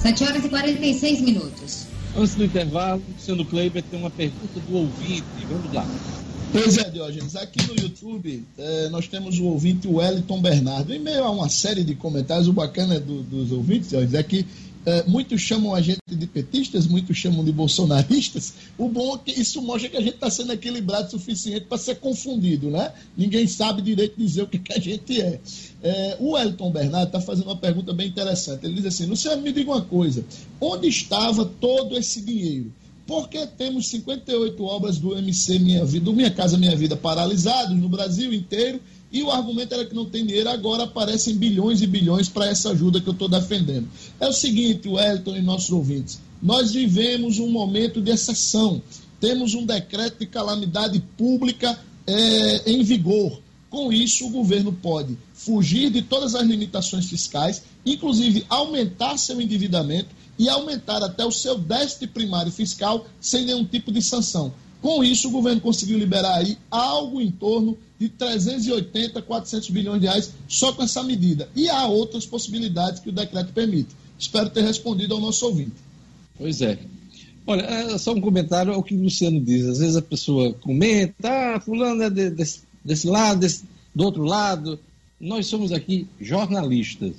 7 0.03 0.25
horas 0.25 0.45
e 0.45 0.49
46 0.49 1.21
minutos. 1.23 1.87
Antes 2.17 2.37
do 2.37 2.45
intervalo, 2.45 3.03
sendo 3.19 3.45
Kleiber, 3.45 3.83
tem 3.83 3.99
uma 3.99 4.11
pergunta 4.11 4.61
do 4.61 4.77
ouvinte. 4.77 5.25
Vamos 5.49 5.73
lá. 5.75 5.85
Pois 6.57 6.79
é, 6.79 6.89
Diógenes, 6.89 7.37
aqui 7.37 7.59
no 7.67 7.79
YouTube 7.79 8.43
eh, 8.57 8.89
nós 8.89 9.07
temos 9.07 9.39
o 9.39 9.45
ouvinte 9.45 9.87
Wellington 9.87 10.41
Bernardo. 10.41 10.91
Em 10.91 10.99
meio 10.99 11.23
a 11.23 11.31
uma 11.31 11.51
série 11.51 11.85
de 11.85 11.95
comentários, 11.95 12.49
o 12.49 12.53
bacana 12.55 12.99
do, 12.99 13.23
dos 13.23 13.53
ouvintes, 13.53 13.91
Diógenes, 13.91 14.15
é 14.15 14.23
que 14.23 14.47
é, 14.87 15.05
muitos 15.07 15.43
chamam 15.43 15.75
a 15.75 15.83
gente 15.83 16.01
de 16.09 16.27
petistas, 16.27 16.87
muitos 16.87 17.15
chamam 17.19 17.45
de 17.45 17.53
bolsonaristas. 17.53 18.55
O 18.79 18.89
bom 18.89 19.17
é 19.17 19.19
que 19.19 19.39
isso 19.39 19.61
mostra 19.61 19.91
que 19.91 19.99
a 19.99 20.01
gente 20.01 20.15
está 20.15 20.31
sendo 20.31 20.51
equilibrado 20.51 21.09
o 21.09 21.11
suficiente 21.11 21.67
para 21.67 21.77
ser 21.77 21.97
confundido, 21.97 22.71
né? 22.71 22.91
Ninguém 23.15 23.47
sabe 23.47 23.83
direito 23.83 24.17
dizer 24.17 24.41
o 24.41 24.47
que, 24.47 24.59
que 24.59 24.73
a 24.73 24.81
gente 24.81 25.21
é. 25.21 25.39
é 25.83 26.17
o 26.19 26.39
Elton 26.39 26.71
Bernardo 26.71 27.09
está 27.09 27.21
fazendo 27.21 27.49
uma 27.49 27.57
pergunta 27.57 27.93
bem 27.93 28.09
interessante. 28.09 28.65
Ele 28.65 28.77
diz 28.77 28.87
assim: 28.87 29.05
Luciano, 29.05 29.43
me 29.43 29.53
diga 29.53 29.73
uma 29.73 29.83
coisa: 29.83 30.25
onde 30.59 30.89
estava 30.89 31.45
todo 31.45 31.99
esse 31.99 32.23
dinheiro? 32.23 32.73
Porque 33.07 33.47
temos 33.47 33.89
58 33.89 34.65
obras 34.65 34.99
do 34.99 35.17
MC 35.17 35.59
Minha 35.59 35.85
Vida, 35.85 36.11
Minha 36.13 36.31
Casa 36.31 36.59
Minha 36.59 36.77
Vida 36.77 36.97
paralisados 36.97 37.77
no 37.77 37.89
Brasil 37.89 38.35
inteiro 38.35 38.81
e 39.13 39.23
o 39.23 39.31
argumento 39.31 39.73
era 39.73 39.87
que 39.87 39.95
não 39.95 40.05
tem 40.05 40.27
dinheiro, 40.27 40.49
agora 40.51 40.83
aparecem 40.83 41.37
bilhões 41.37 41.81
e 41.81 41.87
bilhões 41.87 42.29
para 42.29 42.49
essa 42.49 42.71
ajuda 42.71 43.01
que 43.01 43.09
eu 43.09 43.13
estou 43.13 43.29
defendendo. 43.29 43.89
É 44.19 44.29
o 44.29 44.33
seguinte, 44.33 44.89
Wellington 44.89 45.37
e 45.37 45.43
nossos 45.43 45.71
ouvintes, 45.71 46.21
nós 46.43 46.73
vivemos 46.73 47.39
um 47.39 47.49
momento 47.49 48.01
de 48.01 48.11
exceção. 48.11 48.83
Temos 49.21 49.55
um 49.55 49.65
decreto 49.65 50.19
de 50.19 50.27
calamidade 50.27 51.03
pública 51.17 51.79
é, 52.07 52.71
em 52.71 52.83
vigor. 52.83 53.41
Com 53.71 53.93
isso, 53.93 54.27
o 54.27 54.31
governo 54.31 54.73
pode 54.73 55.17
fugir 55.33 55.91
de 55.91 56.03
todas 56.03 56.35
as 56.35 56.47
limitações 56.47 57.07
fiscais, 57.07 57.63
inclusive 57.85 58.45
aumentar 58.49 59.17
seu 59.17 59.41
endividamento 59.41 60.09
e 60.39 60.49
aumentar 60.49 61.03
até 61.03 61.25
o 61.25 61.31
seu 61.31 61.59
déficit 61.59 62.09
primário 62.09 62.53
fiscal 62.53 63.07
sem 63.21 63.45
nenhum 63.45 63.65
tipo 63.65 63.91
de 63.91 64.03
sanção. 64.03 64.53
Com 64.81 65.03
isso, 65.03 65.29
o 65.29 65.31
governo 65.33 65.61
conseguiu 65.61 65.99
liberar 65.99 66.37
aí 66.37 66.59
algo 66.71 67.21
em 67.21 67.31
torno 67.31 67.77
de 67.99 68.09
380, 68.09 69.23
400 69.23 69.71
bilhões 69.71 70.01
de 70.01 70.07
reais 70.07 70.33
só 70.47 70.73
com 70.73 70.83
essa 70.83 71.03
medida. 71.03 71.49
E 71.57 71.69
há 71.69 71.87
outras 71.87 72.27
possibilidades 72.27 73.01
que 73.01 73.09
o 73.09 73.13
decreto 73.13 73.53
permite. 73.53 73.89
Espero 74.19 74.51
ter 74.51 74.63
respondido 74.63 75.15
ao 75.15 75.21
nosso 75.21 75.47
ouvinte. 75.47 75.73
Pois 76.39 76.61
é. 76.61 76.79
Olha, 77.47 77.63
é 77.63 77.99
só 77.99 78.13
um 78.13 78.21
comentário 78.21 78.73
ao 78.73 78.83
que 78.83 78.95
o 78.95 79.03
Luciano 79.03 79.41
diz. 79.41 79.67
Às 79.67 79.79
vezes 79.79 79.97
a 79.97 80.03
pessoa 80.03 80.53
comenta, 80.55 81.29
ah, 81.57 81.61
fulano 81.61 82.03
é 82.03 82.11
de, 82.11 82.31
desse, 82.31 82.63
desse 82.85 83.07
lado, 83.07 83.41
desse, 83.41 83.65
do 83.95 84.05
outro 84.05 84.25
lado. 84.25 84.79
Nós 85.21 85.47
somos 85.47 85.73
aqui 85.73 86.07
jornalistas. 86.21 87.15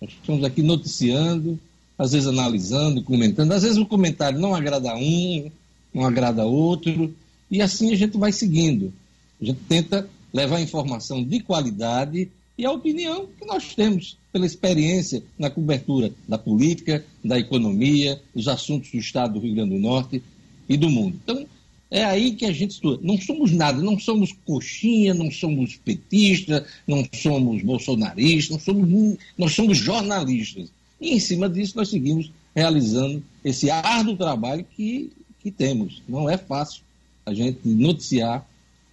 Nós 0.00 0.10
estamos 0.10 0.44
aqui 0.44 0.62
noticiando, 0.62 1.58
às 2.00 2.12
vezes 2.12 2.26
analisando, 2.26 3.02
comentando. 3.02 3.52
Às 3.52 3.62
vezes 3.62 3.76
o 3.76 3.84
comentário 3.84 4.40
não 4.40 4.54
agrada 4.54 4.90
a 4.90 4.96
um, 4.96 5.50
não 5.92 6.06
agrada 6.06 6.40
a 6.40 6.46
outro. 6.46 7.14
E 7.50 7.60
assim 7.60 7.92
a 7.92 7.96
gente 7.96 8.16
vai 8.16 8.32
seguindo. 8.32 8.90
A 9.38 9.44
gente 9.44 9.60
tenta 9.68 10.08
levar 10.32 10.62
informação 10.62 11.22
de 11.22 11.40
qualidade 11.40 12.30
e 12.56 12.64
a 12.64 12.72
opinião 12.72 13.28
que 13.38 13.44
nós 13.44 13.74
temos 13.74 14.16
pela 14.32 14.46
experiência 14.46 15.22
na 15.38 15.50
cobertura 15.50 16.10
da 16.26 16.38
política, 16.38 17.04
da 17.22 17.38
economia, 17.38 18.18
dos 18.34 18.48
assuntos 18.48 18.90
do 18.90 18.96
Estado 18.96 19.34
do 19.34 19.40
Rio 19.40 19.56
Grande 19.56 19.74
do 19.74 19.80
Norte 19.80 20.22
e 20.66 20.78
do 20.78 20.88
mundo. 20.88 21.20
Então, 21.22 21.44
é 21.90 22.02
aí 22.02 22.32
que 22.32 22.46
a 22.46 22.52
gente 22.52 22.70
estuda. 22.70 22.98
Não 23.02 23.20
somos 23.20 23.52
nada, 23.52 23.82
não 23.82 23.98
somos 23.98 24.32
coxinha, 24.46 25.12
não 25.12 25.30
somos 25.30 25.76
petistas, 25.76 26.64
não 26.86 27.06
somos 27.12 27.62
bolsonaristas, 27.62 28.56
não 28.56 28.60
somos, 28.60 29.18
nós 29.36 29.52
somos 29.52 29.76
jornalistas. 29.76 30.70
E 31.00 31.14
em 31.14 31.20
cima 31.20 31.48
disso 31.48 31.76
nós 31.76 31.88
seguimos 31.88 32.30
realizando 32.54 33.22
esse 33.44 33.70
árduo 33.70 34.16
trabalho 34.16 34.64
que, 34.76 35.10
que 35.40 35.50
temos. 35.50 36.02
Não 36.08 36.28
é 36.28 36.36
fácil 36.36 36.82
a 37.24 37.32
gente 37.32 37.60
noticiar 37.64 38.46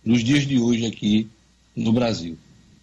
nos 0.04 0.24
dias 0.24 0.48
de 0.48 0.60
hoje 0.60 0.86
aqui 0.86 1.28
no 1.76 1.92
Brasil. 1.92 2.38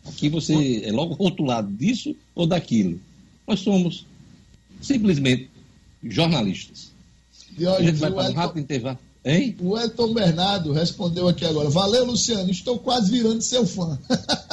Aqui 0.05 0.29
você 0.29 0.83
é 0.85 0.93
logo 0.93 1.14
rotulado 1.14 1.72
disso 1.72 2.14
ou 2.35 2.47
daquilo. 2.47 3.01
Nós 3.47 3.61
somos 3.61 4.07
simplesmente 4.81 5.49
jornalistas. 6.03 6.93
a 7.59 7.83
gente 7.83 7.97
vai 7.97 8.12
para 8.12 8.31
um 8.31 8.35
rápido 8.35 8.61
intervalo. 8.61 8.99
Hein? 9.25 9.57
O 9.59 9.79
Elton 9.79 10.12
Bernardo 10.12 10.72
respondeu 10.72 11.27
aqui 11.27 11.47
agora. 11.47 11.70
Valeu, 11.70 12.05
Luciano. 12.05 12.51
Estou 12.51 12.79
quase 12.79 13.11
virando 13.11 13.41
seu 13.41 13.66
fã. 13.66 13.99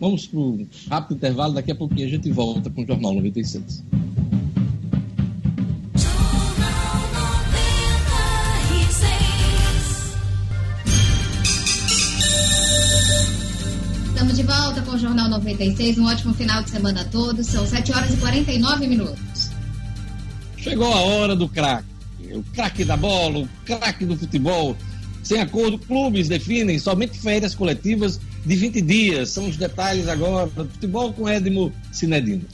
Vamos 0.00 0.26
para 0.26 0.40
um 0.40 0.66
rápido 0.88 1.16
intervalo. 1.16 1.52
Daqui 1.52 1.70
a 1.70 1.74
pouquinho 1.74 2.06
a 2.06 2.10
gente 2.10 2.30
volta 2.32 2.70
com 2.70 2.82
o 2.82 2.86
Jornal 2.86 3.12
96. 3.16 3.84
Estamos 14.06 14.36
de 14.36 14.42
volta 14.42 14.80
com 14.80 14.92
o 14.92 14.98
Jornal 14.98 15.28
96. 15.28 15.98
Um 15.98 16.06
ótimo 16.06 16.32
final 16.32 16.62
de 16.62 16.70
semana 16.70 17.02
a 17.02 17.04
todos. 17.04 17.46
São 17.46 17.66
7 17.66 17.92
horas 17.92 18.14
e 18.14 18.16
49 18.16 18.86
minutos. 18.86 19.50
Chegou 20.56 20.90
a 20.90 21.00
hora 21.00 21.36
do 21.36 21.46
craque. 21.46 21.90
O 22.32 22.42
craque 22.54 22.84
da 22.84 22.96
bola, 22.96 23.40
o 23.40 23.48
craque 23.66 24.06
do 24.06 24.16
futebol. 24.16 24.74
Sem 25.22 25.40
acordo, 25.40 25.78
clubes 25.78 26.28
definem 26.28 26.78
somente 26.78 27.18
férias 27.18 27.54
coletivas 27.54 28.18
de 28.44 28.56
20 28.56 28.80
dias. 28.80 29.30
São 29.30 29.48
os 29.48 29.56
detalhes 29.56 30.08
agora 30.08 30.48
futebol 30.48 31.12
com 31.12 31.28
Edmo 31.28 31.72
Cinedino. 31.92 32.44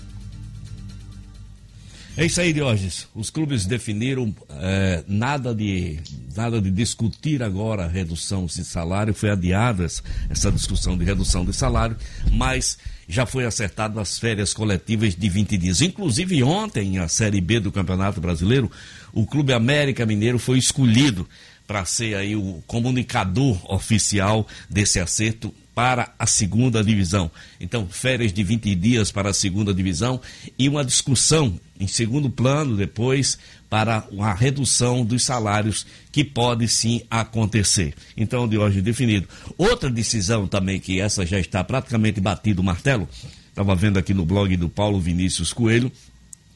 É 2.18 2.24
isso 2.24 2.40
aí, 2.40 2.50
Diógenes. 2.50 3.06
Os 3.14 3.28
clubes 3.28 3.66
definiram 3.66 4.34
é, 4.48 5.04
nada, 5.06 5.54
de, 5.54 5.98
nada 6.34 6.62
de 6.62 6.70
discutir 6.70 7.42
agora 7.42 7.84
a 7.84 7.88
redução 7.88 8.46
de 8.46 8.64
salário. 8.64 9.12
Foi 9.12 9.28
adiada 9.28 9.84
essa 10.30 10.50
discussão 10.50 10.96
de 10.96 11.04
redução 11.04 11.44
de 11.44 11.52
salário, 11.52 11.94
mas 12.32 12.78
já 13.06 13.26
foi 13.26 13.44
acertado 13.44 14.00
as 14.00 14.18
férias 14.18 14.54
coletivas 14.54 15.14
de 15.14 15.28
20 15.28 15.58
dias. 15.58 15.82
Inclusive, 15.82 16.42
ontem, 16.42 16.98
a 16.98 17.06
Série 17.06 17.40
B 17.40 17.60
do 17.60 17.70
Campeonato 17.70 18.18
Brasileiro, 18.18 18.70
o 19.12 19.26
Clube 19.26 19.52
América 19.52 20.06
Mineiro 20.06 20.38
foi 20.38 20.56
escolhido 20.56 21.28
para 21.66 21.84
ser 21.84 22.16
aí 22.16 22.34
o 22.34 22.62
comunicador 22.66 23.58
oficial 23.70 24.46
desse 24.70 24.98
acerto 25.00 25.52
para 25.76 26.14
a 26.18 26.26
segunda 26.26 26.82
divisão. 26.82 27.30
Então, 27.60 27.86
férias 27.86 28.32
de 28.32 28.42
20 28.42 28.74
dias 28.74 29.12
para 29.12 29.28
a 29.28 29.34
segunda 29.34 29.74
divisão 29.74 30.18
e 30.58 30.70
uma 30.70 30.82
discussão 30.82 31.60
em 31.78 31.86
segundo 31.86 32.30
plano 32.30 32.78
depois 32.78 33.38
para 33.68 34.02
a 34.18 34.32
redução 34.32 35.04
dos 35.04 35.22
salários 35.22 35.86
que 36.10 36.24
pode 36.24 36.66
sim 36.66 37.02
acontecer. 37.10 37.92
Então, 38.16 38.48
de 38.48 38.56
hoje 38.56 38.80
definido. 38.80 39.28
Outra 39.58 39.90
decisão 39.90 40.48
também 40.48 40.80
que 40.80 40.98
essa 40.98 41.26
já 41.26 41.38
está 41.38 41.62
praticamente 41.62 42.22
batido 42.22 42.62
o 42.62 42.64
martelo, 42.64 43.06
estava 43.50 43.76
vendo 43.76 43.98
aqui 43.98 44.14
no 44.14 44.24
blog 44.24 44.56
do 44.56 44.70
Paulo 44.70 44.98
Vinícius 44.98 45.52
Coelho, 45.52 45.92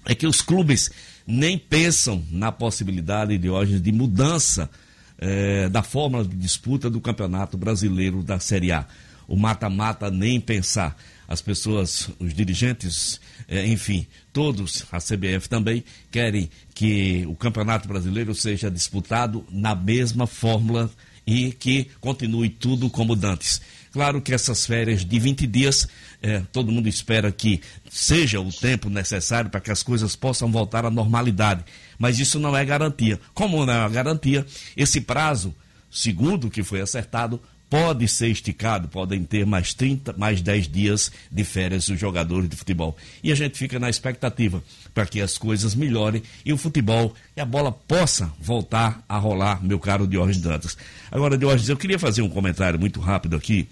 é 0.06 0.14
que 0.14 0.26
os 0.26 0.40
clubes 0.40 0.90
nem 1.26 1.58
pensam 1.58 2.24
na 2.30 2.50
possibilidade 2.50 3.36
de 3.36 3.50
hoje 3.50 3.78
de 3.78 3.92
mudança 3.92 4.70
eh, 5.18 5.68
da 5.68 5.82
fórmula 5.82 6.24
de 6.24 6.34
disputa 6.36 6.88
do 6.88 7.02
Campeonato 7.02 7.58
Brasileiro 7.58 8.22
da 8.22 8.40
Série 8.40 8.72
A 8.72 8.86
o 9.30 9.36
mata-mata 9.36 10.10
nem 10.10 10.40
pensar. 10.40 10.96
As 11.28 11.40
pessoas, 11.40 12.10
os 12.18 12.34
dirigentes, 12.34 13.20
é, 13.46 13.64
enfim, 13.64 14.04
todos, 14.32 14.84
a 14.90 14.98
CBF 14.98 15.48
também, 15.48 15.84
querem 16.10 16.50
que 16.74 17.24
o 17.28 17.36
Campeonato 17.36 17.86
Brasileiro 17.86 18.34
seja 18.34 18.68
disputado 18.68 19.46
na 19.48 19.72
mesma 19.72 20.26
fórmula 20.26 20.90
e 21.24 21.52
que 21.52 21.86
continue 22.00 22.50
tudo 22.50 22.90
como 22.90 23.14
dantes. 23.14 23.62
Claro 23.92 24.20
que 24.20 24.34
essas 24.34 24.66
férias 24.66 25.04
de 25.04 25.18
20 25.20 25.46
dias, 25.46 25.86
é, 26.20 26.42
todo 26.52 26.72
mundo 26.72 26.88
espera 26.88 27.30
que 27.30 27.60
seja 27.88 28.40
o 28.40 28.52
tempo 28.52 28.90
necessário 28.90 29.48
para 29.48 29.60
que 29.60 29.70
as 29.70 29.84
coisas 29.84 30.16
possam 30.16 30.50
voltar 30.50 30.84
à 30.84 30.90
normalidade. 30.90 31.64
Mas 31.96 32.18
isso 32.18 32.40
não 32.40 32.56
é 32.56 32.64
garantia. 32.64 33.20
Como 33.32 33.64
não 33.64 33.72
é 33.72 33.88
garantia, 33.88 34.44
esse 34.76 35.00
prazo, 35.00 35.54
segundo 35.88 36.50
que 36.50 36.64
foi 36.64 36.80
acertado, 36.80 37.40
pode 37.70 38.08
ser 38.08 38.26
esticado, 38.26 38.88
podem 38.88 39.22
ter 39.22 39.46
mais 39.46 39.72
30, 39.72 40.12
mais 40.14 40.42
10 40.42 40.66
dias 40.66 41.12
de 41.30 41.44
férias 41.44 41.88
os 41.88 41.98
jogadores 41.98 42.50
de 42.50 42.56
futebol. 42.56 42.96
E 43.22 43.30
a 43.30 43.34
gente 43.36 43.56
fica 43.56 43.78
na 43.78 43.88
expectativa 43.88 44.60
para 44.92 45.06
que 45.06 45.20
as 45.20 45.38
coisas 45.38 45.72
melhorem 45.76 46.20
e 46.44 46.52
o 46.52 46.58
futebol 46.58 47.14
e 47.36 47.40
a 47.40 47.44
bola 47.44 47.70
possa 47.70 48.32
voltar 48.40 49.04
a 49.08 49.16
rolar, 49.16 49.62
meu 49.64 49.78
caro 49.78 50.04
Diógenes 50.04 50.42
Dantas. 50.42 50.76
Agora, 51.12 51.38
Diógenes, 51.38 51.68
eu 51.68 51.76
queria 51.76 51.98
fazer 51.98 52.22
um 52.22 52.28
comentário 52.28 52.78
muito 52.78 52.98
rápido 52.98 53.36
aqui, 53.36 53.68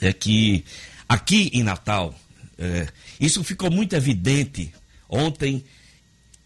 é 0.00 0.12
que 0.12 0.64
aqui 1.08 1.50
em 1.52 1.62
Natal, 1.62 2.12
é, 2.58 2.88
isso 3.20 3.44
ficou 3.44 3.70
muito 3.70 3.94
evidente 3.94 4.74
ontem, 5.08 5.64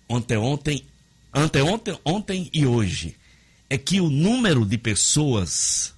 ontem, 0.06 0.36
ontem, 0.36 0.84
anteontem, 1.32 1.98
ontem 2.04 2.50
e 2.52 2.66
hoje, 2.66 3.16
é 3.70 3.78
que 3.78 4.02
o 4.02 4.10
número 4.10 4.66
de 4.66 4.76
pessoas 4.76 5.93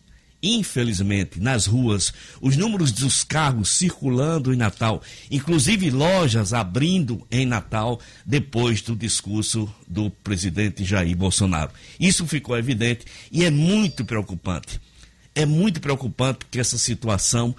Infelizmente, 0.49 1.41
nas 1.41 1.67
ruas, 1.67 2.13
os 2.41 2.57
números 2.57 2.93
dos 2.93 3.25
carros 3.25 3.71
circulando 3.71 4.55
em 4.55 4.57
Natal, 4.57 5.03
inclusive 5.29 5.91
lojas 5.91 6.53
abrindo 6.53 7.27
em 7.33 7.45
Natal 7.45 8.01
depois 8.25 8.81
do 8.81 8.95
discurso 8.95 9.69
do 9.89 10.09
presidente 10.09 10.85
Jair 10.85 11.17
Bolsonaro. 11.17 11.73
Isso 11.99 12.25
ficou 12.29 12.57
evidente 12.57 13.05
e 13.33 13.45
é 13.45 13.51
muito 13.51 14.05
preocupante. 14.05 14.81
É 15.35 15.45
muito 15.45 15.81
preocupante 15.81 16.47
que 16.49 16.61
essa 16.61 16.79
situação 16.79 17.53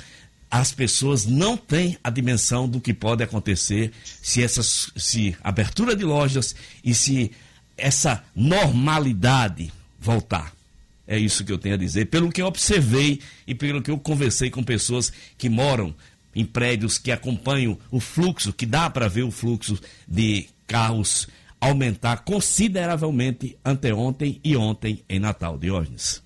as 0.49 0.71
pessoas 0.71 1.25
não 1.25 1.57
têm 1.57 1.97
a 2.01 2.09
dimensão 2.09 2.69
do 2.69 2.79
que 2.79 2.93
pode 2.93 3.21
acontecer 3.21 3.91
se 4.21 4.41
essas 4.41 4.93
se 4.95 5.35
abertura 5.43 5.93
de 5.93 6.05
lojas 6.05 6.55
e 6.81 6.93
se 6.93 7.31
essa 7.77 8.23
normalidade 8.33 9.73
voltar. 9.99 10.56
É 11.07 11.17
isso 11.17 11.45
que 11.45 11.51
eu 11.51 11.57
tenho 11.57 11.75
a 11.75 11.77
dizer, 11.77 12.07
pelo 12.07 12.29
que 12.29 12.41
eu 12.41 12.45
observei 12.45 13.21
e 13.47 13.55
pelo 13.55 13.81
que 13.81 13.89
eu 13.89 13.97
conversei 13.97 14.49
com 14.49 14.61
pessoas 14.61 15.11
que 15.37 15.47
moram 15.47 15.95
em 16.35 16.45
prédios 16.45 16.97
que 16.97 17.11
acompanham 17.11 17.77
o 17.89 17.99
fluxo, 17.99 18.51
que 18.53 18.65
dá 18.65 18.89
para 18.89 19.07
ver 19.07 19.23
o 19.23 19.31
fluxo 19.31 19.79
de 20.07 20.47
carros 20.67 21.27
aumentar 21.59 22.17
consideravelmente 22.23 23.57
anteontem 23.65 24.39
e 24.43 24.55
ontem 24.55 25.03
em 25.09 25.19
Natal, 25.19 25.57
Diógenes. 25.57 26.21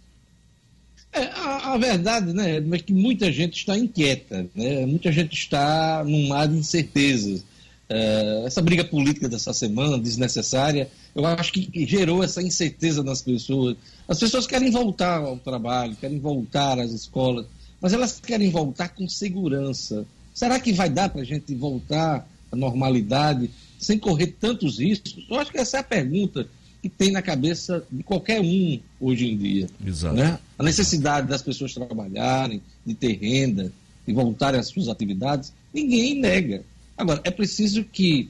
É, 1.13 1.23
a, 1.25 1.73
a, 1.73 1.77
verdade 1.77 2.33
né, 2.33 2.57
é 2.57 2.77
que 2.79 2.93
muita 2.93 3.31
gente 3.31 3.57
está 3.57 3.77
inquieta, 3.77 4.47
né? 4.55 4.85
muita 4.85 5.11
gente 5.11 5.33
está 5.33 6.03
num 6.05 6.27
mar 6.27 6.47
de 6.47 6.55
incertezas. 6.55 7.43
É, 7.89 8.43
essa 8.45 8.61
briga 8.61 8.85
política 8.85 9.27
dessa 9.27 9.51
semana, 9.51 9.99
desnecessária, 9.99 10.89
eu 11.13 11.25
acho 11.25 11.51
que 11.51 11.85
gerou 11.85 12.23
essa 12.23 12.41
incerteza 12.41 13.03
nas 13.03 13.21
pessoas. 13.21 13.75
As 14.11 14.19
pessoas 14.19 14.45
querem 14.45 14.69
voltar 14.69 15.21
ao 15.21 15.37
trabalho, 15.37 15.95
querem 15.95 16.19
voltar 16.19 16.77
às 16.77 16.91
escolas, 16.91 17.45
mas 17.79 17.93
elas 17.93 18.19
querem 18.19 18.49
voltar 18.49 18.89
com 18.89 19.07
segurança. 19.07 20.05
Será 20.33 20.59
que 20.59 20.73
vai 20.73 20.89
dar 20.89 21.07
para 21.07 21.21
a 21.21 21.23
gente 21.23 21.55
voltar 21.55 22.27
à 22.51 22.55
normalidade 22.57 23.49
sem 23.79 23.97
correr 23.97 24.35
tantos 24.37 24.79
riscos? 24.79 25.25
Eu 25.29 25.39
acho 25.39 25.49
que 25.49 25.57
essa 25.57 25.77
é 25.77 25.79
a 25.79 25.83
pergunta 25.83 26.45
que 26.81 26.89
tem 26.89 27.09
na 27.09 27.21
cabeça 27.21 27.85
de 27.89 28.03
qualquer 28.03 28.41
um 28.41 28.81
hoje 28.99 29.31
em 29.31 29.37
dia. 29.37 29.69
Exato. 29.87 30.13
Né? 30.13 30.37
A 30.59 30.63
necessidade 30.63 31.27
das 31.29 31.41
pessoas 31.41 31.73
trabalharem, 31.73 32.61
de 32.85 32.93
ter 32.93 33.13
renda, 33.13 33.71
de 34.05 34.11
voltarem 34.13 34.59
às 34.59 34.67
suas 34.67 34.89
atividades, 34.89 35.53
ninguém 35.73 36.19
nega. 36.19 36.65
Agora, 36.97 37.21
é 37.23 37.31
preciso 37.31 37.85
que 37.85 38.29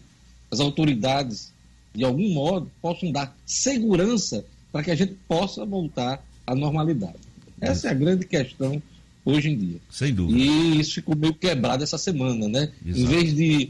as 0.51 0.59
autoridades 0.59 1.51
de 1.93 2.03
algum 2.03 2.29
modo, 2.29 2.71
possam 2.81 3.11
dar 3.11 3.35
segurança 3.45 4.45
para 4.71 4.83
que 4.83 4.91
a 4.91 4.95
gente 4.95 5.13
possa 5.27 5.65
voltar 5.65 6.23
à 6.45 6.55
normalidade. 6.55 7.17
Essa 7.59 7.89
é 7.89 7.91
a 7.91 7.93
grande 7.93 8.25
questão 8.25 8.81
hoje 9.23 9.49
em 9.49 9.57
dia. 9.57 9.77
Sem 9.89 10.13
dúvida. 10.13 10.39
E 10.39 10.79
isso 10.79 10.95
ficou 10.95 11.15
meio 11.15 11.33
quebrado 11.33 11.83
essa 11.83 11.97
semana, 11.97 12.47
né? 12.47 12.71
Exato. 12.85 13.01
Em 13.01 13.05
vez 13.05 13.35
de 13.35 13.69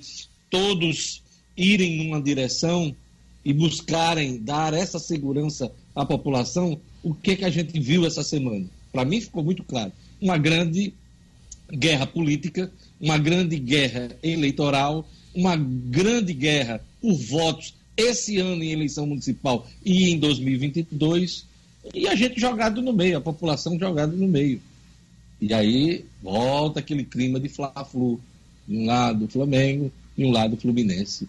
todos 0.50 1.22
irem 1.58 2.04
numa 2.04 2.22
direção 2.22 2.96
e 3.44 3.54
buscarem 3.54 4.40
dar 4.40 4.74
essa 4.74 5.00
segurança 5.00 5.72
à 5.96 6.06
população, 6.06 6.80
o 7.04 7.14
que, 7.14 7.36
que 7.36 7.46
a 7.46 7.50
gente 7.50 7.80
viu 7.80 8.06
essa 8.06 8.24
semana? 8.24 8.66
Para 8.92 9.06
mim 9.06 9.20
ficou 9.20 9.44
muito 9.44 9.64
claro. 9.64 9.92
Uma 10.22 10.38
grande 10.38 10.94
guerra 11.72 12.06
política, 12.06 12.72
uma 13.00 13.18
grande 13.18 13.58
guerra 13.58 14.10
eleitoral, 14.22 15.08
uma 15.34 15.56
grande 15.56 16.34
guerra 16.34 16.82
por 17.02 17.14
votos 17.16 17.74
esse 18.02 18.38
ano 18.38 18.64
em 18.64 18.72
eleição 18.72 19.06
municipal 19.06 19.68
e 19.84 20.10
em 20.10 20.20
2022, 20.20 21.46
e 21.94 22.08
a 22.08 22.16
gente 22.16 22.40
jogado 22.40 22.82
no 22.82 22.94
meio, 22.94 23.18
a 23.18 23.22
população 23.22 23.78
jogada 23.78 24.16
no 24.16 24.28
meio. 24.28 24.62
E 25.42 25.54
aí 25.54 26.06
volta 26.22 26.80
aquele 26.80 27.04
clima 27.04 27.40
de 27.40 27.50
Fla-Flu, 27.50 28.20
de 28.68 28.78
um 28.78 28.86
lado 28.86 29.28
Flamengo 29.28 29.92
e 30.18 30.24
um 30.24 30.32
lado 30.32 30.56
Fluminense, 30.58 31.28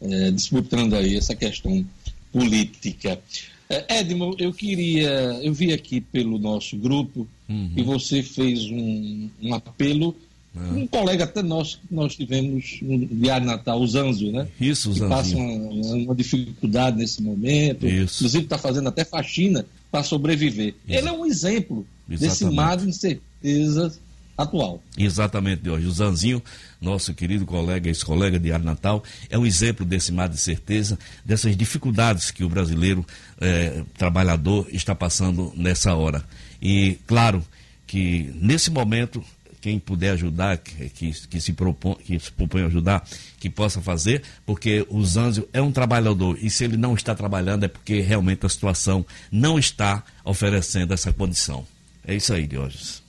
é, 0.00 0.30
disputando 0.32 0.94
aí 0.94 1.16
essa 1.16 1.34
questão 1.34 1.84
política. 2.32 3.20
É, 3.68 4.00
Edmo, 4.00 4.34
eu 4.38 4.52
queria, 4.52 5.10
eu 5.42 5.54
vi 5.54 5.72
aqui 5.72 6.00
pelo 6.00 6.38
nosso 6.38 6.76
grupo 6.76 7.26
uhum. 7.48 7.72
e 7.76 7.82
você 7.82 8.22
fez 8.22 8.64
um, 8.70 9.30
um 9.40 9.54
apelo. 9.54 10.16
Um 10.54 10.86
colega 10.86 11.24
até 11.24 11.42
nós, 11.42 11.80
nós 11.90 12.14
tivemos 12.14 12.78
no 12.82 13.06
Diário 13.06 13.46
Natal, 13.46 13.80
o 13.80 13.86
Zanzo, 13.86 14.30
né? 14.30 14.46
Isso, 14.60 14.90
o 14.90 14.92
Zanzo. 14.92 15.08
passa 15.08 15.36
uma, 15.36 15.94
uma, 15.94 16.14
dificuldade 16.14 16.98
nesse 16.98 17.22
momento. 17.22 17.86
Isso. 17.86 18.18
Inclusive 18.18 18.44
está 18.44 18.58
fazendo 18.58 18.88
até 18.88 19.02
faxina 19.02 19.64
para 19.90 20.02
sobreviver. 20.02 20.74
Isso. 20.86 20.98
Ele 20.98 21.08
é 21.08 21.12
um 21.12 21.24
exemplo 21.24 21.86
Exatamente. 22.08 22.20
desse 22.20 22.44
mar 22.54 22.76
de 22.76 22.88
incertezas 22.88 23.98
atual. 24.36 24.82
Exatamente, 24.96 25.68
hoje. 25.70 25.86
O 25.86 25.90
Zanzinho, 25.90 26.42
nosso 26.80 27.14
querido 27.14 27.46
colega, 27.46 27.88
ex-colega 27.88 28.38
de 28.38 28.52
Ar 28.52 28.62
Natal, 28.62 29.02
é 29.30 29.38
um 29.38 29.46
exemplo 29.46 29.86
desse 29.86 30.12
mar 30.12 30.28
de 30.28 30.38
certeza, 30.38 30.98
dessas 31.24 31.56
dificuldades 31.56 32.30
que 32.30 32.44
o 32.44 32.48
brasileiro 32.48 33.06
eh, 33.40 33.82
trabalhador 33.96 34.66
está 34.70 34.94
passando 34.94 35.52
nessa 35.56 35.94
hora. 35.94 36.24
E, 36.60 36.98
claro, 37.06 37.42
que 37.86 38.32
nesse 38.34 38.70
momento 38.70 39.22
quem 39.62 39.78
puder 39.78 40.10
ajudar, 40.10 40.58
que, 40.58 40.88
que, 40.90 41.12
que, 41.28 41.40
se, 41.40 41.52
propõe, 41.52 41.94
que 41.94 42.18
se 42.18 42.32
propõe 42.32 42.64
ajudar, 42.64 43.08
que 43.38 43.48
possa 43.48 43.80
fazer, 43.80 44.22
porque 44.44 44.84
o 44.90 45.02
Zanzio 45.04 45.48
é 45.52 45.62
um 45.62 45.70
trabalhador 45.70 46.36
e 46.42 46.50
se 46.50 46.64
ele 46.64 46.76
não 46.76 46.94
está 46.94 47.14
trabalhando 47.14 47.64
é 47.64 47.68
porque 47.68 48.00
realmente 48.00 48.44
a 48.44 48.48
situação 48.48 49.06
não 49.30 49.60
está 49.60 50.02
oferecendo 50.24 50.92
essa 50.92 51.12
condição. 51.12 51.64
É 52.04 52.12
isso 52.12 52.34
aí, 52.34 52.44
Diógenes. 52.44 53.00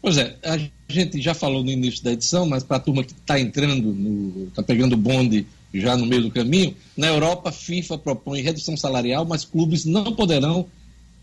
Pois 0.00 0.16
é, 0.18 0.36
a 0.44 0.56
gente 0.88 1.20
já 1.20 1.34
falou 1.34 1.64
no 1.64 1.70
início 1.70 2.04
da 2.04 2.12
edição, 2.12 2.46
mas 2.46 2.62
para 2.62 2.76
a 2.76 2.80
turma 2.80 3.02
que 3.02 3.12
está 3.12 3.40
entrando, 3.40 4.46
está 4.48 4.62
pegando 4.62 4.92
o 4.92 4.96
bonde 4.96 5.46
já 5.72 5.96
no 5.96 6.06
meio 6.06 6.22
do 6.22 6.30
caminho, 6.30 6.76
na 6.96 7.08
Europa 7.08 7.48
a 7.48 7.52
FIFA 7.52 7.98
propõe 7.98 8.40
redução 8.40 8.76
salarial, 8.76 9.24
mas 9.24 9.44
clubes 9.44 9.84
não 9.84 10.14
poderão 10.14 10.68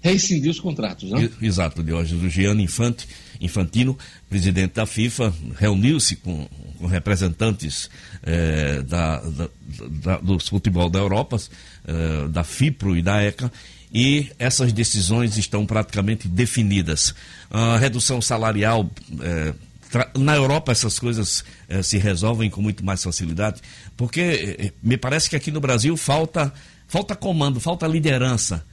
rescindir 0.02 0.50
os 0.50 0.60
contratos. 0.60 1.10
Não? 1.10 1.30
Exato, 1.42 1.84
Diógenes. 1.84 2.24
O 2.24 2.30
Gianni 2.30 2.64
Infante, 2.64 3.08
Infantino, 3.42 3.98
presidente 4.30 4.76
da 4.76 4.86
FIFA, 4.86 5.34
reuniu-se 5.58 6.16
com, 6.18 6.48
com, 6.78 6.88
representantes 6.88 7.90
eh, 8.24 8.82
da, 8.84 9.20
da, 9.20 9.50
da, 9.90 10.18
do 10.18 10.40
futebol 10.40 10.90
da 10.90 11.00
Europa, 11.00 11.38
eh, 11.86 12.28
da 12.30 12.44
FIPRO 12.44 12.96
e 12.96 13.02
da 13.02 13.22
ECA, 13.22 13.52
e 13.94 14.32
essas 14.40 14.72
decisões 14.72 15.38
estão 15.38 15.66
praticamente 15.66 16.28
definidas. 16.28 17.14
A 17.50 17.78
redução 17.78 18.22
salarial. 18.22 18.90
Eh, 19.22 19.54
na 20.18 20.38
Europa 20.38 20.72
essas 20.72 20.98
coisas 20.98 21.44
eh, 21.68 21.84
se 21.84 21.98
resolvem 21.98 22.50
com 22.50 22.62
muito 22.62 22.86
mais 22.86 23.04
facilidade, 23.04 23.60
porque 23.98 24.22
eh, 24.22 24.72
me 24.82 24.96
parece 24.96 25.30
que 25.30 25.36
aqui 25.36 25.52
no 25.52 25.60
Brasil 25.60 25.98
falta, 25.98 26.54
falta 26.88 27.14
comando, 27.14 27.60
falta 27.60 27.86
liderança 27.88 28.64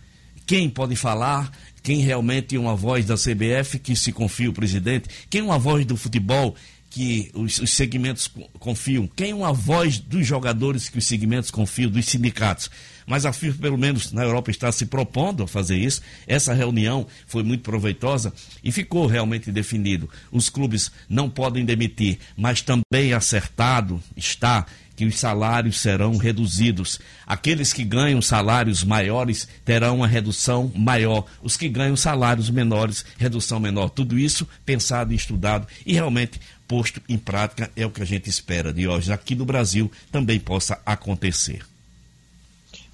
quem 0.49 0.71
pode 0.71 0.97
falar, 0.97 1.53
quem 1.83 2.01
realmente 2.01 2.57
é 2.57 2.59
uma 2.59 2.75
voz 2.77 3.07
da 3.07 3.15
CBF 3.15 3.79
que 3.79 3.97
se 3.97 4.13
confia 4.13 4.51
o 4.51 4.53
presidente, 4.53 5.09
quem 5.31 5.41
é 5.41 5.45
uma 5.45 5.59
voz 5.59 5.85
do 5.85 5.97
futebol 5.97 6.55
que 6.91 7.31
os, 7.35 7.59
os, 7.59 7.71
segmentos 7.71 8.31
confiam, 8.59 9.07
quem 9.07 9.31
é 9.31 9.35
uma 9.35 9.53
voz 9.53 9.99
dos 9.99 10.27
jogadores 10.27 10.89
que 10.89 10.99
os 10.99 11.07
segmentos 11.07 11.51
confiam, 11.51 11.91
dos 11.91 12.07
sindicatos. 12.07 12.71
Mas 13.09 13.25
a 13.25 13.33
FIFA, 13.33 13.59
pelo 13.59 13.79
menos 13.79 14.13
na 14.13 14.23
Europa, 14.23 14.51
está 14.51 14.71
se 14.71 14.85
propondo 14.85 15.43
a 15.43 15.49
fazer 15.49 15.79
isso. 15.79 16.03
Essa 16.27 16.53
reunião 16.53 17.07
foi 17.27 17.43
muito 17.43 17.63
proveitosa 17.63 18.33
e 18.63 18.71
ficou 18.71 19.07
realmente 19.07 19.51
definido. 19.51 20.11
Os 20.31 20.51
clubes 20.51 20.93
não 21.09 21.31
podem 21.31 21.65
demitir, 21.65 22.19
mas 22.37 22.61
também 22.61 23.15
acertado 23.15 24.03
está 24.15 24.67
que 24.95 25.07
os 25.07 25.17
salários 25.17 25.79
serão 25.79 26.17
reduzidos. 26.17 26.99
Aqueles 27.25 27.73
que 27.73 27.85
ganham 27.85 28.21
salários 28.21 28.83
maiores 28.83 29.49
terão 29.65 29.97
uma 29.97 30.09
redução 30.09 30.73
maior. 30.75 31.25
Os 31.41 31.57
que 31.57 31.69
ganham 31.69 31.97
salários 31.97 32.51
menores, 32.51 33.05
redução 33.17 33.61
menor. 33.61 33.91
Tudo 33.91 34.19
isso 34.19 34.47
pensado 34.67 35.13
e 35.13 35.17
estudado 35.17 35.69
e 35.87 35.95
realmente 35.95 36.41
posto 36.67 37.01
em 37.09 37.17
prática 37.17 37.71
é 37.75 37.87
o 37.87 37.91
que 37.91 38.03
a 38.03 38.05
gente 38.05 38.29
espera 38.29 38.73
de 38.73 38.87
hoje 38.89 39.13
aqui 39.13 39.35
no 39.35 39.47
Brasil 39.47 39.91
também 40.11 40.39
possa 40.39 40.79
acontecer. 40.85 41.63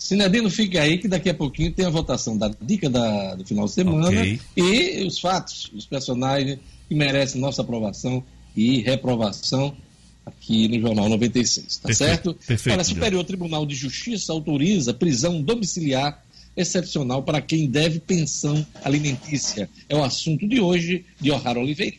Sinedino, 0.05 0.51
fique 0.51 0.77
aí 0.77 0.99
que 0.99 1.09
daqui 1.09 1.31
a 1.31 1.35
pouquinho 1.35 1.73
tem 1.73 1.87
a 1.87 1.89
votação 1.89 2.37
da 2.37 2.51
dica 2.61 2.91
da, 2.91 3.37
do 3.37 3.45
final 3.47 3.65
de 3.65 3.73
semana 3.73 4.09
okay. 4.09 4.39
e 4.55 5.03
os 5.03 5.19
fatos, 5.19 5.73
os 5.75 5.87
personagens 5.87 6.59
que 6.87 6.95
merecem 6.95 7.41
nossa 7.41 7.63
aprovação 7.63 8.23
e 8.55 8.83
reprovação 8.83 9.75
aqui 10.27 10.69
no 10.69 10.79
Jornal 10.79 11.09
96, 11.09 11.79
tá 11.79 11.89
perfeito, 11.89 12.11
certo? 12.11 12.35
Perfeito. 12.35 12.75
Olha, 12.75 12.85
Superior 12.85 13.25
Tribunal 13.25 13.65
de 13.65 13.75
Justiça 13.75 14.31
autoriza 14.31 14.93
prisão 14.93 15.41
domiciliar 15.41 16.23
excepcional 16.55 17.23
para 17.23 17.41
quem 17.41 17.67
deve 17.67 17.99
pensão 17.99 18.65
alimentícia. 18.85 19.71
É 19.89 19.97
o 19.97 20.05
assunto 20.05 20.47
de 20.47 20.61
hoje 20.61 21.03
de 21.19 21.31
O'Hara 21.31 21.59
Oliveira. 21.59 21.97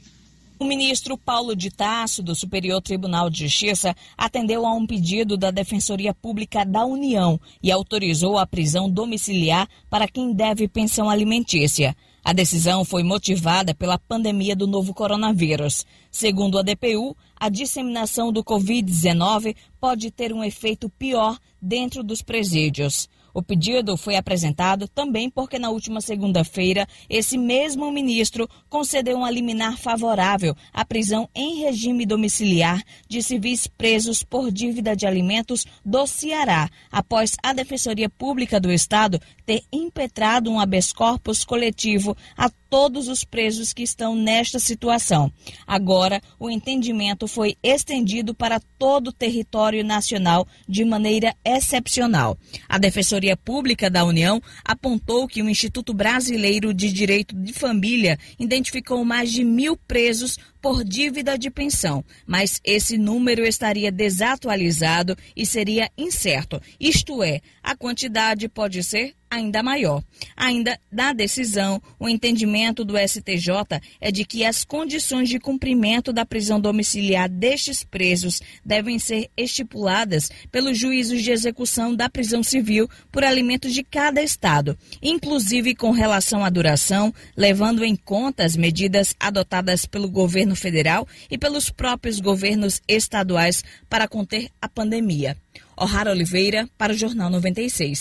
O 0.57 0.63
ministro 0.63 1.17
Paulo 1.17 1.53
de 1.53 1.69
Tasso, 1.69 2.23
do 2.23 2.33
Superior 2.33 2.81
Tribunal 2.81 3.29
de 3.29 3.39
Justiça, 3.45 3.93
atendeu 4.17 4.65
a 4.65 4.73
um 4.73 4.87
pedido 4.87 5.35
da 5.35 5.51
Defensoria 5.51 6.13
Pública 6.13 6.63
da 6.63 6.85
União 6.85 7.37
e 7.61 7.69
autorizou 7.69 8.37
a 8.37 8.47
prisão 8.47 8.89
domiciliar 8.89 9.67
para 9.89 10.07
quem 10.07 10.31
deve 10.33 10.69
pensão 10.69 11.09
alimentícia. 11.09 11.93
A 12.23 12.31
decisão 12.31 12.85
foi 12.85 13.03
motivada 13.03 13.75
pela 13.75 13.99
pandemia 13.99 14.55
do 14.55 14.65
novo 14.65 14.93
coronavírus. 14.93 15.85
Segundo 16.09 16.57
a 16.57 16.61
DPU, 16.61 17.17
a 17.35 17.49
disseminação 17.49 18.31
do 18.31 18.41
Covid-19 18.41 19.57
pode 19.77 20.09
ter 20.09 20.31
um 20.31 20.41
efeito 20.41 20.89
pior 20.89 21.37
dentro 21.61 22.01
dos 22.01 22.21
presídios. 22.21 23.09
O 23.35 23.43
pedido 23.43 23.97
foi 23.97 24.15
apresentado 24.15 24.87
também 24.87 25.29
porque 25.29 25.59
na 25.59 25.69
última 25.69 25.99
segunda-feira 25.99 26.87
esse 27.09 27.37
mesmo 27.37 27.91
ministro 27.91 28.49
concedeu 28.69 29.17
uma 29.17 29.29
liminar 29.29 29.77
favorável 29.77 30.55
à 30.71 30.85
prisão 30.85 31.29
em 31.35 31.59
regime 31.59 32.05
domiciliar 32.05 32.81
de 33.09 33.21
civis 33.21 33.67
presos 33.67 34.23
por 34.23 34.49
dívida 34.49 34.95
de 34.95 35.05
alimentos 35.05 35.65
do 35.83 36.07
Ceará, 36.07 36.69
após 36.89 37.35
a 37.43 37.51
Defensoria 37.51 38.09
Pública 38.09 38.57
do 38.57 38.71
Estado 38.71 39.19
ter 39.45 39.63
impetrado 39.69 40.49
um 40.49 40.57
habeas 40.57 40.93
corpus 40.93 41.43
coletivo 41.43 42.15
a 42.37 42.49
todos 42.69 43.07
os 43.07 43.23
presos 43.23 43.71
que 43.71 43.83
estão 43.83 44.15
nesta 44.15 44.59
situação. 44.59 45.31
Agora, 45.65 46.21
o 46.37 46.49
entendimento 46.49 47.27
foi 47.27 47.55
estendido 47.63 48.35
para 48.35 48.59
todo 48.77 49.07
o 49.07 49.13
território 49.13 49.83
nacional 49.83 50.45
de 50.67 50.83
maneira 50.83 51.33
excepcional. 51.45 52.37
A 52.67 52.77
Defensoria 52.77 53.24
Pública 53.37 53.89
da 53.89 54.03
União 54.03 54.41
apontou 54.61 55.25
que 55.25 55.41
o 55.41 55.49
Instituto 55.49 55.93
Brasileiro 55.93 56.73
de 56.73 56.91
Direito 56.91 57.33
de 57.33 57.53
Família 57.53 58.19
identificou 58.37 59.05
mais 59.05 59.31
de 59.31 59.45
mil 59.45 59.77
presos 59.77 60.37
por 60.61 60.83
dívida 60.83 61.37
de 61.37 61.49
pensão, 61.49 62.03
mas 62.27 62.59
esse 62.61 62.97
número 62.97 63.45
estaria 63.45 63.89
desatualizado 63.89 65.15
e 65.33 65.45
seria 65.45 65.89
incerto. 65.97 66.61
Isto 66.77 67.23
é, 67.23 67.39
a 67.63 67.77
quantidade 67.77 68.49
pode 68.49 68.83
ser 68.83 69.13
ainda 69.35 69.61
maior. 69.61 70.03
Ainda 70.35 70.79
na 70.91 71.13
decisão, 71.13 71.81
o 71.99 72.07
entendimento 72.07 72.83
do 72.83 72.97
STJ 72.97 73.81
é 73.99 74.11
de 74.11 74.25
que 74.25 74.45
as 74.45 74.63
condições 74.63 75.29
de 75.29 75.39
cumprimento 75.39 76.11
da 76.11 76.25
prisão 76.25 76.59
domiciliar 76.59 77.29
destes 77.29 77.83
presos 77.83 78.41
devem 78.63 78.99
ser 78.99 79.29
estipuladas 79.35 80.29
pelos 80.51 80.77
juízos 80.77 81.21
de 81.21 81.31
execução 81.31 81.95
da 81.95 82.09
prisão 82.09 82.43
civil 82.43 82.89
por 83.11 83.23
alimentos 83.23 83.73
de 83.73 83.83
cada 83.83 84.21
estado, 84.21 84.77
inclusive 85.01 85.75
com 85.75 85.91
relação 85.91 86.43
à 86.43 86.49
duração, 86.49 87.13
levando 87.35 87.83
em 87.83 87.95
conta 87.95 88.43
as 88.43 88.55
medidas 88.55 89.15
adotadas 89.19 89.85
pelo 89.85 90.09
governo 90.09 90.45
governo 90.45 90.55
federal 90.55 91.07
e 91.29 91.37
pelos 91.37 91.69
próprios 91.69 92.19
governos 92.19 92.81
estaduais 92.87 93.63
para 93.89 94.07
conter 94.07 94.49
a 94.61 94.67
pandemia. 94.67 95.37
O'Hara 95.77 96.11
Oliveira, 96.11 96.69
para 96.77 96.93
o 96.93 96.97
Jornal 96.97 97.29
96. 97.29 97.99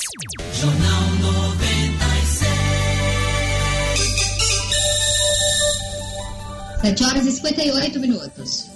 Jornal 0.61 0.94
7 6.85 7.03
horas 7.05 7.27
e 7.27 7.33
58 7.33 7.99
minutos. 7.99 8.67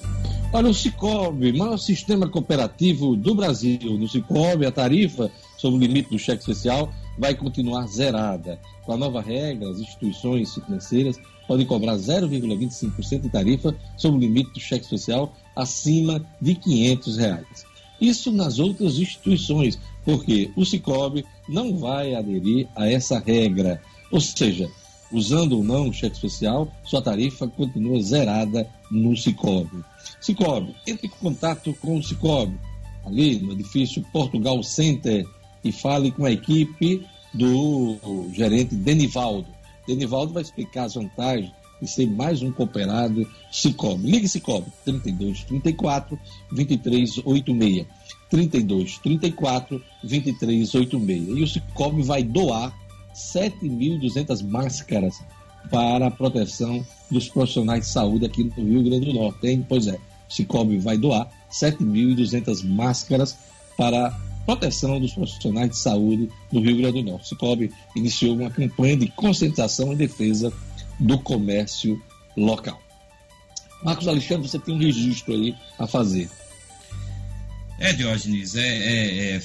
Olha, 0.51 0.71
o 0.71 0.75
Cicobi, 0.75 1.53
maior 1.53 1.77
sistema 1.77 2.27
cooperativo 2.27 3.15
do 3.15 3.35
Brasil. 3.35 3.99
No 3.99 4.09
Cicobi, 4.09 4.65
a 4.65 4.73
tarifa 4.73 5.31
sobre 5.59 5.77
o 5.77 5.81
limite 5.87 6.09
do 6.09 6.19
cheque 6.19 6.41
especial 6.41 6.91
vai 7.19 7.35
continuar 7.35 7.87
zerada. 7.87 8.59
Com 8.87 8.93
a 8.93 8.97
nova 8.97 9.21
regra, 9.21 9.69
as 9.69 9.79
instituições 9.79 10.55
financeiras 10.55 11.21
podem 11.47 11.67
cobrar 11.67 11.97
0,25% 11.97 13.21
de 13.21 13.29
tarifa 13.29 13.77
sobre 13.95 14.17
o 14.17 14.21
limite 14.21 14.55
do 14.55 14.61
cheque 14.61 14.85
especial 14.85 15.37
acima 15.55 16.25
de 16.41 16.55
500 16.55 17.19
reais. 17.19 17.67
Isso 18.01 18.33
nas 18.33 18.59
outras 18.59 18.97
instituições, 18.97 19.79
porque 20.03 20.51
o 20.57 20.65
Cicobi 20.65 21.27
não 21.47 21.77
vai 21.77 22.15
aderir 22.15 22.69
a 22.75 22.91
essa 22.91 23.19
regra. 23.19 23.83
Ou 24.11 24.19
seja, 24.19 24.71
usando 25.13 25.55
ou 25.55 25.65
não 25.65 25.89
o 25.89 25.93
cheque 25.93 26.17
especial, 26.17 26.71
sua 26.85 27.03
tarifa 27.03 27.49
continua 27.49 28.01
zerada 28.03 28.69
no 28.91 29.17
Cicobi. 29.17 29.85
Cicobi, 30.21 30.75
entre 30.87 31.07
em 31.07 31.11
contato 31.11 31.75
com 31.81 31.99
o 31.99 32.03
Cicobi, 32.03 32.59
ali 33.05 33.39
no 33.39 33.53
edifício 33.53 34.05
Portugal 34.13 34.63
Center, 34.63 35.27
e 35.65 35.73
fale 35.73 36.11
com 36.11 36.25
a 36.25 36.31
equipe 36.31 37.05
do 37.35 37.97
gerente 38.33 38.75
Denivaldo. 38.75 39.49
Denivaldo 39.87 40.33
vai 40.33 40.43
explicar 40.43 40.85
as 40.85 40.95
vantagens 40.95 41.53
de 41.81 41.89
ser 41.89 42.07
mais 42.07 42.43
um 42.43 42.51
cooperado 42.51 43.27
Cicobi. 43.51 44.11
Ligue 44.11 44.29
Cicobi, 44.29 44.71
32 44.85 45.45
34 45.45 46.19
23 46.53 47.21
86. 47.25 47.87
32 48.31 48.99
34 48.99 49.83
23 50.05 50.75
86. 50.75 51.39
E 51.39 51.43
o 51.43 51.47
Cicobi 51.47 52.03
vai 52.03 52.23
doar 52.23 52.77
7.200 53.19 54.47
máscaras 54.47 55.21
para 55.71 56.07
a 56.07 56.11
proteção 56.11 56.85
dos 57.11 57.29
profissionais 57.29 57.87
de 57.87 57.91
saúde 57.91 58.25
aqui 58.25 58.45
no 58.45 58.65
Rio 58.65 58.83
Grande 58.85 59.07
do 59.07 59.13
Norte. 59.13 59.47
Hein? 59.47 59.67
Pois 59.69 59.87
é, 59.87 59.99
Cicobi 60.29 60.79
vai 60.79 60.97
doar 60.97 61.29
7.200 61.51 62.65
máscaras 62.65 63.37
para 63.77 64.11
proteção 64.47 64.99
dos 65.01 65.13
profissionais 65.13 65.71
de 65.71 65.79
saúde 65.79 66.29
do 66.51 66.61
Rio 66.61 66.77
Grande 66.79 67.03
do 67.03 67.11
Norte. 67.11 67.29
Cicobi 67.29 67.71
iniciou 67.95 68.35
uma 68.35 68.51
campanha 68.51 68.97
de 68.97 69.09
conscientização 69.09 69.93
em 69.93 69.97
defesa 69.97 70.53
do 70.99 71.19
comércio 71.19 72.01
local. 72.37 72.81
Marcos 73.83 74.09
Alexandre, 74.09 74.49
você 74.49 74.59
tem 74.59 74.75
um 74.75 74.79
registro 74.79 75.35
aí 75.35 75.55
a 75.79 75.87
fazer. 75.87 76.29
É, 77.79 77.93
Diógenes, 77.93 78.57
é, 78.57 78.67
é, 78.67 79.31
é 79.37 79.41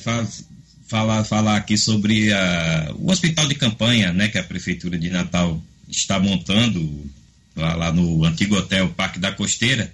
falar, 0.93 1.23
falar 1.23 1.57
aqui 1.57 1.75
sobre 1.75 2.31
a, 2.31 2.93
o 2.99 3.11
hospital 3.11 3.47
de 3.47 3.55
campanha 3.55 4.13
né, 4.13 4.27
que 4.27 4.37
a 4.37 4.43
Prefeitura 4.43 4.95
de 4.95 5.09
Natal 5.09 5.59
está 5.89 6.19
montando 6.19 7.09
lá, 7.55 7.73
lá 7.73 7.91
no 7.91 8.23
antigo 8.23 8.55
hotel 8.55 8.89
Parque 8.89 9.17
da 9.17 9.31
Costeira. 9.31 9.91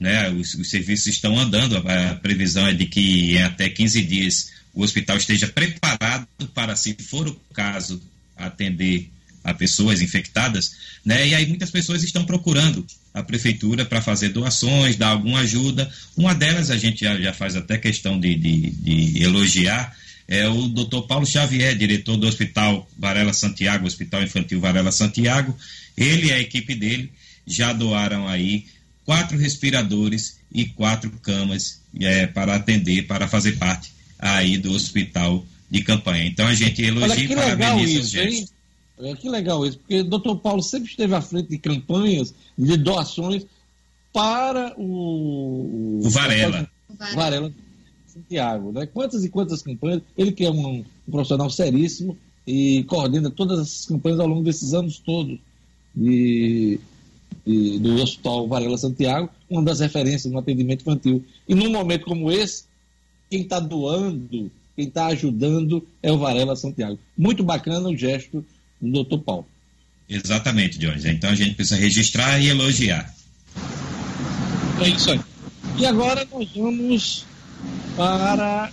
Né, 0.00 0.28
os, 0.30 0.54
os, 0.54 0.68
serviços 0.68 1.06
estão 1.06 1.38
andando, 1.38 1.76
a, 1.76 2.14
previsão 2.16 2.66
é 2.66 2.74
de 2.74 2.86
que 2.86 3.36
em 3.36 3.42
até 3.42 3.68
15 3.68 4.02
dias 4.02 4.50
o 4.74 4.82
hospital 4.82 5.16
esteja 5.16 5.46
preparado 5.46 6.26
para, 6.52 6.74
se 6.74 6.96
for 7.00 7.28
o 7.28 7.40
caso, 7.54 8.02
atender 8.36 9.08
a 9.44 9.54
pessoas 9.54 10.00
infectadas, 10.00 10.74
né? 11.04 11.28
E 11.28 11.34
aí 11.34 11.46
muitas 11.46 11.70
pessoas 11.70 12.02
estão 12.02 12.24
procurando 12.24 12.84
a 13.12 13.22
prefeitura 13.22 13.84
para 13.84 14.00
fazer 14.00 14.30
doações, 14.30 14.96
dar 14.96 15.08
alguma 15.08 15.40
ajuda. 15.40 15.90
Uma 16.16 16.34
delas 16.34 16.70
a 16.70 16.76
gente 16.76 17.04
já, 17.04 17.20
já 17.20 17.32
faz 17.32 17.54
até 17.54 17.76
questão 17.76 18.18
de, 18.18 18.34
de, 18.36 18.70
de 18.70 19.22
elogiar, 19.22 19.94
é 20.28 20.48
o 20.48 20.68
doutor 20.68 21.06
Paulo 21.06 21.26
Xavier, 21.26 21.76
diretor 21.76 22.16
do 22.16 22.26
Hospital 22.26 22.88
Varela 22.98 23.32
Santiago, 23.32 23.86
Hospital 23.86 24.22
Infantil 24.22 24.60
Varela 24.60 24.92
Santiago. 24.92 25.56
Ele 25.96 26.28
e 26.28 26.32
a 26.32 26.40
equipe 26.40 26.74
dele 26.74 27.10
já 27.46 27.72
doaram 27.72 28.28
aí 28.28 28.66
quatro 29.04 29.36
respiradores 29.36 30.38
e 30.50 30.66
quatro 30.66 31.10
camas 31.22 31.80
é, 32.00 32.26
para 32.26 32.54
atender, 32.54 33.06
para 33.06 33.28
fazer 33.28 33.58
parte 33.58 33.92
aí 34.18 34.56
do 34.56 34.72
hospital 34.72 35.44
de 35.70 35.82
campanha. 35.82 36.26
Então 36.26 36.46
a 36.46 36.54
gente 36.54 36.82
elogia 36.82 37.24
e 37.24 37.34
parabeniza 37.34 38.00
isso, 38.00 38.18
hein? 38.18 38.48
É, 39.00 39.16
que 39.16 39.28
legal 39.28 39.66
isso, 39.66 39.78
porque 39.78 40.00
o 40.00 40.04
doutor 40.04 40.36
Paulo 40.36 40.62
sempre 40.62 40.88
esteve 40.88 41.14
à 41.14 41.20
frente 41.20 41.48
de 41.48 41.58
campanhas 41.58 42.32
de 42.56 42.76
doações 42.76 43.44
para 44.12 44.74
o, 44.76 46.00
o 46.04 46.10
Varela. 46.10 46.70
Varela 47.14 47.52
Santiago, 48.12 48.72
né? 48.72 48.86
Quantas 48.86 49.24
e 49.24 49.28
quantas 49.28 49.62
campanhas, 49.62 50.02
ele 50.16 50.32
que 50.32 50.44
é 50.44 50.50
um, 50.50 50.78
um, 50.78 51.10
profissional 51.10 51.50
seríssimo 51.50 52.16
e 52.46 52.84
coordena 52.84 53.30
todas 53.30 53.60
essas 53.60 53.86
campanhas 53.86 54.20
ao 54.20 54.26
longo 54.26 54.42
desses 54.42 54.74
anos 54.74 54.98
todos 54.98 55.38
de, 55.94 56.78
de, 57.46 57.78
do 57.78 57.94
Hospital 58.02 58.48
Varela 58.48 58.78
Santiago, 58.78 59.30
uma 59.48 59.62
das 59.62 59.80
referências 59.80 60.32
no 60.32 60.38
atendimento 60.38 60.82
infantil. 60.82 61.24
E 61.48 61.54
num 61.54 61.70
momento 61.70 62.04
como 62.04 62.30
esse, 62.30 62.64
quem 63.30 63.42
está 63.42 63.60
doando, 63.60 64.50
quem 64.76 64.86
está 64.88 65.06
ajudando 65.06 65.86
é 66.02 66.12
o 66.12 66.18
Varela 66.18 66.56
Santiago. 66.56 66.98
Muito 67.16 67.42
bacana 67.42 67.88
o 67.88 67.96
gesto 67.96 68.44
do 68.80 68.92
doutor 68.92 69.18
Paulo. 69.20 69.46
Exatamente, 70.08 70.80
Jorge. 70.80 71.08
Então 71.08 71.30
a 71.30 71.34
gente 71.34 71.54
precisa 71.54 71.80
registrar 71.80 72.38
e 72.40 72.48
elogiar. 72.48 73.14
É 74.82 74.88
isso 74.88 75.10
aí. 75.10 75.20
E 75.78 75.86
agora 75.86 76.26
nós 76.30 76.48
vamos 76.54 77.24
para 77.96 78.70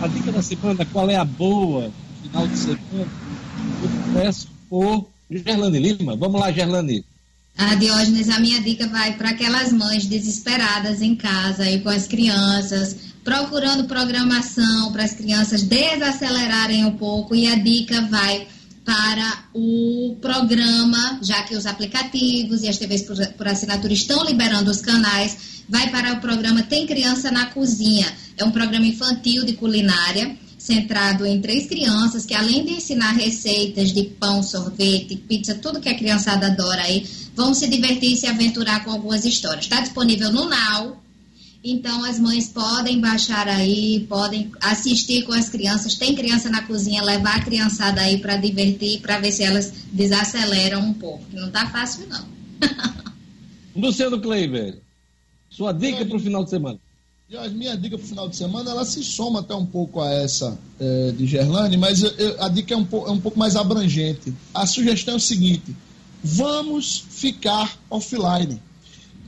a 0.00 0.06
dica 0.08 0.32
da 0.32 0.42
semana, 0.42 0.84
qual 0.86 1.08
é 1.08 1.16
a 1.16 1.24
boa 1.24 1.92
final 2.22 2.46
de 2.46 2.56
semana? 2.56 2.80
Eu 3.82 4.12
peço 4.14 4.48
por 4.68 5.08
Gerlane 5.30 5.78
Lima. 5.78 6.16
Vamos 6.16 6.40
lá, 6.40 6.50
Gerlane. 6.50 7.04
A 7.56 7.74
Diógenes, 7.74 8.28
a 8.28 8.38
minha 8.38 8.60
dica 8.60 8.86
vai 8.86 9.16
para 9.16 9.30
aquelas 9.30 9.72
mães 9.72 10.06
desesperadas 10.06 11.02
em 11.02 11.16
casa 11.16 11.64
aí 11.64 11.80
com 11.80 11.88
as 11.88 12.06
crianças, 12.06 12.96
procurando 13.24 13.84
programação 13.84 14.92
para 14.92 15.02
as 15.02 15.12
crianças 15.12 15.62
desacelerarem 15.62 16.84
um 16.84 16.92
pouco. 16.92 17.34
E 17.34 17.48
a 17.48 17.56
dica 17.56 18.02
vai 18.02 18.46
para 18.88 19.44
o 19.52 20.16
programa, 20.18 21.20
já 21.22 21.42
que 21.42 21.54
os 21.54 21.66
aplicativos 21.66 22.62
e 22.62 22.68
as 22.68 22.78
TVs 22.78 23.02
por, 23.02 23.16
por 23.34 23.46
assinatura 23.46 23.92
estão 23.92 24.24
liberando 24.24 24.70
os 24.70 24.80
canais, 24.80 25.62
vai 25.68 25.90
para 25.90 26.14
o 26.14 26.20
programa 26.22 26.62
Tem 26.62 26.86
Criança 26.86 27.30
na 27.30 27.44
Cozinha. 27.44 28.10
É 28.38 28.44
um 28.44 28.50
programa 28.50 28.86
infantil 28.86 29.44
de 29.44 29.52
culinária 29.52 30.34
centrado 30.56 31.26
em 31.26 31.38
três 31.38 31.66
crianças 31.66 32.24
que 32.24 32.32
além 32.32 32.64
de 32.64 32.72
ensinar 32.72 33.12
receitas 33.12 33.92
de 33.92 34.04
pão, 34.04 34.42
sorvete, 34.42 35.16
pizza, 35.16 35.54
tudo 35.54 35.80
que 35.80 35.90
a 35.90 35.94
criançada 35.94 36.46
adora 36.46 36.80
aí, 36.80 37.06
vão 37.36 37.52
se 37.52 37.68
divertir 37.68 38.14
e 38.14 38.16
se 38.16 38.26
aventurar 38.26 38.84
com 38.86 38.90
algumas 38.90 39.26
histórias. 39.26 39.64
Está 39.64 39.82
disponível 39.82 40.32
no 40.32 40.48
Now, 40.48 40.96
então 41.62 42.04
as 42.04 42.18
mães 42.18 42.48
podem 42.48 43.00
baixar 43.00 43.48
aí, 43.48 44.06
podem 44.08 44.50
assistir 44.60 45.24
com 45.24 45.32
as 45.32 45.48
crianças. 45.48 45.94
Tem 45.94 46.14
criança 46.14 46.48
na 46.48 46.62
cozinha, 46.62 47.02
levar 47.02 47.36
a 47.36 47.42
criançada 47.42 48.00
aí 48.00 48.18
para 48.18 48.36
divertir, 48.36 49.00
para 49.00 49.18
ver 49.18 49.32
se 49.32 49.42
elas 49.42 49.72
desaceleram 49.92 50.80
um 50.80 50.94
pouco. 50.94 51.24
Que 51.24 51.36
não 51.36 51.50
tá 51.50 51.68
fácil 51.68 52.06
não. 52.08 52.24
Luciano 53.74 54.20
Kleiber, 54.20 54.78
sua 55.50 55.72
dica 55.72 56.04
para 56.04 56.16
o 56.16 56.20
final 56.20 56.44
de 56.44 56.50
semana. 56.50 56.78
E 57.28 57.48
minha 57.50 57.76
dica 57.76 57.98
para 57.98 58.04
o 58.04 58.08
final 58.08 58.28
de 58.28 58.36
semana, 58.36 58.70
ela 58.70 58.84
se 58.84 59.04
soma 59.04 59.40
até 59.40 59.54
um 59.54 59.66
pouco 59.66 60.00
a 60.00 60.10
essa 60.10 60.58
é, 60.80 61.12
de 61.12 61.26
Gerlane, 61.26 61.76
mas 61.76 62.02
eu, 62.02 62.10
eu, 62.12 62.42
a 62.42 62.48
dica 62.48 62.72
é 62.72 62.76
um, 62.76 62.86
é 63.06 63.10
um 63.10 63.20
pouco 63.20 63.38
mais 63.38 63.54
abrangente. 63.54 64.32
A 64.54 64.66
sugestão 64.66 65.14
é 65.14 65.16
o 65.18 65.20
seguinte: 65.20 65.76
vamos 66.22 67.04
ficar 67.10 67.76
offline. 67.90 68.62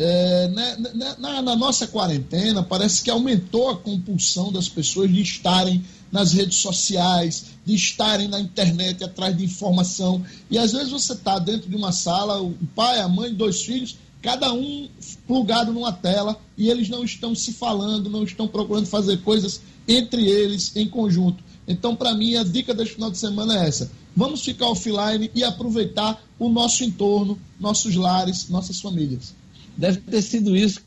É, 0.03 0.49
né, 0.49 0.77
né, 0.95 1.15
na, 1.19 1.43
na, 1.43 1.55
nossa 1.55 1.87
quarentena, 1.87 2.63
parece 2.63 3.03
que 3.03 3.11
aumentou 3.11 3.69
a 3.69 3.77
compulsão 3.77 4.51
das 4.51 4.67
pessoas 4.67 5.13
de 5.13 5.21
estarem 5.21 5.85
nas 6.11 6.33
redes 6.33 6.57
sociais, 6.57 7.45
de 7.67 7.75
estarem 7.75 8.27
na 8.27 8.41
internet 8.41 9.05
atrás 9.05 9.37
de 9.37 9.45
informação. 9.45 10.25
E 10.51 10.57
às 10.57 10.73
vezes 10.73 10.91
você 10.91 11.13
está 11.13 11.39
dentro 11.39 11.69
de 11.69 11.77
uma 11.77 11.93
sala, 11.93 12.41
o 12.41 12.55
pai, 12.75 12.99
a 13.03 13.09
mãe, 13.09 13.35
dois 13.35 13.61
filhos, 13.61 13.99
cada 14.23 14.51
um 14.55 14.89
plugado 15.27 15.71
numa 15.71 15.93
tela, 15.93 16.35
e 16.57 16.71
eles 16.71 16.89
não 16.89 17.05
estão 17.05 17.35
se 17.35 17.53
falando, 17.53 18.09
não 18.09 18.25
estão 18.25 18.49
procurando 18.49 18.87
fazer 18.87 19.19
coisas 19.19 19.61
entre 19.87 20.27
eles 20.27 20.75
em 20.77 20.89
conjunto. 20.89 21.45
Então, 21.69 21.95
para 21.95 22.15
mim, 22.15 22.37
a 22.37 22.43
dica 22.43 22.73
deste 22.73 22.95
final 22.95 23.11
de 23.11 23.19
semana 23.19 23.63
é 23.63 23.69
essa: 23.69 23.91
vamos 24.17 24.43
ficar 24.43 24.67
offline 24.67 25.31
e 25.35 25.45
aproveitar 25.45 26.23
o 26.39 26.49
nosso 26.49 26.83
entorno, 26.85 27.39
nossos 27.61 27.95
lares, 27.97 28.49
nossas 28.49 28.81
famílias. 28.81 29.39
Deve 29.81 29.99
ter 30.03 30.21
sido 30.21 30.55
isso 30.55 30.83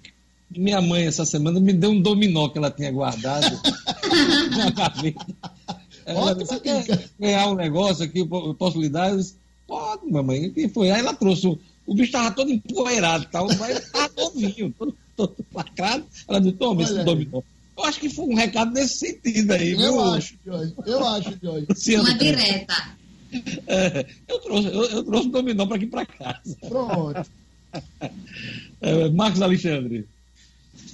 que 0.52 0.60
minha 0.60 0.80
mãe, 0.80 1.08
essa 1.08 1.26
semana, 1.26 1.60
me 1.60 1.74
deu 1.74 1.90
um 1.90 2.00
dominó 2.00 2.48
que 2.48 2.60
ela 2.60 2.70
tinha 2.70 2.92
guardado 2.92 3.60
na 4.56 4.70
gaveta. 4.72 5.26
Ela 6.06 6.36
disse, 6.36 6.60
quer 6.60 7.10
ganhar 7.20 7.48
um 7.48 7.56
negócio 7.56 8.06
aqui, 8.06 8.20
eu 8.20 8.54
posso 8.54 8.80
lhe 8.80 8.90
dar? 8.90 9.10
Eu 9.10 9.18
disse, 9.18 9.36
pode, 9.66 10.06
mamãe. 10.06 10.54
E 10.56 10.70
foi. 10.70 10.92
Aí 10.92 11.00
ela 11.00 11.16
trouxe, 11.16 11.48
o, 11.48 11.58
o 11.88 11.96
bicho 11.96 12.06
estava 12.06 12.30
todo 12.30 12.52
empoeirado, 12.52 13.26
tal, 13.32 13.48
mas 13.58 13.80
estava 13.80 14.14
novinho, 14.16 14.72
todo, 14.78 14.96
todo 15.16 15.36
lacrado. 15.52 16.06
Ela 16.28 16.40
disse, 16.40 16.56
toma 16.58 16.84
esse 16.84 17.04
dominó. 17.04 17.42
Eu 17.76 17.86
acho 17.86 18.00
que 18.00 18.10
foi 18.10 18.26
um 18.26 18.36
recado 18.36 18.72
nesse 18.74 19.00
sentido 19.00 19.54
aí, 19.54 19.72
eu 19.72 19.78
viu? 19.80 20.04
Acho, 20.04 20.36
Jorge. 20.46 20.74
Eu 20.86 21.08
acho, 21.08 21.34
Jorge. 21.42 21.68
Uma 21.98 22.14
direta. 22.14 22.96
É, 23.66 24.06
eu, 24.28 24.40
trouxe, 24.40 24.68
eu, 24.68 24.84
eu 24.84 25.04
trouxe 25.04 25.28
o 25.30 25.32
dominó 25.32 25.66
para 25.66 25.78
aqui 25.78 25.88
para 25.88 26.06
casa. 26.06 26.56
Pronto. 26.70 27.26
É, 28.82 29.10
Marcos 29.10 29.42
Alexandre. 29.42 30.06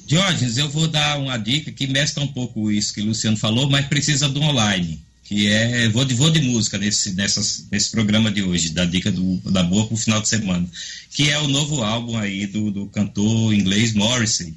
Diógenes, 0.06 0.58
eu 0.58 0.70
vou 0.70 0.88
dar 0.88 1.20
uma 1.20 1.38
dica 1.38 1.72
que 1.72 1.88
mescla 1.88 2.24
um 2.24 2.28
pouco 2.28 2.72
isso 2.72 2.94
que 2.94 3.02
o 3.02 3.06
Luciano 3.06 3.38
falou, 3.38 3.70
mas 3.70 3.88
precisa 3.88 4.30
do 4.30 4.42
online, 4.42 5.00
que 5.24 5.48
é 5.48 5.88
vou 5.90 6.06
de, 6.06 6.14
vou 6.14 6.30
de 6.32 6.42
música 6.42 6.78
nesse, 6.78 7.14
nessas, 7.14 7.66
nesse 7.72 7.92
programa 7.92 8.32
de 8.32 8.42
hoje, 8.42 8.70
da 8.70 8.86
dica 8.86 9.12
do, 9.12 9.38
da 9.52 9.64
boa 9.64 9.86
para 9.86 9.94
o 9.94 9.98
final 9.98 10.22
de 10.22 10.28
semana, 10.28 10.68
que 11.12 11.30
é 11.30 11.40
o 11.40 11.48
novo 11.48 11.84
álbum 11.84 12.18
aí 12.18 12.48
do, 12.48 12.72
do 12.72 12.86
cantor 12.88 13.54
inglês 13.54 13.94
Morrissey. 13.94 14.54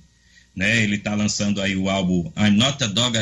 Né? 0.55 0.83
Ele 0.83 0.97
está 0.97 1.15
lançando 1.15 1.61
aí 1.61 1.77
o 1.77 1.89
álbum 1.89 2.31
I'm 2.37 2.57
Not 2.57 2.83
a 2.85 2.87
Dog, 2.87 3.19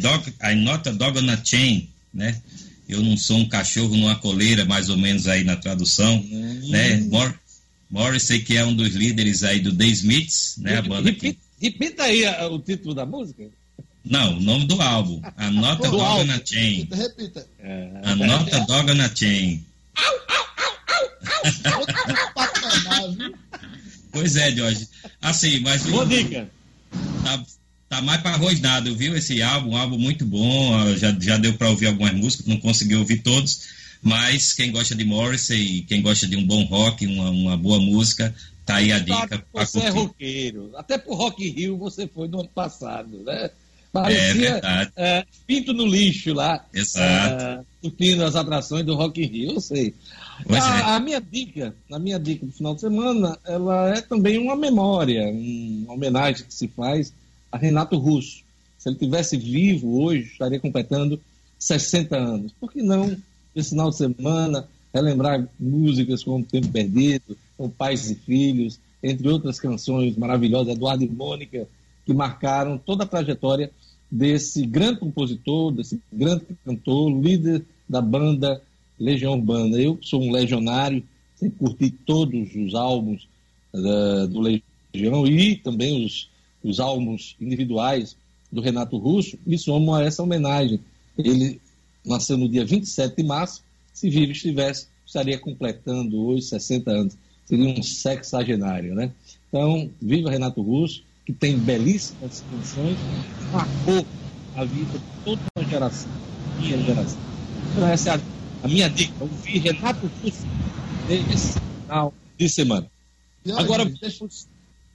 dog, 0.00 0.34
I'm 0.42 0.64
Not 0.64 0.88
a 0.88 0.92
Dog 0.92 1.18
on 1.18 1.30
a 1.30 1.42
Chain, 1.42 1.88
né? 2.12 2.40
Eu 2.88 3.02
não 3.02 3.16
sou 3.16 3.38
um 3.38 3.48
cachorro 3.48 3.96
numa 3.96 4.16
coleira, 4.16 4.64
mais 4.64 4.88
ou 4.88 4.96
menos 4.96 5.26
aí 5.26 5.42
na 5.42 5.56
tradução, 5.56 6.16
hum. 6.16 6.68
né? 6.70 6.98
Morrissey, 7.90 8.40
que 8.40 8.56
é 8.56 8.64
um 8.64 8.74
dos 8.74 8.94
líderes 8.94 9.42
aí 9.42 9.60
do 9.60 9.74
The 9.74 9.86
Smiths, 9.86 10.56
né? 10.58 10.78
A 10.78 10.82
banda 10.82 11.12
que 11.12 11.38
Repita 11.60 12.04
aí 12.04 12.24
a, 12.26 12.48
o 12.48 12.58
título 12.58 12.94
da 12.94 13.06
música. 13.06 13.44
Não, 14.04 14.36
o 14.36 14.40
nome 14.40 14.66
do 14.66 14.80
álbum. 14.80 15.20
Anota 15.36 15.88
Dog 15.90 16.00
álbum. 16.00 16.24
na 16.24 16.40
Chain. 16.44 16.88
Repita, 16.90 16.96
repita. 16.96 17.46
É, 17.58 17.90
Anota 18.04 18.56
é. 18.56 18.66
Dog 18.66 18.94
na 18.94 19.14
Chain. 19.14 19.64
pois 24.12 24.36
é, 24.36 24.54
Jorge. 24.54 24.88
Assim, 25.20 25.60
mas. 25.60 25.82
Boa 25.84 26.06
dica. 26.06 26.48
Tá, 27.24 27.42
tá 27.88 28.02
mais 28.02 28.20
para 28.20 28.36
rosnado, 28.36 28.94
viu? 28.94 29.16
Esse 29.16 29.42
álbum, 29.42 29.70
um 29.70 29.76
álbum 29.76 29.98
muito 29.98 30.26
bom. 30.26 30.94
Já, 30.96 31.16
já 31.18 31.38
deu 31.38 31.54
para 31.54 31.70
ouvir 31.70 31.86
algumas 31.86 32.14
músicas, 32.14 32.46
não 32.46 32.58
consegui 32.58 32.96
ouvir 32.96 33.22
todos. 33.22 33.74
Mas 34.02 34.52
quem 34.52 34.70
gosta 34.70 34.94
de 34.94 35.04
Morrissey, 35.04 35.84
quem 35.88 36.02
gosta 36.02 36.26
de 36.26 36.36
um 36.36 36.46
bom 36.46 36.64
rock, 36.64 37.06
uma, 37.06 37.30
uma 37.30 37.56
boa 37.56 37.80
música, 37.80 38.34
Tá 38.66 38.76
aí 38.76 38.90
a 38.90 38.98
dica. 38.98 39.46
Você 39.54 39.78
é 39.78 39.88
roqueiro. 39.90 40.72
Até 40.74 40.98
pro 40.98 41.14
Rock 41.14 41.48
Rio 41.48 41.78
você 41.78 42.08
foi 42.08 42.26
no 42.26 42.40
ano 42.40 42.48
passado, 42.48 43.22
né? 43.22 43.48
Parecia 43.92 44.60
é 44.62 44.90
é, 44.96 45.24
pinto 45.46 45.72
no 45.72 45.86
lixo 45.86 46.34
lá. 46.34 46.66
Exato. 46.74 47.44
É, 47.44 47.64
curtindo 47.80 48.24
as 48.24 48.34
atrações 48.34 48.84
do 48.84 48.96
Rock 48.96 49.24
Rio, 49.24 49.52
eu 49.52 49.60
sei. 49.60 49.94
A, 50.50 50.56
é. 50.56 50.82
a, 50.96 51.00
minha 51.00 51.20
dica, 51.20 51.74
a 51.90 51.98
minha 51.98 52.18
dica 52.18 52.44
do 52.44 52.52
final 52.52 52.74
de 52.74 52.80
semana, 52.80 53.38
ela 53.46 53.96
é 53.96 54.00
também 54.00 54.36
uma 54.36 54.56
memória, 54.56 55.28
uma 55.28 55.94
homenagem 55.94 56.44
que 56.44 56.52
se 56.52 56.66
faz 56.66 57.14
a 57.50 57.56
Renato 57.56 57.96
Russo. 57.96 58.42
Se 58.76 58.88
ele 58.88 58.98
tivesse 58.98 59.36
vivo 59.36 60.02
hoje, 60.02 60.28
estaria 60.32 60.58
completando 60.58 61.20
60 61.56 62.16
anos. 62.16 62.52
Por 62.60 62.72
que 62.72 62.82
não, 62.82 63.16
esse 63.56 63.70
final 63.70 63.90
de 63.90 63.96
semana, 63.96 64.68
relembrar 64.92 65.48
músicas 65.58 66.22
como 66.22 66.44
Tempo 66.44 66.68
Perdido, 66.68 67.36
com 67.56 67.68
Pais 67.68 68.10
e 68.10 68.14
Filhos, 68.14 68.78
entre 69.02 69.28
outras 69.28 69.58
canções 69.58 70.16
maravilhosas, 70.16 70.74
Eduardo 70.74 71.04
e 71.04 71.08
Mônica, 71.08 71.66
que 72.04 72.12
marcaram 72.12 72.78
toda 72.78 73.04
a 73.04 73.06
trajetória 73.06 73.70
desse 74.10 74.64
grande 74.64 75.00
compositor, 75.00 75.72
desse 75.72 76.00
grande 76.12 76.44
cantor, 76.64 77.10
líder 77.10 77.64
da 77.88 78.00
banda 78.00 78.62
Legião 78.98 79.34
Urbana. 79.34 79.78
Eu 79.78 79.98
sou 80.02 80.22
um 80.22 80.30
legionário, 80.30 81.02
sempre 81.34 81.58
curti 81.58 81.90
todos 81.90 82.54
os 82.54 82.74
álbuns 82.74 83.26
uh, 83.72 84.26
do 84.28 84.40
Legião 84.40 85.26
e 85.26 85.56
também 85.56 86.04
os, 86.04 86.28
os 86.62 86.78
álbuns 86.78 87.36
individuais 87.40 88.16
do 88.50 88.60
Renato 88.60 88.96
Russo, 88.96 89.38
e 89.46 89.58
somo 89.58 89.94
a 89.94 90.02
essa 90.02 90.22
homenagem. 90.22 90.80
Ele 91.18 91.60
nasceu 92.06 92.36
no 92.36 92.48
dia 92.48 92.64
27 92.64 93.16
de 93.16 93.22
março, 93.22 93.62
se 93.92 94.08
vivo 94.08 94.32
estivesse, 94.32 94.88
estaria 95.04 95.38
completando 95.38 96.16
hoje 96.16 96.42
60 96.42 96.90
anos 96.90 97.16
seria 97.46 97.68
um 97.68 97.82
sexagenário, 97.82 98.94
né? 98.94 99.12
Então, 99.48 99.88
viva 100.02 100.30
Renato 100.30 100.60
Russo, 100.60 101.02
que 101.24 101.32
tem 101.32 101.56
belíssimas 101.56 102.44
canções, 102.50 102.98
marcou 103.52 104.06
a 104.56 104.64
vida 104.64 104.98
de 104.98 105.24
toda 105.24 105.42
uma 105.56 105.68
geração, 105.68 106.10
minha 106.58 106.78
geração. 106.78 107.18
Então, 107.72 107.88
essa 107.88 108.10
é 108.10 108.14
a, 108.14 108.20
a 108.64 108.68
minha 108.68 108.88
dica, 108.90 109.14
ouvir 109.20 109.58
Renato 109.58 110.10
Russo 110.22 110.46
nesse 111.08 111.58
final 111.82 112.12
de 112.36 112.48
semana. 112.48 112.90
Agora, 113.56 113.84
deixa, 113.84 114.26
deixa 114.26 114.46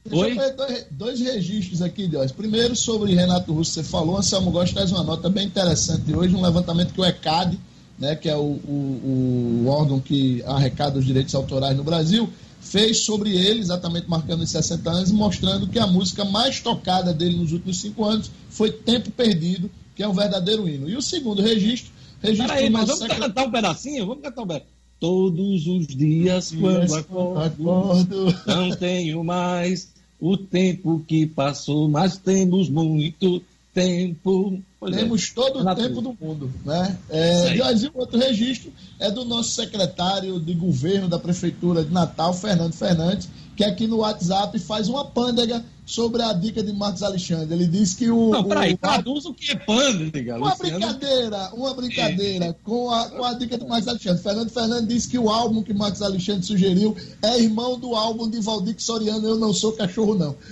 Oi? 0.10 0.36
dois, 0.56 0.86
dois 0.89 1.20
registros 1.20 1.82
aqui, 1.82 2.08
Deus. 2.08 2.32
Primeiro, 2.32 2.76
sobre 2.76 3.14
Renato 3.14 3.54
Russo, 3.54 3.72
você 3.72 3.84
falou, 3.84 4.18
Anselmo 4.18 4.52
Gosta 4.52 4.76
traz 4.76 4.91
uma 4.91 5.04
nota 5.04 5.30
bem 5.30 5.45
interessante 5.45 6.16
hoje, 6.16 6.36
um 6.36 6.41
levantamento 6.41 6.93
que 6.93 7.02
o 7.02 7.06
ECAD 7.06 7.60
né, 8.02 8.16
que 8.16 8.28
é 8.28 8.36
o, 8.36 8.39
o, 8.39 9.62
o, 9.64 9.68
órgão 9.68 9.99
que 9.99 10.43
arrecada 10.47 10.97
os 10.97 11.06
direitos 11.06 11.36
autorais 11.36 11.78
no 11.78 11.84
Brasil, 11.84 12.28
fez 12.60 12.97
sobre 12.99 13.38
ele, 13.38 13.60
exatamente 13.60 14.10
marcando 14.10 14.41
os 14.41 14.49
60 14.49 14.89
anos, 14.89 15.10
e 15.12 15.14
mostrando 15.14 15.68
que 15.68 15.78
a 15.78 15.86
música 15.86 16.26
mais 16.26 16.60
tocada 16.60 17.14
dele 17.14 17.38
nos 17.38 17.52
últimos 17.52 17.80
cinco 17.80 18.04
anos 18.04 18.32
foi 18.49 18.72
Tempo 18.72 19.12
Perdido, 19.12 19.70
que 19.95 20.02
é 20.02 20.08
um 20.08 20.14
verdadeiro 20.14 20.68
hino. 20.68 20.89
E 20.89 20.97
o 20.97 21.02
segundo 21.02 21.43
registro. 21.43 21.91
registro 22.22 22.47
Peraí, 22.47 22.72
mas 22.72 22.88
vamos 22.88 23.08
cantar 23.08 23.45
um 23.45 23.52
pedacinho? 23.52 24.08
Vamos 24.08 24.24
cantar 24.24 24.41
um 24.41 24.47
pedacinho. 24.47 24.72
Todos 24.99 25.68
os 25.68 25.88
dias, 25.88 26.52
quando 26.52 26.93
acordo, 26.95 27.39
acordo, 27.39 28.36
não 28.45 28.76
tenho 28.76 29.24
mais 29.24 29.91
o 30.22 30.38
tempo 30.38 31.03
que 31.07 31.26
passou, 31.26 31.89
mas 31.89 32.15
temos 32.15 32.69
muito 32.69 33.41
tempo. 33.74 34.61
Pois 34.80 34.95
é. 34.95 34.99
Temos 34.99 35.30
é. 35.30 35.34
todo 35.34 35.59
o 35.59 35.76
tempo 35.76 36.01
do 36.01 36.17
mundo. 36.22 36.51
Né? 36.63 36.97
É, 37.09 37.55
e 37.55 37.91
outro 37.93 38.19
registro 38.19 38.72
é 38.99 39.09
do 39.09 39.26
nosso 39.26 39.51
secretário 39.51 40.39
de 40.39 40.53
governo 40.53 41.07
da 41.07 41.17
Prefeitura 41.17 41.84
de 41.84 41.91
Natal, 41.91 42.34
Fernando 42.34 42.74
Fernandes, 42.74 43.28
que 43.62 43.66
aqui 43.66 43.86
no 43.88 43.97
WhatsApp 43.97 44.57
faz 44.57 44.89
uma 44.89 45.05
pândega 45.05 45.64
sobre 45.86 46.24
a 46.24 46.34
dica 46.34 46.64
de 46.64 46.74
Marcos 46.74 47.03
Alexandre. 47.03 47.53
Ele 47.53 47.68
diz 47.68 47.93
que 47.93 48.09
o. 48.09 48.32
Não, 48.32 48.43
peraí, 48.43 48.74
o... 48.74 48.78
traduz 48.78 49.26
o 49.26 49.34
que 49.36 49.51
é 49.51 49.55
pândega. 49.55 50.38
Uma 50.38 50.49
Luciano. 50.49 50.80
brincadeira, 50.80 51.49
uma 51.53 51.74
brincadeira 51.76 52.45
é. 52.45 52.55
com, 52.64 52.89
a, 52.89 53.09
com 53.09 53.24
a 53.24 53.34
dica 53.34 53.57
de 53.57 53.66
Marcos 53.66 53.88
Alexandre. 53.88 54.24
Fernando 54.24 54.49
Fernandes 54.49 54.88
disse 54.88 55.09
que 55.09 55.20
o 55.20 55.30
álbum 55.30 55.62
que 55.62 55.74
Marcos 55.74 56.01
Alexandre 56.01 56.43
sugeriu 56.43 56.97
é 57.22 57.39
irmão 57.39 57.78
do 57.78 57.95
álbum 57.95 58.28
de 58.28 58.39
Valdir 58.39 58.76
Soriano, 58.80 59.28
Eu 59.28 59.38
Não 59.38 59.53
Sou 59.53 59.74
Cachorro, 59.74 60.16
Não. 60.16 60.36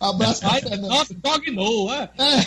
Abraço 0.00 0.42
para 0.42 0.60
Fernando. 0.60 1.06
Dog 1.22 1.50
no, 1.50 1.92
é? 1.92 2.10
é. 2.18 2.44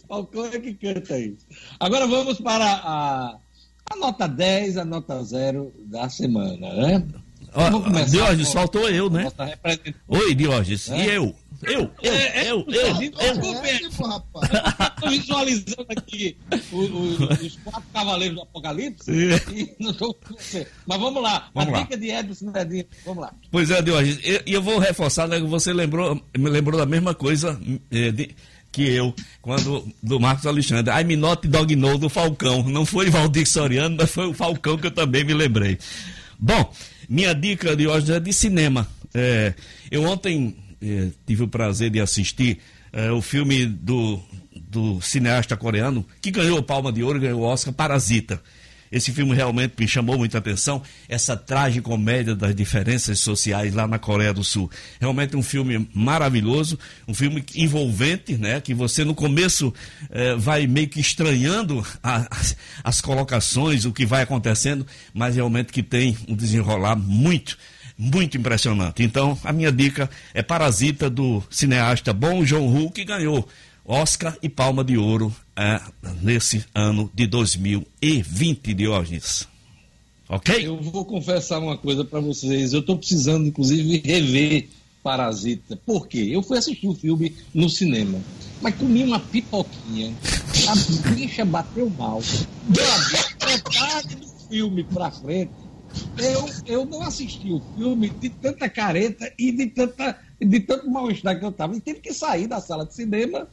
Falcão 0.08 0.46
é 0.46 0.58
que 0.58 0.72
canta 0.74 1.14
aí. 1.14 1.36
Agora 1.78 2.06
vamos 2.06 2.40
para 2.40 2.64
a, 2.64 3.36
a 3.90 3.96
nota 3.96 4.28
10, 4.28 4.76
a 4.76 4.84
nota 4.84 5.22
0 5.22 5.72
da 5.86 6.08
semana, 6.08 6.72
né? 6.72 7.04
Ó, 7.52 8.04
Diógenes, 8.04 8.52
faltou 8.52 8.88
eu, 8.88 9.10
né? 9.10 9.26
Oi, 10.06 10.34
Diógenes, 10.34 10.88
é? 10.90 11.04
e 11.04 11.08
eu? 11.08 11.34
Eu, 11.62 11.90
eu, 12.02 12.12
é, 12.12 12.46
é, 12.46 12.50
eu, 12.50 12.64
eu, 12.68 12.80
eu. 12.80 13.02
Estou 13.02 14.40
visualizando 15.10 15.86
aqui 15.90 16.34
os 16.72 17.56
quatro 17.56 17.82
cavaleiros 17.92 18.36
do 18.36 18.42
Apocalipse 18.42 19.10
e 19.10 19.76
não 19.78 19.90
estou 19.90 20.16
Mas 20.86 20.98
vamos 20.98 21.22
lá, 21.22 21.50
vamos 21.54 21.74
a 21.74 21.76
lá. 21.76 21.82
dica 21.82 21.98
de 21.98 22.10
Edson 22.10 22.50
Medina, 22.50 22.86
vamos 23.04 23.24
lá. 23.24 23.34
Pois 23.50 23.70
é, 23.70 23.82
Diógenes, 23.82 24.20
e 24.24 24.30
eu, 24.30 24.42
eu, 24.46 24.62
vou 24.62 24.78
reforçar, 24.78 25.28
né, 25.28 25.38
você 25.40 25.70
lembrou, 25.74 26.18
me 26.38 26.48
lembrou 26.48 26.78
da 26.78 26.86
mesma 26.86 27.14
coisa 27.14 27.60
é, 27.90 28.10
de, 28.10 28.34
que 28.72 28.82
eu, 28.82 29.14
quando 29.42 29.86
do 30.02 30.20
Marcos 30.20 30.46
Alexandre. 30.46 30.92
I'm 30.94 31.16
not 31.16 31.46
dog 31.46 31.74
no 31.76 31.98
do 31.98 32.08
Falcão. 32.08 32.62
Não 32.62 32.86
foi 32.86 33.10
Valdir 33.10 33.46
Soriano, 33.46 33.96
mas 33.98 34.10
foi 34.10 34.26
o 34.26 34.34
Falcão 34.34 34.78
que 34.78 34.86
eu 34.86 34.90
também 34.90 35.24
me 35.24 35.34
lembrei. 35.34 35.78
Bom, 36.38 36.72
minha 37.08 37.34
dica 37.34 37.74
de 37.74 37.86
hoje 37.86 38.12
é 38.12 38.20
de 38.20 38.32
cinema. 38.32 38.88
É, 39.12 39.54
eu 39.90 40.04
ontem 40.04 40.56
eh, 40.80 41.08
tive 41.26 41.42
o 41.42 41.48
prazer 41.48 41.90
de 41.90 42.00
assistir 42.00 42.58
eh, 42.92 43.10
o 43.10 43.20
filme 43.20 43.66
do, 43.66 44.20
do 44.54 45.00
cineasta 45.00 45.56
coreano 45.56 46.06
que 46.22 46.30
ganhou 46.30 46.58
o 46.58 46.62
Palma 46.62 46.92
de 46.92 47.02
Ouro 47.02 47.20
ganhou 47.20 47.40
o 47.40 47.44
Oscar, 47.44 47.74
Parasita. 47.74 48.40
Esse 48.90 49.12
filme 49.12 49.34
realmente 49.34 49.74
me 49.78 49.86
chamou 49.86 50.18
muita 50.18 50.38
atenção, 50.38 50.82
essa 51.08 51.36
tragicomédia 51.36 52.34
das 52.34 52.54
diferenças 52.54 53.20
sociais 53.20 53.72
lá 53.72 53.86
na 53.86 53.98
Coreia 53.98 54.34
do 54.34 54.42
Sul. 54.42 54.70
Realmente 55.00 55.36
um 55.36 55.42
filme 55.42 55.88
maravilhoso, 55.94 56.78
um 57.06 57.14
filme 57.14 57.44
envolvente, 57.54 58.36
né? 58.36 58.60
Que 58.60 58.74
você 58.74 59.04
no 59.04 59.14
começo 59.14 59.72
eh, 60.10 60.34
vai 60.34 60.66
meio 60.66 60.88
que 60.88 61.00
estranhando 61.00 61.86
a, 62.02 62.26
as, 62.30 62.56
as 62.82 63.00
colocações, 63.00 63.84
o 63.84 63.92
que 63.92 64.04
vai 64.04 64.22
acontecendo, 64.22 64.86
mas 65.14 65.36
realmente 65.36 65.72
que 65.72 65.82
tem 65.82 66.16
um 66.26 66.34
desenrolar 66.34 66.96
muito 66.96 67.56
muito 67.96 68.38
impressionante. 68.38 69.02
Então, 69.02 69.38
a 69.44 69.52
minha 69.52 69.70
dica 69.70 70.08
é 70.32 70.42
Parasita 70.42 71.10
do 71.10 71.42
cineasta 71.50 72.14
Bong 72.14 72.46
Joon-ho, 72.46 72.90
que 72.90 73.04
ganhou 73.04 73.46
Oscar 73.84 74.36
e 74.42 74.48
Palma 74.48 74.82
de 74.82 74.96
Ouro 74.96 75.34
é, 75.60 75.78
nesse 76.22 76.64
ano 76.74 77.10
de 77.14 77.26
2020, 77.26 78.72
Diógenes. 78.72 79.46
Ok? 80.26 80.66
Eu 80.66 80.80
vou 80.80 81.04
confessar 81.04 81.58
uma 81.58 81.76
coisa 81.76 82.02
para 82.02 82.18
vocês. 82.18 82.72
Eu 82.72 82.80
estou 82.80 82.96
precisando, 82.96 83.46
inclusive, 83.46 84.00
rever 84.02 84.68
Parasita. 85.02 85.76
Por 85.76 86.08
quê? 86.08 86.28
Eu 86.30 86.42
fui 86.42 86.56
assistir 86.56 86.88
o 86.88 86.94
filme 86.94 87.36
no 87.52 87.68
cinema, 87.68 88.18
mas 88.62 88.74
comi 88.74 89.02
uma 89.02 89.20
pipoquinha, 89.20 90.14
a 90.66 91.10
bicha 91.10 91.44
bateu 91.44 91.90
mal. 91.90 92.22
Metade 92.68 94.16
do 94.16 94.26
filme 94.48 94.84
pra 94.84 95.10
frente, 95.10 95.52
eu, 96.18 96.48
eu 96.66 96.84
não 96.86 97.02
assisti 97.02 97.50
o 97.50 97.62
filme 97.76 98.10
de 98.10 98.28
tanta 98.28 98.68
careta 98.68 99.30
e 99.38 99.52
de, 99.52 99.66
tanta, 99.66 100.18
de 100.40 100.60
tanto 100.60 100.90
mal-estar 100.90 101.38
que 101.38 101.44
eu 101.44 101.52
tava. 101.52 101.76
E 101.76 101.80
tive 101.80 102.00
que 102.00 102.12
sair 102.12 102.46
da 102.46 102.60
sala 102.60 102.86
de 102.86 102.94
cinema 102.94 103.48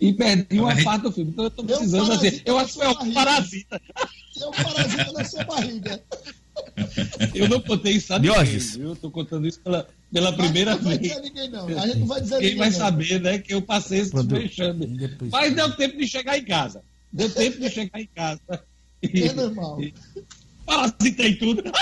e 0.00 0.12
perdi 0.12 0.58
uma 0.60 0.74
parte 0.82 1.02
do 1.02 1.12
filme. 1.12 1.30
Então 1.30 1.44
eu 1.44 1.50
tô 1.50 1.64
precisando 1.64 2.12
assim. 2.12 2.40
Eu 2.44 2.58
acho 2.58 2.74
que 2.74 2.82
é 2.82 2.88
um 2.88 3.12
parasita. 3.12 3.80
É 4.40 4.46
um 4.46 4.50
parasita 4.52 5.12
na 5.12 5.24
sua 5.24 5.44
barriga. 5.44 6.02
Eu 7.34 7.48
não 7.48 7.60
contei 7.60 7.94
isso 7.94 8.14
a 8.14 8.18
Diógenes. 8.18 8.76
Eu 8.76 8.94
tô 8.94 9.10
contando 9.10 9.44
isso 9.44 9.58
pela, 9.60 9.88
pela 10.12 10.32
primeira 10.32 10.76
não 10.76 10.82
vai 10.82 10.96
vez. 10.98 11.10
dizer 11.12 11.22
ninguém, 11.22 11.50
não. 11.50 11.66
A 11.66 11.86
gente 11.88 11.98
não 11.98 12.06
vai 12.06 12.20
dizer 12.20 12.34
Quem 12.38 12.44
ninguém, 12.50 12.58
vai 12.60 12.70
não. 12.70 12.78
saber, 12.78 13.20
né, 13.20 13.38
que 13.38 13.54
eu 13.54 13.60
passei 13.62 13.98
esse 13.98 14.14
depois- 14.14 14.54
Mas 15.32 15.52
deu 15.54 15.72
tempo 15.74 15.98
de 15.98 16.06
chegar 16.06 16.38
em 16.38 16.44
casa. 16.44 16.80
Deu 17.12 17.28
tempo 17.28 17.58
de 17.58 17.68
chegar 17.70 18.00
em 18.00 18.06
casa. 18.06 18.40
E, 19.02 19.22
É 19.24 19.32
normal. 19.32 19.80
parasitei 20.64 21.34
tudo. 21.34 21.64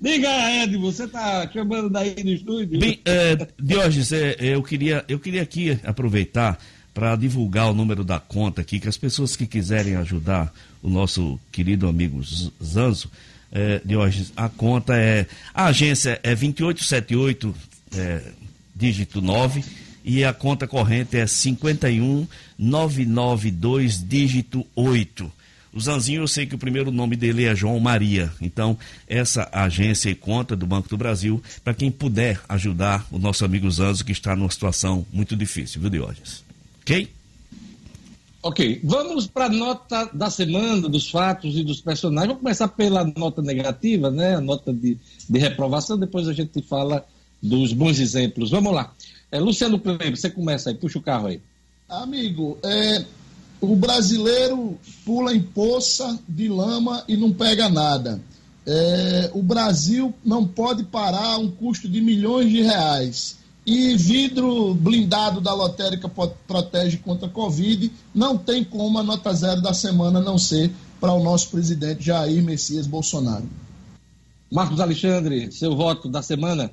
Diga, 0.00 0.28
Ed, 0.62 0.76
você 0.76 1.08
tá 1.08 1.48
chamando 1.52 1.88
daí 1.88 2.14
no 2.22 2.30
estúdio? 2.30 2.78
Bem, 2.78 3.00
é, 3.04 3.36
Diógenes, 3.58 4.12
é, 4.12 4.36
eu, 4.38 4.62
queria, 4.62 5.04
eu 5.08 5.18
queria 5.18 5.42
aqui 5.42 5.78
aproveitar 5.82 6.58
para 6.92 7.16
divulgar 7.16 7.70
o 7.70 7.74
número 7.74 8.04
da 8.04 8.18
conta 8.18 8.60
aqui, 8.60 8.80
que 8.80 8.88
as 8.88 8.96
pessoas 8.96 9.36
que 9.36 9.46
quiserem 9.46 9.96
ajudar 9.96 10.52
o 10.82 10.88
nosso 10.88 11.38
querido 11.50 11.88
amigo 11.88 12.22
Zanzo, 12.62 13.10
é, 13.52 13.80
Diógenes, 13.84 14.32
a 14.36 14.48
conta 14.48 14.96
é. 14.96 15.26
A 15.52 15.66
agência 15.66 16.18
é 16.22 16.34
2878, 16.34 17.54
é, 17.96 18.22
dígito 18.74 19.20
9, 19.22 19.64
e 20.04 20.24
a 20.24 20.32
conta 20.32 20.66
corrente 20.66 21.16
é 21.16 21.26
51992, 21.26 24.02
dígito 24.06 24.66
8. 24.74 25.30
O 25.76 25.80
Zanzinho, 25.80 26.22
eu 26.22 26.26
sei 26.26 26.46
que 26.46 26.54
o 26.54 26.58
primeiro 26.58 26.90
nome 26.90 27.16
dele 27.16 27.44
é 27.44 27.54
João 27.54 27.78
Maria. 27.78 28.32
Então, 28.40 28.78
essa 29.06 29.46
agência 29.52 30.08
e 30.08 30.14
conta 30.14 30.56
do 30.56 30.66
Banco 30.66 30.88
do 30.88 30.96
Brasil, 30.96 31.42
para 31.62 31.74
quem 31.74 31.90
puder 31.90 32.40
ajudar 32.48 33.06
o 33.12 33.18
nosso 33.18 33.44
amigo 33.44 33.70
Zanzo, 33.70 34.02
que 34.02 34.10
está 34.10 34.34
numa 34.34 34.50
situação 34.50 35.04
muito 35.12 35.36
difícil, 35.36 35.82
viu, 35.82 35.90
Diógenes? 35.90 36.42
Ok? 36.80 37.10
Ok, 38.42 38.80
vamos 38.82 39.26
para 39.26 39.46
a 39.46 39.48
nota 39.50 40.08
da 40.14 40.30
semana, 40.30 40.88
dos 40.88 41.10
fatos 41.10 41.58
e 41.58 41.62
dos 41.62 41.82
personagens. 41.82 42.28
Vamos 42.28 42.42
começar 42.42 42.68
pela 42.68 43.04
nota 43.14 43.42
negativa, 43.42 44.10
né? 44.10 44.36
A 44.36 44.40
nota 44.40 44.72
de, 44.72 44.96
de 45.28 45.38
reprovação, 45.38 45.98
depois 45.98 46.26
a 46.26 46.32
gente 46.32 46.62
fala 46.62 47.04
dos 47.42 47.74
bons 47.74 47.98
exemplos. 47.98 48.50
Vamos 48.50 48.72
lá. 48.72 48.94
É, 49.30 49.38
Luciano 49.38 49.78
Kleber, 49.78 50.16
você 50.16 50.30
começa 50.30 50.70
aí, 50.70 50.74
puxa 50.74 50.98
o 50.98 51.02
carro 51.02 51.26
aí. 51.26 51.38
Amigo, 51.86 52.58
é, 52.64 53.04
o 53.60 53.74
brasileiro 53.74 54.78
pula 55.04 55.34
em 55.34 55.40
poça 55.40 56.18
de 56.28 56.48
lama 56.48 57.04
e 57.08 57.16
não 57.16 57.32
pega 57.32 57.68
nada. 57.68 58.20
É, 58.66 59.30
o 59.32 59.42
Brasil 59.42 60.12
não 60.24 60.46
pode 60.46 60.84
parar 60.84 61.38
um 61.38 61.50
custo 61.50 61.88
de 61.88 62.00
milhões 62.00 62.50
de 62.50 62.62
reais. 62.62 63.36
E 63.64 63.96
vidro 63.96 64.74
blindado 64.74 65.40
da 65.40 65.52
lotérica 65.52 66.08
protege 66.46 66.98
contra 66.98 67.26
a 67.26 67.30
Covid. 67.30 67.90
Não 68.14 68.38
tem 68.38 68.62
como 68.62 68.98
a 68.98 69.02
nota 69.02 69.32
zero 69.32 69.60
da 69.60 69.74
semana 69.74 70.20
não 70.20 70.38
ser 70.38 70.70
para 71.00 71.12
o 71.12 71.22
nosso 71.22 71.50
presidente 71.50 72.04
Jair 72.04 72.42
Messias 72.42 72.86
Bolsonaro. 72.86 73.48
Marcos 74.50 74.80
Alexandre, 74.80 75.50
seu 75.50 75.74
voto 75.76 76.08
da 76.08 76.22
semana? 76.22 76.70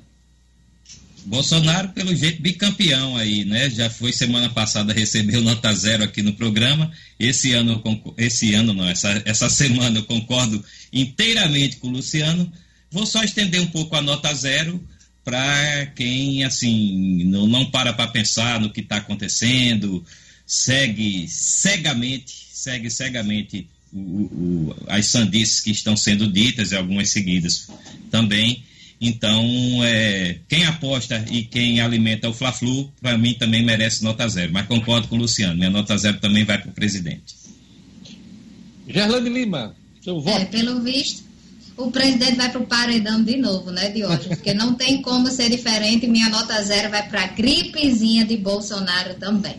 Bolsonaro, 1.24 1.88
pelo 1.90 2.14
jeito, 2.14 2.42
bicampeão 2.42 3.16
aí, 3.16 3.44
né? 3.44 3.70
Já 3.70 3.88
foi 3.88 4.12
semana 4.12 4.48
passada, 4.50 4.92
recebeu 4.92 5.40
nota 5.40 5.72
zero 5.74 6.04
aqui 6.04 6.22
no 6.22 6.34
programa. 6.34 6.90
Esse 7.18 7.52
ano, 7.52 7.82
esse 8.18 8.54
ano 8.54 8.72
não, 8.74 8.86
essa, 8.88 9.22
essa 9.24 9.48
semana 9.48 9.98
eu 9.98 10.04
concordo 10.04 10.62
inteiramente 10.92 11.76
com 11.76 11.88
o 11.88 11.92
Luciano. 11.92 12.50
Vou 12.90 13.06
só 13.06 13.22
estender 13.24 13.60
um 13.60 13.66
pouco 13.66 13.96
a 13.96 14.02
nota 14.02 14.32
zero 14.34 14.82
para 15.24 15.86
quem, 15.96 16.44
assim, 16.44 17.24
não, 17.24 17.46
não 17.46 17.64
para 17.70 17.92
para 17.92 18.06
pensar 18.10 18.60
no 18.60 18.70
que 18.70 18.80
está 18.80 18.96
acontecendo, 18.96 20.04
segue 20.46 21.26
cegamente, 21.28 22.32
segue 22.52 22.90
cegamente 22.90 23.66
o- 23.92 23.98
o- 23.98 24.76
as 24.88 25.06
sandices 25.06 25.60
que 25.60 25.70
estão 25.70 25.96
sendo 25.96 26.30
ditas 26.30 26.72
e 26.72 26.76
algumas 26.76 27.08
seguidas 27.08 27.68
também. 28.10 28.62
Então, 29.06 29.44
é, 29.84 30.38
quem 30.48 30.64
aposta 30.64 31.22
e 31.30 31.44
quem 31.44 31.78
alimenta 31.78 32.26
o 32.26 32.32
Fla-Flu, 32.32 32.90
para 33.02 33.18
mim 33.18 33.34
também 33.34 33.62
merece 33.62 34.02
nota 34.02 34.26
zero. 34.26 34.50
Mas 34.50 34.66
concordo 34.66 35.08
com 35.08 35.16
o 35.16 35.18
Luciano, 35.18 35.54
minha 35.54 35.68
nota 35.68 35.96
zero 35.98 36.18
também 36.20 36.42
vai 36.42 36.58
para 36.58 36.70
o 36.70 36.74
presidente. 36.74 37.34
Gerlane 38.88 39.28
Lima, 39.28 39.74
seu 40.02 40.20
voto? 40.20 40.40
É, 40.40 40.46
pelo 40.46 40.80
visto, 40.80 41.22
o 41.76 41.90
presidente 41.90 42.36
vai 42.36 42.50
para 42.50 42.62
o 42.62 42.66
paredão 42.66 43.22
de 43.22 43.36
novo, 43.36 43.70
né, 43.70 43.90
Diógenes? 43.90 44.38
Porque 44.38 44.54
não 44.54 44.74
tem 44.74 45.02
como 45.02 45.28
ser 45.28 45.50
diferente. 45.50 46.06
Minha 46.06 46.30
nota 46.30 46.62
zero 46.62 46.88
vai 46.90 47.06
para 47.06 47.24
a 47.24 47.26
gripezinha 47.26 48.24
de 48.24 48.38
Bolsonaro 48.38 49.16
também. 49.16 49.56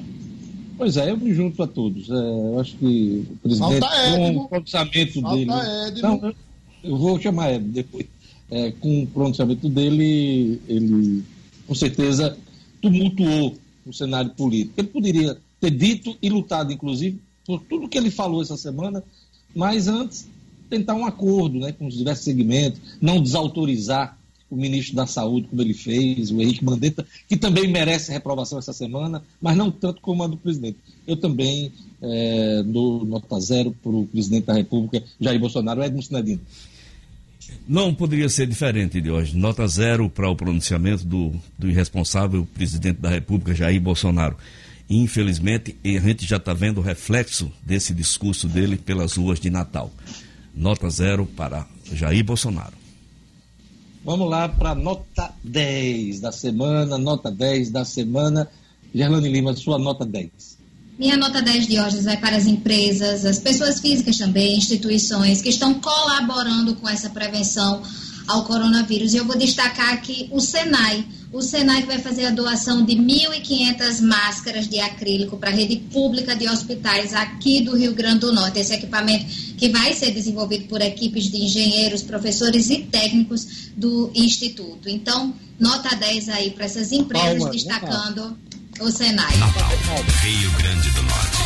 Pois 0.76 0.98
é, 0.98 1.12
eu 1.12 1.18
me 1.18 1.34
junto 1.36 1.62
a 1.62 1.68
todos. 1.68 2.10
É, 2.10 2.14
eu 2.14 2.60
acho 2.60 2.76
que 2.78 3.28
o 3.30 3.38
presidente, 3.38 3.80
Falta 3.80 3.88
com 3.88 4.26
Edmo. 4.26 4.42
o 4.42 4.50
pronunciamento 4.50 5.22
Falta 5.22 5.38
dele. 5.38 5.52
Edmo. 5.88 6.02
Não, 6.02 6.30
eu, 6.30 6.36
eu 6.84 6.98
vou 6.98 7.22
chamar 7.22 7.54
Edmo 7.54 7.72
depois. 7.72 8.15
É, 8.50 8.72
com 8.72 9.04
o 9.04 9.08
pronunciamento 9.08 9.68
dele, 9.68 10.62
ele 10.68 11.24
com 11.66 11.74
certeza 11.74 12.38
tumultuou 12.82 13.58
o 13.86 13.94
cenário 13.94 14.32
político. 14.32 14.74
Ele 14.78 14.88
poderia 14.88 15.38
ter 15.60 15.72
dito 15.72 16.16
e 16.22 16.30
lutado, 16.30 16.72
inclusive, 16.72 17.20
por 17.46 17.62
tudo 17.62 17.88
que 17.88 17.98
ele 17.98 18.12
falou 18.12 18.42
essa 18.42 18.58
semana, 18.58 19.04
mas 19.56 19.88
antes 19.88 20.28
tentar 20.70 20.96
um 20.96 21.06
acordo 21.06 21.60
né, 21.60 21.72
com 21.72 21.88
os 21.88 21.96
diversos 21.96 22.26
segmentos, 22.26 22.80
não 23.02 23.22
desautorizar 23.22 24.18
o 24.50 24.56
ministro 24.56 24.96
da 24.96 25.08
Saúde, 25.08 25.48
como 25.48 25.62
ele 25.62 25.74
fez, 25.74 26.32
o 26.32 26.42
Henrique 26.42 26.64
Mandetta, 26.64 27.06
que 27.28 27.36
também 27.36 27.68
merece 27.68 28.12
reprovação 28.12 28.60
essa 28.60 28.74
semana, 28.74 29.24
mas 29.42 29.58
não 29.58 29.72
tanto 29.72 30.02
como 30.02 30.24
a 30.24 30.28
do 30.28 30.38
presidente. 30.38 30.78
Eu 31.08 31.18
também 31.18 31.72
é, 32.02 32.64
dou 32.64 33.04
nota 33.06 33.40
zero 33.40 33.76
para 33.82 33.92
o 33.92 34.06
presidente 34.06 34.46
da 34.46 34.54
República, 34.54 35.04
Jair 35.20 35.40
Bolsonaro, 35.40 35.84
Edmo 35.84 36.02
Sinadino. 36.02 36.42
Não 37.68 37.94
poderia 37.96 38.30
ser 38.30 38.46
diferente 38.46 39.02
de 39.02 39.10
hoje. 39.10 39.36
Nota 39.36 39.68
zero 39.68 40.08
para 40.08 40.30
o 40.30 40.36
pronunciamento 40.36 41.04
do, 41.04 41.34
do 41.58 41.68
irresponsável 41.68 42.48
presidente 42.54 43.00
da 43.00 43.10
República, 43.10 43.56
Jair 43.56 43.82
Bolsonaro. 43.82 44.38
Infelizmente, 44.88 45.76
a 45.84 46.00
gente 46.00 46.28
já 46.28 46.38
está 46.38 46.54
vendo 46.54 46.78
o 46.78 46.84
reflexo 46.84 47.52
desse 47.64 47.92
discurso 47.92 48.48
dele 48.48 48.78
pelas 48.78 49.16
ruas 49.16 49.40
de 49.40 49.50
Natal. 49.50 49.92
Nota 50.56 50.88
zero 50.92 51.26
para 51.26 51.66
Jair 51.92 52.24
Bolsonaro. 52.24 52.74
Vamos 54.04 54.30
lá 54.30 54.48
para 54.48 54.76
nota 54.76 55.34
10 55.44 56.20
da 56.20 56.32
semana, 56.32 57.00
nota 57.00 57.32
10 57.32 57.72
da 57.72 57.84
semana. 57.84 58.48
Gerlane 58.94 59.28
Lima, 59.28 59.56
sua 59.56 59.80
nota 59.80 60.06
10. 60.06 60.55
Minha 60.98 61.18
nota 61.18 61.42
10 61.42 61.68
de 61.68 61.78
hoje 61.78 62.00
vai 62.02 62.16
para 62.16 62.38
as 62.38 62.46
empresas, 62.46 63.26
as 63.26 63.38
pessoas 63.38 63.82
físicas 63.82 64.18
também, 64.18 64.58
instituições 64.58 65.42
que 65.42 65.50
estão 65.50 65.74
colaborando 65.74 66.74
com 66.76 66.88
essa 66.88 67.10
prevenção 67.10 67.84
ao 68.26 68.46
coronavírus. 68.46 69.14
E 69.14 69.18
eu 69.18 69.26
vou 69.26 69.38
destacar 69.38 69.94
aqui 69.94 70.30
o 70.32 70.40
Senai. 70.40 71.06
O 71.34 71.42
Senai 71.42 71.82
que 71.82 71.88
vai 71.88 72.00
fazer 72.00 72.28
a 72.28 72.30
doação 72.30 72.86
de 72.86 72.96
1.500 72.96 74.02
máscaras 74.04 74.70
de 74.70 74.80
acrílico 74.80 75.36
para 75.36 75.50
a 75.50 75.54
rede 75.54 75.76
pública 75.92 76.34
de 76.34 76.48
hospitais 76.48 77.14
aqui 77.14 77.60
do 77.60 77.76
Rio 77.76 77.94
Grande 77.94 78.20
do 78.20 78.32
Norte. 78.32 78.60
Esse 78.60 78.74
equipamento 78.74 79.26
que 79.58 79.68
vai 79.68 79.94
ser 79.94 80.12
desenvolvido 80.12 80.66
por 80.70 80.82
equipes 80.82 81.26
de 81.26 81.44
engenheiros, 81.44 82.04
professores 82.04 82.70
e 82.70 82.84
técnicos 82.84 83.70
do 83.76 84.12
Instituto. 84.16 84.88
Então, 84.88 85.34
nota 85.60 85.94
10 85.94 86.30
aí 86.30 86.52
para 86.52 86.64
essas 86.64 86.94
empresas, 86.94 87.40
Palmas, 87.40 87.44
né, 87.44 87.52
destacando 87.52 88.38
o 88.80 88.92
Senai. 88.92 89.38
Natal, 89.38 89.70
Rio 90.22 90.52
Grande 90.52 90.90
do 90.92 91.04
Norte. 91.04 91.38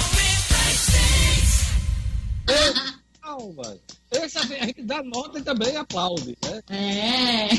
Calma. 3.21 3.77
Essa, 4.11 4.39
a 4.39 4.65
gente 4.65 4.81
dá 4.83 5.03
nota 5.03 5.39
e 5.39 5.43
também 5.43 5.75
aplaude. 5.77 6.35
Né? 6.43 6.61
É. 6.69 7.49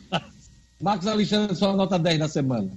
Marcos 0.80 1.06
Alexandre, 1.06 1.56
sua 1.56 1.74
nota 1.74 1.98
10 1.98 2.18
da 2.18 2.28
semana. 2.28 2.70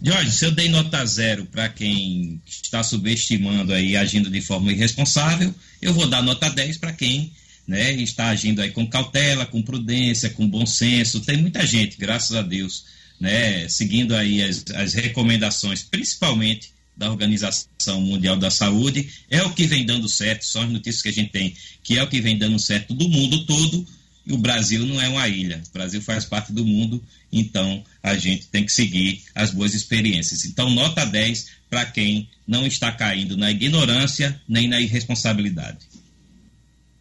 Jorge, 0.00 0.30
se 0.30 0.44
eu 0.44 0.52
dei 0.52 0.68
nota 0.68 1.04
zero 1.04 1.44
para 1.46 1.68
quem 1.68 2.40
está 2.46 2.84
subestimando 2.84 3.72
aí, 3.72 3.96
agindo 3.96 4.30
de 4.30 4.40
forma 4.40 4.70
irresponsável, 4.70 5.52
eu 5.82 5.92
vou 5.92 6.06
dar 6.06 6.22
nota 6.22 6.48
10 6.48 6.76
para 6.76 6.92
quem 6.92 7.32
né, 7.66 7.92
está 7.94 8.28
agindo 8.28 8.62
aí 8.62 8.70
com 8.70 8.86
cautela, 8.86 9.44
com 9.44 9.60
prudência, 9.60 10.30
com 10.30 10.48
bom 10.48 10.64
senso. 10.64 11.20
Tem 11.20 11.36
muita 11.36 11.66
gente, 11.66 11.98
graças 11.98 12.36
a 12.36 12.42
Deus, 12.42 12.84
né, 13.20 13.68
seguindo 13.68 14.14
aí 14.14 14.42
as, 14.42 14.64
as 14.74 14.94
recomendações, 14.94 15.82
principalmente 15.82 16.72
da 16.96 17.10
Organização 17.10 18.00
Mundial 18.00 18.36
da 18.36 18.50
Saúde. 18.50 19.08
É 19.30 19.42
o 19.42 19.52
que 19.54 19.66
vem 19.66 19.86
dando 19.86 20.08
certo, 20.08 20.44
são 20.44 20.62
as 20.62 20.70
notícias 20.70 21.02
que 21.02 21.08
a 21.08 21.12
gente 21.12 21.30
tem, 21.30 21.54
que 21.82 21.96
é 21.96 22.02
o 22.02 22.08
que 22.08 22.20
vem 22.20 22.36
dando 22.36 22.58
certo 22.58 22.92
do 22.92 23.08
mundo 23.08 23.46
todo. 23.46 23.86
E 24.26 24.32
o 24.32 24.38
Brasil 24.38 24.84
não 24.84 25.00
é 25.00 25.08
uma 25.08 25.26
ilha, 25.26 25.62
o 25.70 25.72
Brasil 25.72 26.02
faz 26.02 26.26
parte 26.26 26.52
do 26.52 26.62
mundo, 26.62 27.02
então 27.32 27.82
a 28.02 28.14
gente 28.14 28.46
tem 28.48 28.62
que 28.62 28.72
seguir 28.72 29.22
as 29.34 29.52
boas 29.52 29.72
experiências. 29.72 30.44
Então, 30.44 30.68
nota 30.68 31.06
10 31.06 31.46
para 31.70 31.86
quem 31.86 32.28
não 32.46 32.66
está 32.66 32.92
caindo 32.92 33.38
na 33.38 33.50
ignorância 33.50 34.38
nem 34.46 34.68
na 34.68 34.80
irresponsabilidade. 34.80 35.78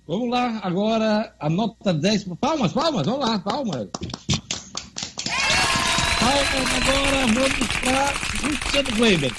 Vamos 0.07 0.29
lá, 0.29 0.61
agora 0.63 1.35
a 1.37 1.49
nota 1.49 1.93
10. 1.93 2.27
Palmas, 2.39 2.71
palmas, 2.71 3.05
vamos 3.05 3.27
lá, 3.27 3.39
palmas. 3.39 3.89
Agora, 6.27 7.25
para 7.81 8.49
Luciano 8.49 9.01
Weber. 9.01 9.33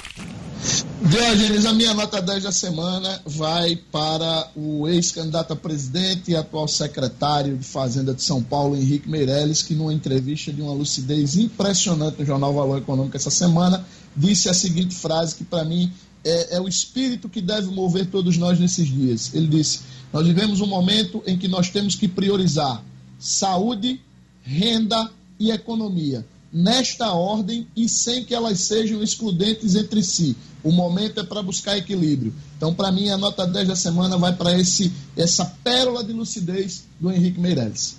Diogenes, 1.03 1.67
a 1.67 1.75
minha 1.75 1.93
nota 1.93 2.23
10 2.23 2.45
da 2.45 2.53
semana 2.53 3.21
vai 3.27 3.77
para 3.77 4.51
o 4.57 4.89
ex-candidato 4.89 5.53
a 5.53 5.57
presidente 5.57 6.31
e 6.31 6.37
atual 6.37 6.67
secretário 6.67 7.59
de 7.59 7.65
Fazenda 7.65 8.15
de 8.15 8.23
São 8.23 8.43
Paulo, 8.43 8.75
Henrique 8.75 9.07
Meirelles, 9.07 9.63
que 9.63 9.75
numa 9.75 9.93
entrevista 9.93 10.51
de 10.51 10.63
uma 10.63 10.73
lucidez 10.73 11.37
impressionante 11.37 12.21
no 12.21 12.25
jornal 12.25 12.55
Valor 12.55 12.79
Econômico 12.79 13.17
essa 13.17 13.31
semana, 13.31 13.85
disse 14.17 14.49
a 14.49 14.55
seguinte 14.55 14.95
frase 14.95 15.35
que 15.35 15.45
para 15.45 15.65
mim 15.65 15.93
é, 16.25 16.57
é 16.57 16.61
o 16.61 16.67
espírito 16.67 17.29
que 17.29 17.43
deve 17.43 17.67
mover 17.71 18.07
todos 18.07 18.39
nós 18.39 18.59
nesses 18.59 18.89
dias. 18.89 19.35
Ele 19.35 19.47
disse: 19.47 19.81
Nós 20.11 20.27
vivemos 20.27 20.63
um 20.63 20.67
momento 20.67 21.23
em 21.27 21.37
que 21.37 21.49
nós 21.49 21.69
temos 21.69 21.95
que 21.95 22.09
priorizar 22.09 22.83
saúde, 23.19 24.01
renda 24.43 25.11
e 25.39 25.51
economia 25.51 26.25
nesta 26.53 27.13
ordem 27.13 27.67
e 27.77 27.89
sem 27.89 28.25
que 28.25 28.35
elas 28.35 28.61
sejam 28.61 29.03
excludentes 29.03 29.75
entre 29.75 30.03
si. 30.03 30.37
O 30.63 30.73
momento 30.73 31.21
é 31.21 31.25
para 31.25 31.43
buscar 31.43 31.77
equilíbrio. 31.77 32.35
Então, 32.57 32.75
para 32.75 32.91
mim, 32.91 33.09
a 33.11 33.17
nota 33.17 33.47
10 33.47 33.69
da 33.69 33.77
semana 33.77 34.17
vai 34.17 34.33
para 34.33 34.59
esse 34.59 34.93
essa 35.17 35.45
pérola 35.63 36.03
de 36.03 36.13
lucidez 36.13 36.85
do 36.99 37.11
Henrique 37.11 37.41
Meirelles. 37.41 37.97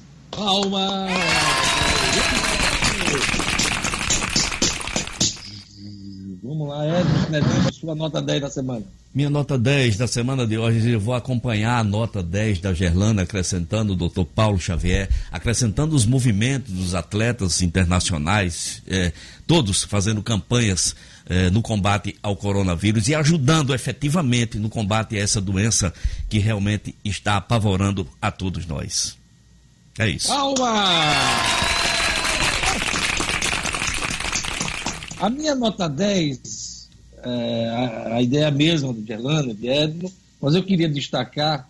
Vamos 6.69 6.87
lá, 6.87 6.99
Edson, 6.99 7.71
sua 7.71 7.95
nota 7.95 8.21
10 8.21 8.41
da 8.41 8.49
semana. 8.49 8.85
Minha 9.11 9.29
nota 9.29 9.57
10 9.57 9.97
da 9.97 10.07
semana 10.07 10.45
de 10.45 10.55
hoje, 10.55 10.91
eu 10.91 10.99
vou 10.99 11.15
acompanhar 11.15 11.79
a 11.79 11.83
nota 11.83 12.21
10 12.21 12.59
da 12.59 12.73
Gerlana, 12.75 13.23
acrescentando 13.23 13.93
o 13.93 13.95
doutor 13.95 14.23
Paulo 14.23 14.59
Xavier, 14.59 15.09
acrescentando 15.31 15.95
os 15.95 16.05
movimentos 16.05 16.71
dos 16.71 16.93
atletas 16.93 17.63
internacionais, 17.63 18.83
eh, 18.87 19.11
todos 19.47 19.83
fazendo 19.83 20.21
campanhas 20.21 20.95
eh, 21.25 21.49
no 21.49 21.63
combate 21.63 22.15
ao 22.21 22.35
coronavírus 22.35 23.07
e 23.07 23.15
ajudando 23.15 23.73
efetivamente 23.73 24.59
no 24.59 24.69
combate 24.69 25.17
a 25.17 25.21
essa 25.21 25.41
doença 25.41 25.91
que 26.29 26.37
realmente 26.37 26.93
está 27.03 27.37
apavorando 27.37 28.07
a 28.21 28.29
todos 28.29 28.67
nós. 28.67 29.17
É 29.97 30.07
isso. 30.07 30.27
Palma! 30.27 31.58
A 35.19 35.29
minha 35.29 35.53
nota 35.53 35.89
10 35.89 36.89
é, 37.23 37.69
a, 37.69 38.15
a, 38.15 38.21
ideia 38.21 38.49
mesma 38.49 38.93
de 38.93 39.05
Gerlana, 39.05 39.53
de 39.53 39.67
Edno, 39.67 40.09
mas 40.41 40.55
eu 40.55 40.63
queria 40.63 40.87
destacar 40.87 41.69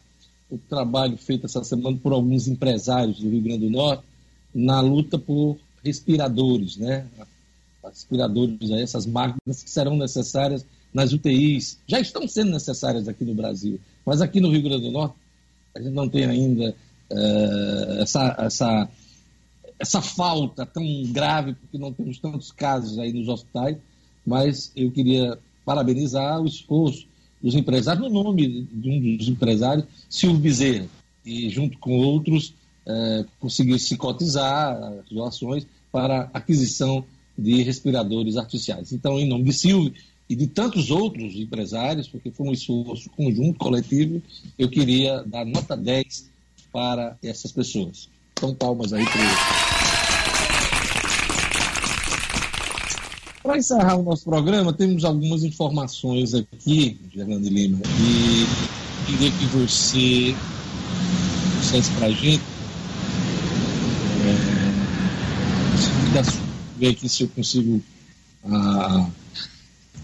o 0.50 0.58
trabalho 0.58 1.18
feito 1.18 1.48
essa 1.48 1.64
semana 1.64 1.98
por 1.98 2.14
alguns 2.14 2.48
empresários 2.48 3.20
do 3.20 3.30
Rio 3.30 3.42
Grande 3.42 3.66
do 3.66 3.72
Norte 3.72 4.04
na 4.54 4.80
luta 4.82 5.18
por 5.18 5.58
respiradores, 5.84 6.78
né? 6.78 7.08
Respiradores, 7.84 8.70
essas 8.70 9.08
máquinas 9.08 9.64
que 9.64 9.70
serão 9.70 9.98
necessárias 9.98 10.64
nas 10.94 11.12
UTIs, 11.12 11.80
já 11.88 12.00
estão 12.00 12.28
sendo 12.28 12.52
necessárias 12.52 13.08
aqui 13.08 13.24
no 13.24 13.34
Brasil, 13.34 13.80
mas 14.06 14.22
aqui 14.22 14.40
no 14.40 14.52
Rio 14.52 14.62
Grande 14.62 14.84
do 14.84 14.92
Norte 14.92 15.16
a 15.76 15.82
gente 15.82 15.94
não 15.94 16.10
tem 16.10 16.26
ainda 16.26 16.76
uh, 17.12 18.02
essa, 18.02 18.36
essa, 18.40 18.90
essa 19.80 20.02
falta 20.02 20.66
tão 20.66 20.84
grave, 21.08 21.54
porque 21.54 21.78
não 21.78 21.94
temos 21.94 22.20
tantos 22.20 22.52
casos 22.52 23.00
aí 23.00 23.14
nos 23.14 23.30
hospitais, 23.30 23.78
mas 24.26 24.72
eu 24.76 24.92
queria 24.92 25.40
parabenizar 25.66 26.42
o 26.42 26.46
esforço 26.46 27.08
dos 27.42 27.56
empresários, 27.56 28.12
no 28.12 28.24
nome 28.24 28.68
de 28.72 28.90
um 28.90 29.18
dos 29.18 29.30
empresários, 29.30 29.86
Silvio 30.10 30.40
Bezerra, 30.40 30.88
e 31.26 31.50
junto 31.50 31.78
com 31.78 31.98
outros 31.98 32.54
é, 32.86 33.26
conseguiu 33.40 33.80
se 33.80 33.96
cotizar 33.96 34.76
as 34.76 35.10
doações 35.10 35.66
para 35.92 36.30
aquisição 36.34 37.06
de 37.38 37.64
respiradores 37.64 38.36
artificiais. 38.36 38.92
Então, 38.92 39.18
em 39.18 39.28
nome 39.28 39.46
de 39.46 39.54
Silvio 39.54 39.94
e 40.30 40.36
de 40.36 40.48
tantos 40.48 40.92
outros 40.92 41.36
empresários, 41.36 42.08
porque 42.08 42.32
foi 42.32 42.48
um 42.48 42.52
esforço 42.52 43.10
conjunto, 43.12 43.58
coletivo, 43.58 44.22
eu 44.58 44.70
queria 44.70 45.24
dar 45.24 45.46
nota 45.46 45.78
10 45.78 46.30
para 46.72 47.18
essas 47.24 47.52
pessoas. 47.52 48.10
Então, 48.34 48.54
palmas 48.54 48.94
aí 48.94 49.04
para 49.04 49.22
Para 53.42 53.58
encerrar 53.58 53.96
o 53.96 54.04
nosso 54.04 54.26
programa, 54.26 54.74
temos 54.74 55.06
algumas 55.06 55.44
informações 55.44 56.34
aqui, 56.34 57.00
Fernando 57.14 57.48
Lima, 57.48 57.80
e 57.86 58.46
queria 59.06 59.32
que 59.32 59.46
você 59.46 60.36
dissesse 61.60 61.92
para 61.92 62.08
a 62.08 62.12
gente. 62.12 62.44
É, 66.16 66.22
ver 66.78 66.88
aqui 66.90 67.08
se 67.08 67.24
eu 67.24 67.30
consigo. 67.30 67.82
Ah, 68.44 69.10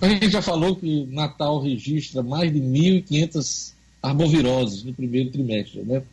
a 0.02 0.10
gente 0.10 0.30
já 0.30 0.42
falou 0.42 0.76
que 0.76 1.06
Natal 1.08 1.62
registra 1.62 2.24
mais 2.24 2.54
de 2.54 2.60
1.500 2.60 3.74
arboviroses 4.02 4.84
no 4.84 4.94
primeiro 4.94 5.32
trimestre, 5.32 5.82
né? 5.82 6.04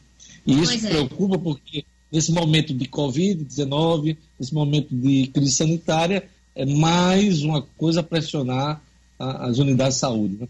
E 0.46 0.60
isso 0.60 0.86
é. 0.86 0.90
preocupa 0.90 1.38
porque 1.38 1.84
nesse 2.10 2.32
momento 2.32 2.74
de 2.74 2.86
Covid-19, 2.86 4.16
nesse 4.38 4.54
momento 4.54 4.94
de 4.94 5.28
crise 5.28 5.52
sanitária, 5.52 6.28
é 6.54 6.66
mais 6.66 7.42
uma 7.42 7.62
coisa 7.76 8.00
a 8.00 8.02
pressionar 8.02 8.80
a, 9.18 9.46
as 9.46 9.58
unidades 9.58 9.94
de 9.94 10.00
saúde. 10.00 10.36
Né? 10.40 10.48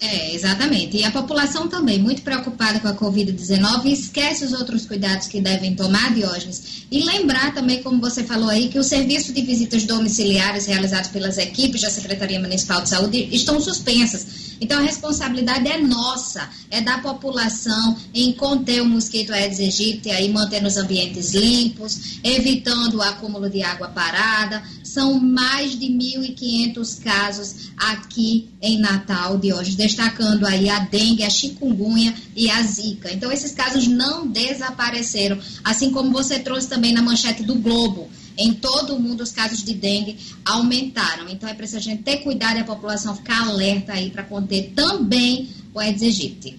É, 0.00 0.34
exatamente. 0.34 0.96
E 0.96 1.04
a 1.04 1.12
população 1.12 1.68
também, 1.68 2.00
muito 2.00 2.22
preocupada 2.22 2.80
com 2.80 2.88
a 2.88 2.94
Covid-19, 2.94 3.86
esquece 3.86 4.44
os 4.44 4.52
outros 4.52 4.84
cuidados 4.84 5.28
que 5.28 5.40
devem 5.40 5.76
tomar, 5.76 6.12
Diógenes. 6.12 6.86
E 6.90 7.04
lembrar 7.04 7.54
também, 7.54 7.82
como 7.84 8.00
você 8.00 8.24
falou 8.24 8.48
aí, 8.48 8.68
que 8.68 8.80
o 8.80 8.82
serviço 8.82 9.32
de 9.32 9.42
visitas 9.42 9.84
domiciliares 9.84 10.66
realizados 10.66 11.08
pelas 11.10 11.38
equipes 11.38 11.82
da 11.82 11.90
Secretaria 11.90 12.40
Municipal 12.40 12.82
de 12.82 12.88
Saúde 12.88 13.28
estão 13.30 13.60
suspensas 13.60 14.41
então, 14.62 14.78
a 14.78 14.82
responsabilidade 14.82 15.66
é 15.66 15.76
nossa, 15.76 16.48
é 16.70 16.80
da 16.80 16.98
população 16.98 17.96
em 18.14 18.32
conter 18.32 18.80
o 18.80 18.84
mosquito 18.84 19.32
Aedes 19.32 19.58
aegypti 19.58 20.08
e 20.08 20.28
manter 20.28 20.64
os 20.64 20.76
ambientes 20.76 21.34
limpos, 21.34 22.20
evitando 22.22 22.98
o 22.98 23.02
acúmulo 23.02 23.50
de 23.50 23.60
água 23.60 23.88
parada. 23.88 24.62
São 24.84 25.18
mais 25.18 25.76
de 25.76 25.86
1.500 25.86 27.02
casos 27.02 27.72
aqui 27.76 28.50
em 28.62 28.78
Natal 28.78 29.36
de 29.36 29.52
hoje, 29.52 29.74
destacando 29.74 30.46
aí 30.46 30.70
a 30.70 30.78
dengue, 30.78 31.24
a 31.24 31.30
chikungunya 31.30 32.14
e 32.36 32.48
a 32.48 32.62
zika. 32.62 33.12
Então, 33.12 33.32
esses 33.32 33.50
casos 33.50 33.88
não 33.88 34.28
desapareceram, 34.28 35.40
assim 35.64 35.90
como 35.90 36.12
você 36.12 36.38
trouxe 36.38 36.68
também 36.68 36.92
na 36.92 37.02
manchete 37.02 37.42
do 37.42 37.56
Globo 37.56 38.08
em 38.36 38.54
todo 38.54 38.94
o 38.96 39.00
mundo 39.00 39.22
os 39.22 39.32
casos 39.32 39.62
de 39.62 39.74
dengue 39.74 40.16
aumentaram. 40.44 41.28
Então 41.28 41.48
é 41.48 41.54
preciso 41.54 41.78
a 41.78 41.82
gente 41.82 42.02
ter 42.02 42.18
cuidado 42.18 42.56
e 42.56 42.60
a 42.60 42.64
população 42.64 43.14
ficar 43.14 43.48
alerta 43.48 43.92
aí 43.92 44.10
para 44.10 44.22
conter 44.22 44.72
também 44.74 45.48
o 45.74 45.78
Aedes 45.78 46.02
aegypti. 46.02 46.58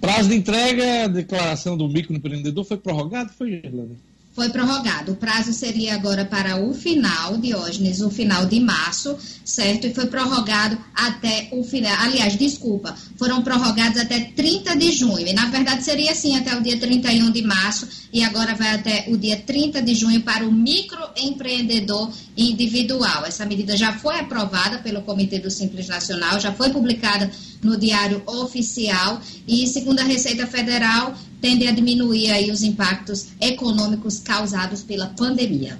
Prazo 0.00 0.30
de 0.30 0.36
entrega, 0.36 1.08
declaração 1.08 1.76
do 1.76 1.86
microempreendedor 1.88 2.64
foi 2.64 2.78
prorrogado, 2.78 3.32
foi, 3.34 3.52
Irlanda? 3.52 4.09
Foi 4.40 4.48
prorrogado. 4.48 5.12
O 5.12 5.16
prazo 5.16 5.52
seria 5.52 5.94
agora 5.94 6.24
para 6.24 6.56
o 6.56 6.72
final, 6.72 7.36
Diógenes, 7.36 8.00
o 8.00 8.08
final 8.08 8.46
de 8.46 8.58
março, 8.58 9.14
certo? 9.44 9.86
E 9.86 9.92
foi 9.92 10.06
prorrogado 10.06 10.78
até 10.94 11.48
o 11.52 11.62
final. 11.62 11.92
Aliás, 11.98 12.38
desculpa, 12.38 12.96
foram 13.18 13.42
prorrogados 13.42 14.00
até 14.00 14.18
30 14.18 14.76
de 14.76 14.92
junho. 14.92 15.26
E 15.26 15.34
na 15.34 15.50
verdade 15.50 15.84
seria 15.84 16.12
assim 16.12 16.38
até 16.38 16.56
o 16.56 16.62
dia 16.62 16.78
31 16.78 17.30
de 17.30 17.42
março 17.42 17.86
e 18.10 18.24
agora 18.24 18.54
vai 18.54 18.76
até 18.76 19.04
o 19.08 19.18
dia 19.18 19.36
30 19.36 19.82
de 19.82 19.94
junho 19.94 20.22
para 20.22 20.48
o 20.48 20.50
microempreendedor 20.50 22.10
individual. 22.34 23.26
Essa 23.26 23.44
medida 23.44 23.76
já 23.76 23.92
foi 23.92 24.20
aprovada 24.20 24.78
pelo 24.78 25.02
Comitê 25.02 25.38
do 25.38 25.50
Simples 25.50 25.86
Nacional, 25.86 26.40
já 26.40 26.50
foi 26.50 26.70
publicada 26.70 27.30
no 27.62 27.76
Diário 27.76 28.22
Oficial 28.24 29.20
e, 29.46 29.66
segundo 29.66 30.00
a 30.00 30.04
Receita 30.04 30.46
Federal, 30.46 31.14
tende 31.40 31.66
a 31.66 31.72
diminuir 31.72 32.30
aí 32.30 32.50
os 32.50 32.62
impactos 32.62 33.28
econômicos 33.40 34.18
causados 34.18 34.82
pela 34.82 35.06
pandemia. 35.08 35.78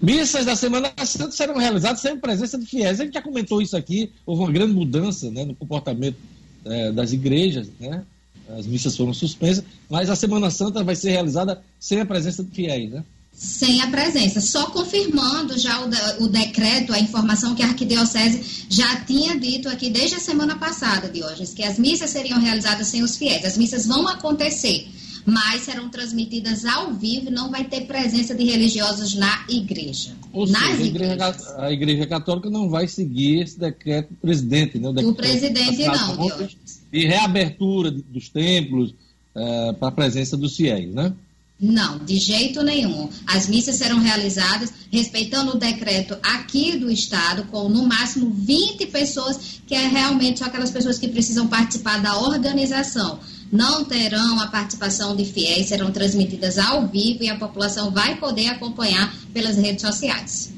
Missas 0.00 0.44
da 0.44 0.54
Semana 0.54 0.92
Santa 1.04 1.30
serão 1.30 1.56
realizadas 1.56 2.00
sem 2.00 2.18
presença 2.18 2.58
de 2.58 2.66
fiéis. 2.66 3.00
A 3.00 3.04
gente 3.04 3.14
já 3.14 3.22
comentou 3.22 3.62
isso 3.62 3.76
aqui, 3.76 4.12
houve 4.26 4.42
uma 4.42 4.52
grande 4.52 4.74
mudança 4.74 5.30
né, 5.30 5.44
no 5.44 5.54
comportamento 5.54 6.16
é, 6.64 6.92
das 6.92 7.12
igrejas, 7.12 7.68
né? 7.80 8.04
As 8.46 8.66
missas 8.66 8.94
foram 8.94 9.14
suspensas, 9.14 9.64
mas 9.88 10.10
a 10.10 10.16
Semana 10.16 10.50
Santa 10.50 10.84
vai 10.84 10.94
ser 10.94 11.10
realizada 11.10 11.62
sem 11.80 12.00
a 12.00 12.06
presença 12.06 12.44
de 12.44 12.50
fiéis, 12.50 12.90
né? 12.90 13.02
Sem 13.34 13.82
a 13.82 13.88
presença, 13.88 14.40
só 14.40 14.66
confirmando 14.66 15.58
já 15.58 15.84
o, 15.84 16.24
o, 16.24 16.28
decreto, 16.28 16.92
a 16.92 17.00
informação 17.00 17.54
que 17.54 17.62
a 17.62 17.66
Arquidiocese 17.66 18.66
já 18.68 19.00
tinha 19.00 19.38
dito 19.38 19.68
aqui 19.68 19.90
desde 19.90 20.16
a 20.16 20.20
semana 20.20 20.56
passada, 20.56 21.08
Diógenes, 21.08 21.52
que 21.52 21.64
as 21.64 21.78
missas 21.78 22.10
seriam 22.10 22.40
realizadas 22.40 22.86
sem 22.86 23.02
os 23.02 23.16
fiéis. 23.16 23.44
As 23.44 23.58
missas 23.58 23.86
vão 23.86 24.06
acontecer, 24.06 24.86
mas 25.26 25.62
serão 25.62 25.88
transmitidas 25.88 26.64
ao 26.64 26.94
vivo 26.94 27.28
e 27.28 27.30
não 27.30 27.50
vai 27.50 27.64
ter 27.64 27.82
presença 27.82 28.34
de 28.34 28.44
religiosos 28.44 29.14
na 29.14 29.44
igreja. 29.48 30.12
Ou 30.32 30.46
Nas 30.46 30.62
seja, 30.62 30.82
a 30.82 30.86
igreja, 30.86 31.56
a 31.58 31.72
igreja 31.72 32.06
Católica 32.06 32.48
não 32.48 32.70
vai 32.70 32.86
seguir 32.86 33.42
esse 33.42 33.58
decreto 33.58 34.10
do 34.10 34.16
presidente, 34.16 34.78
né? 34.78 34.88
O 34.88 34.92
Do 34.92 34.96
decreto 34.96 35.16
presidente 35.16 35.82
assinado 35.82 36.16
não, 36.16 36.26
Diógenes. 36.26 36.82
De 36.90 37.06
reabertura 37.06 37.90
dos 37.90 38.28
templos 38.28 38.94
eh, 39.34 39.72
para 39.80 39.88
a 39.88 39.92
presença 39.92 40.36
dos 40.36 40.56
fiéis, 40.56 40.94
né? 40.94 41.12
Não, 41.60 41.98
de 42.04 42.16
jeito 42.16 42.62
nenhum. 42.62 43.08
As 43.26 43.46
missas 43.46 43.76
serão 43.76 44.00
realizadas 44.00 44.72
respeitando 44.90 45.52
o 45.52 45.58
decreto 45.58 46.16
aqui 46.22 46.76
do 46.76 46.90
Estado, 46.90 47.44
com 47.44 47.68
no 47.68 47.86
máximo 47.86 48.30
20 48.30 48.86
pessoas, 48.86 49.60
que 49.66 49.74
é 49.74 49.86
realmente 49.86 50.40
só 50.40 50.46
aquelas 50.46 50.70
pessoas 50.70 50.98
que 50.98 51.08
precisam 51.08 51.46
participar 51.46 52.02
da 52.02 52.18
organização. 52.18 53.20
Não 53.52 53.84
terão 53.84 54.40
a 54.40 54.48
participação 54.48 55.14
de 55.14 55.24
fiéis, 55.24 55.68
serão 55.68 55.92
transmitidas 55.92 56.58
ao 56.58 56.88
vivo 56.88 57.22
e 57.22 57.28
a 57.28 57.38
população 57.38 57.90
vai 57.90 58.16
poder 58.16 58.48
acompanhar 58.48 59.14
pelas 59.32 59.56
redes 59.56 59.82
sociais. 59.82 60.52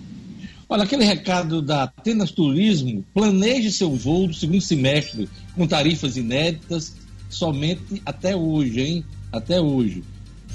Olha, 0.69 0.83
aquele 0.83 1.05
recado 1.05 1.63
da 1.63 1.85
Atenas 1.85 2.31
Turismo, 2.31 3.05
planeje 3.15 3.71
seu 3.71 3.95
voo 3.95 4.27
do 4.27 4.35
segundo 4.35 4.61
semestre 4.61 5.29
com 5.55 5.67
tarifas 5.67 6.17
inéditas 6.17 6.95
somente 7.29 8.03
até 8.05 8.35
hoje, 8.35 8.81
hein? 8.81 9.05
Até 9.31 9.61
hoje. 9.61 10.03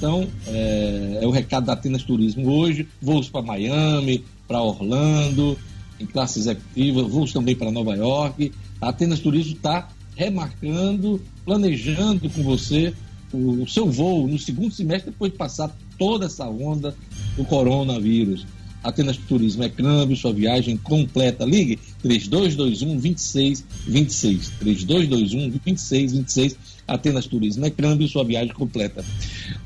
Então, 0.02 0.26
é, 0.48 1.20
é 1.22 1.26
o 1.28 1.30
recado 1.30 1.66
da 1.66 1.74
Atenas 1.74 2.02
Turismo 2.02 2.50
hoje, 2.50 2.88
voos 3.00 3.30
para 3.30 3.40
Miami, 3.40 4.24
para 4.48 4.60
Orlando, 4.60 5.56
em 6.00 6.04
classe 6.04 6.40
executiva, 6.40 7.04
voos 7.04 7.32
também 7.32 7.54
para 7.54 7.70
Nova 7.70 7.94
York. 7.94 8.50
A 8.80 8.88
Atenas 8.88 9.20
Turismo 9.20 9.52
está 9.54 9.90
remarcando, 10.16 11.22
planejando 11.44 12.28
com 12.30 12.42
você 12.42 12.92
o, 13.32 13.62
o 13.62 13.68
seu 13.68 13.88
voo 13.88 14.26
no 14.26 14.40
segundo 14.40 14.74
semestre, 14.74 15.12
depois 15.12 15.30
de 15.30 15.38
passar 15.38 15.70
toda 15.96 16.26
essa 16.26 16.48
onda 16.48 16.96
do 17.36 17.44
coronavírus. 17.44 18.44
Atenas 18.82 19.16
Turismo 19.16 19.62
é 19.62 19.68
câmbio, 19.68 20.16
sua 20.16 20.32
viagem 20.32 20.76
completa. 20.76 21.44
Ligue 21.44 21.78
3221 22.02 22.98
2626. 22.98 24.52
3221 24.58 25.50
2626. 25.50 26.56
Atenas 26.86 27.26
Turismo 27.26 27.64
é 27.64 27.70
câmbio, 27.70 28.08
sua 28.08 28.24
viagem 28.24 28.52
completa. 28.52 29.04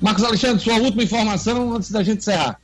Marcos 0.00 0.24
Alexandre, 0.24 0.62
sua 0.62 0.76
última 0.76 1.02
informação 1.02 1.74
antes 1.74 1.90
da 1.90 2.02
gente 2.02 2.18
encerrar. 2.18 2.60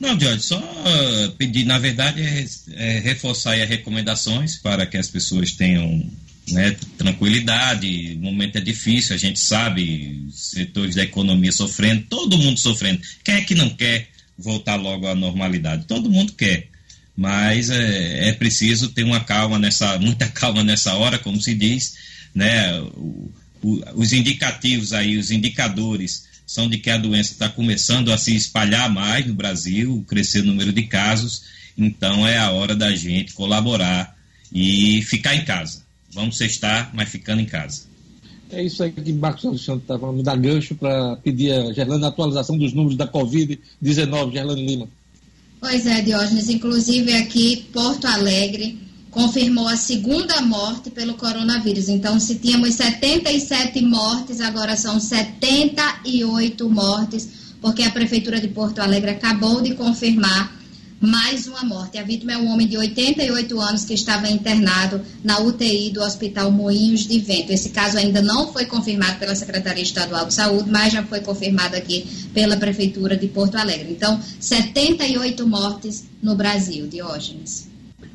Não, 0.00 0.18
Jorge, 0.18 0.42
só 0.42 0.58
uh, 0.58 1.30
pedir, 1.38 1.64
na 1.64 1.78
verdade, 1.78 2.20
é, 2.20 2.46
é 2.74 2.98
reforçar 2.98 3.54
as 3.54 3.68
recomendações 3.68 4.56
para 4.56 4.84
que 4.84 4.96
as 4.96 5.08
pessoas 5.08 5.52
tenham 5.52 6.10
né, 6.50 6.76
tranquilidade. 6.98 8.16
O 8.16 8.24
momento 8.24 8.56
é 8.56 8.60
difícil, 8.60 9.14
a 9.14 9.18
gente 9.18 9.38
sabe, 9.38 10.26
setores 10.32 10.96
da 10.96 11.04
economia 11.04 11.52
sofrendo, 11.52 12.04
todo 12.08 12.36
mundo 12.36 12.58
sofrendo. 12.58 13.00
Quem 13.22 13.36
é 13.36 13.40
que 13.42 13.54
não 13.54 13.70
quer 13.70 14.08
voltar 14.38 14.76
logo 14.76 15.06
à 15.06 15.14
normalidade? 15.14 15.86
Todo 15.86 16.10
mundo 16.10 16.32
quer. 16.32 16.68
Mas 17.16 17.70
é, 17.70 18.28
é 18.28 18.32
preciso 18.32 18.88
ter 18.90 19.04
uma 19.04 19.20
calma 19.20 19.58
nessa, 19.58 19.98
muita 20.00 20.28
calma 20.28 20.64
nessa 20.64 20.94
hora, 20.94 21.18
como 21.18 21.40
se 21.40 21.54
diz, 21.54 21.94
né? 22.34 22.80
O, 22.80 23.30
o, 23.62 23.82
os 23.94 24.12
indicativos 24.12 24.92
aí, 24.92 25.16
os 25.16 25.30
indicadores 25.30 26.24
são 26.46 26.68
de 26.68 26.78
que 26.78 26.90
a 26.90 26.98
doença 26.98 27.32
está 27.32 27.48
começando 27.48 28.12
a 28.12 28.18
se 28.18 28.34
espalhar 28.34 28.90
mais 28.90 29.26
no 29.26 29.34
Brasil, 29.34 30.04
crescer 30.08 30.40
o 30.40 30.44
número 30.44 30.72
de 30.72 30.82
casos, 30.82 31.44
então 31.78 32.26
é 32.26 32.36
a 32.36 32.50
hora 32.50 32.74
da 32.74 32.94
gente 32.94 33.32
colaborar 33.32 34.16
e 34.52 35.02
ficar 35.02 35.34
em 35.34 35.44
casa. 35.44 35.82
Vamos 36.12 36.40
estar, 36.40 36.90
mas 36.92 37.08
ficando 37.08 37.40
em 37.40 37.46
casa. 37.46 37.84
É 38.52 38.62
isso 38.62 38.82
aí 38.82 38.92
que 38.92 39.12
Marcos 39.14 39.46
Alexandre 39.46 39.80
está 39.80 39.98
falando, 39.98 40.18
me 40.18 40.22
dá 40.22 40.36
gancho 40.36 40.74
para 40.74 41.16
pedir 41.16 41.52
a 41.52 41.72
Gerlane 41.72 42.04
a 42.04 42.08
atualização 42.08 42.58
dos 42.58 42.74
números 42.74 42.96
da 42.96 43.08
Covid-19, 43.08 44.32
Gerlane 44.32 44.66
Lima. 44.66 44.88
Pois 45.58 45.86
é, 45.86 46.02
Diógenes. 46.02 46.50
Inclusive 46.50 47.14
aqui, 47.14 47.68
Porto 47.72 48.06
Alegre 48.06 48.78
confirmou 49.10 49.68
a 49.68 49.76
segunda 49.76 50.40
morte 50.42 50.90
pelo 50.90 51.14
coronavírus. 51.14 51.88
Então, 51.88 52.18
se 52.18 52.36
tínhamos 52.36 52.74
77 52.74 53.80
mortes, 53.82 54.40
agora 54.40 54.76
são 54.76 54.98
78 54.98 56.68
mortes, 56.68 57.28
porque 57.60 57.82
a 57.82 57.90
Prefeitura 57.90 58.40
de 58.40 58.48
Porto 58.48 58.80
Alegre 58.80 59.10
acabou 59.10 59.62
de 59.62 59.74
confirmar 59.74 60.61
mais 61.02 61.48
uma 61.48 61.64
morte. 61.64 61.98
A 61.98 62.04
vítima 62.04 62.32
é 62.32 62.38
um 62.38 62.48
homem 62.48 62.68
de 62.68 62.78
88 62.78 63.60
anos 63.60 63.84
que 63.84 63.92
estava 63.92 64.28
internado 64.28 65.00
na 65.24 65.40
UTI 65.40 65.90
do 65.90 66.00
Hospital 66.00 66.52
Moinhos 66.52 67.08
de 67.08 67.18
Vento. 67.18 67.50
Esse 67.50 67.70
caso 67.70 67.98
ainda 67.98 68.22
não 68.22 68.52
foi 68.52 68.66
confirmado 68.66 69.18
pela 69.18 69.34
Secretaria 69.34 69.82
Estadual 69.82 70.26
de 70.26 70.34
Saúde, 70.34 70.70
mas 70.70 70.92
já 70.92 71.02
foi 71.02 71.20
confirmado 71.20 71.74
aqui 71.74 72.06
pela 72.32 72.56
Prefeitura 72.56 73.16
de 73.16 73.26
Porto 73.26 73.56
Alegre. 73.56 73.90
Então, 73.90 74.20
78 74.38 75.44
mortes 75.44 76.06
no 76.22 76.36
Brasil, 76.36 76.86
Diógenes. 76.86 77.68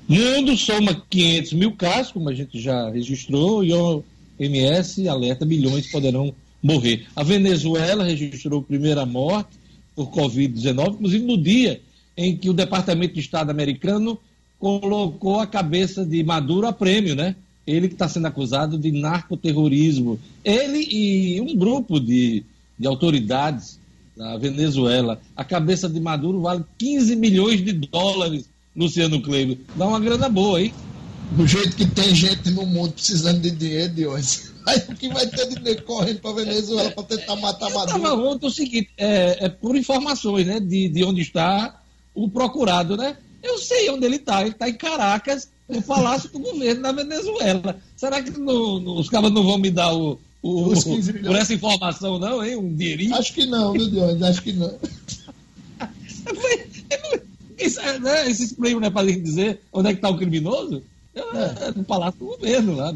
Mundo 0.07 0.55
soma 0.55 1.03
500 1.09 1.53
mil 1.53 1.73
casos, 1.73 2.13
como 2.13 2.29
a 2.29 2.33
gente 2.33 2.57
já 2.57 2.89
registrou, 2.89 3.65
e 3.65 3.73
o 3.73 4.01
OMS 4.39 5.09
alerta 5.09 5.45
milhões 5.45 5.91
poderão 5.91 6.33
morrer. 6.63 7.05
A 7.13 7.21
Venezuela 7.21 8.05
registrou 8.05 8.61
a 8.61 8.63
primeira 8.63 9.05
morte 9.05 9.59
por 9.93 10.09
Covid-19, 10.09 10.93
inclusive 10.93 11.25
no 11.25 11.37
dia 11.37 11.81
em 12.17 12.35
que 12.35 12.49
o 12.49 12.53
Departamento 12.53 13.13
de 13.13 13.19
Estado 13.19 13.51
americano 13.51 14.19
colocou 14.59 15.39
a 15.39 15.45
cabeça 15.45 16.03
de 16.03 16.23
Maduro 16.23 16.65
a 16.65 16.73
prêmio, 16.73 17.15
né? 17.15 17.35
Ele 17.65 17.87
que 17.87 17.93
está 17.93 18.09
sendo 18.09 18.25
acusado 18.25 18.77
de 18.77 18.91
narcoterrorismo. 18.91 20.19
Ele 20.43 20.87
e 20.89 21.39
um 21.41 21.55
grupo 21.55 21.99
de, 21.99 22.43
de 22.79 22.87
autoridades 22.87 23.79
da 24.15 24.35
Venezuela. 24.37 25.21
A 25.35 25.43
cabeça 25.43 25.87
de 25.87 25.99
Maduro 25.99 26.41
vale 26.41 26.63
15 26.77 27.15
milhões 27.15 27.63
de 27.63 27.73
dólares, 27.73 28.49
Luciano 28.75 29.21
Kleber. 29.21 29.59
Dá 29.75 29.85
uma 29.85 29.99
grana 29.99 30.27
boa, 30.27 30.61
hein? 30.61 30.73
Do 31.31 31.45
jeito 31.45 31.75
que 31.75 31.85
tem 31.85 32.15
gente 32.15 32.49
no 32.51 32.65
mundo 32.65 32.93
precisando 32.93 33.41
de 33.41 33.51
dinheiro 33.51 33.93
de 33.93 34.07
hoje. 34.07 34.47
Aí 34.65 34.81
o 34.89 34.95
que 34.95 35.09
vai 35.09 35.27
ter 35.27 35.47
dinheiro 35.47 35.83
correndo 35.83 36.19
para 36.19 36.33
Venezuela 36.33 36.89
para 36.91 37.03
tentar 37.03 37.35
matar 37.35 37.69
Eu 37.69 37.79
estava 37.79 37.99
Maduro? 37.99 38.29
ontem 38.29 38.47
o 38.47 38.51
seguinte, 38.51 38.89
é, 38.97 39.45
é 39.45 39.49
por 39.49 39.75
informações, 39.75 40.47
né? 40.47 40.59
De, 40.59 40.89
de 40.89 41.03
onde 41.03 41.21
está 41.21 41.79
o 42.23 42.29
procurado, 42.29 42.97
né? 42.97 43.17
Eu 43.43 43.57
sei 43.59 43.89
onde 43.89 44.05
ele 44.05 44.15
está. 44.17 44.41
Ele 44.41 44.51
está 44.51 44.67
em 44.67 44.73
Caracas, 44.73 45.49
no 45.69 45.81
Palácio 45.81 46.29
do 46.31 46.39
Governo 46.39 46.81
da 46.81 46.91
Venezuela. 46.91 47.79
Será 47.95 48.21
que 48.21 48.31
não- 48.31 48.79
não- 48.79 48.97
os 48.97 49.09
caras 49.09 49.31
não 49.31 49.43
vão 49.43 49.57
me 49.57 49.69
dar 49.69 49.93
o, 49.93 50.19
o- 50.41 50.67
Os 50.69 50.83
15 50.83 51.13
milhões. 51.13 51.27
por 51.27 51.35
essa 51.41 51.53
informação, 51.53 52.19
não, 52.19 52.43
hein? 52.43 52.55
Um 52.57 52.73
dinheirinho? 52.73 53.15
Acho 53.15 53.33
que 53.33 53.45
não, 53.45 53.73
viu, 53.73 53.89
Dionis? 53.89 54.21
Acho 54.23 54.41
que 54.41 54.53
não. 54.53 54.75
Isso, 57.57 57.79
é, 57.79 57.99
né, 57.99 58.29
esses 58.29 58.53
prêmios 58.53 58.81
não 58.81 58.87
é 58.87 58.91
para 58.91 59.07
dizer 59.11 59.61
onde 59.73 59.89
é 59.89 59.93
que 59.93 59.97
está 59.97 60.09
o 60.09 60.17
criminoso? 60.17 60.83
É, 61.15 61.67
é 61.67 61.71
no 61.75 61.83
Palácio 61.83 62.19
do 62.19 62.25
Governo, 62.27 62.75
lá, 62.75 62.93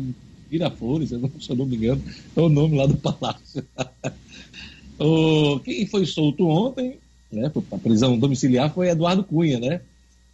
Viraflores, 0.50 1.10
se 1.10 1.16
eu 1.16 1.20
não- 1.20 1.32
se 1.40 1.50
eu 1.50 1.56
não 1.56 1.66
me 1.66 1.76
engano, 1.78 2.02
é 2.36 2.42
o 2.42 2.50
nome 2.50 2.78
lá 2.78 2.86
do 2.86 2.96
palácio. 2.98 3.66
o, 5.00 5.60
quem 5.62 5.88
foi 5.88 6.06
solto 6.06 6.46
ontem, 6.48 6.98
né, 7.32 7.50
para 7.50 7.78
prisão 7.78 8.18
domiciliar, 8.18 8.74
foi 8.74 8.90
Eduardo 8.90 9.24
Cunha, 9.24 9.60
né? 9.60 9.82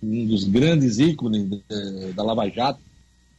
Um 0.02 0.26
dos 0.26 0.44
grandes 0.44 1.00
ícones 1.00 1.48
da, 1.50 1.58
da 2.16 2.24
Lava 2.24 2.48
Jato, 2.50 2.80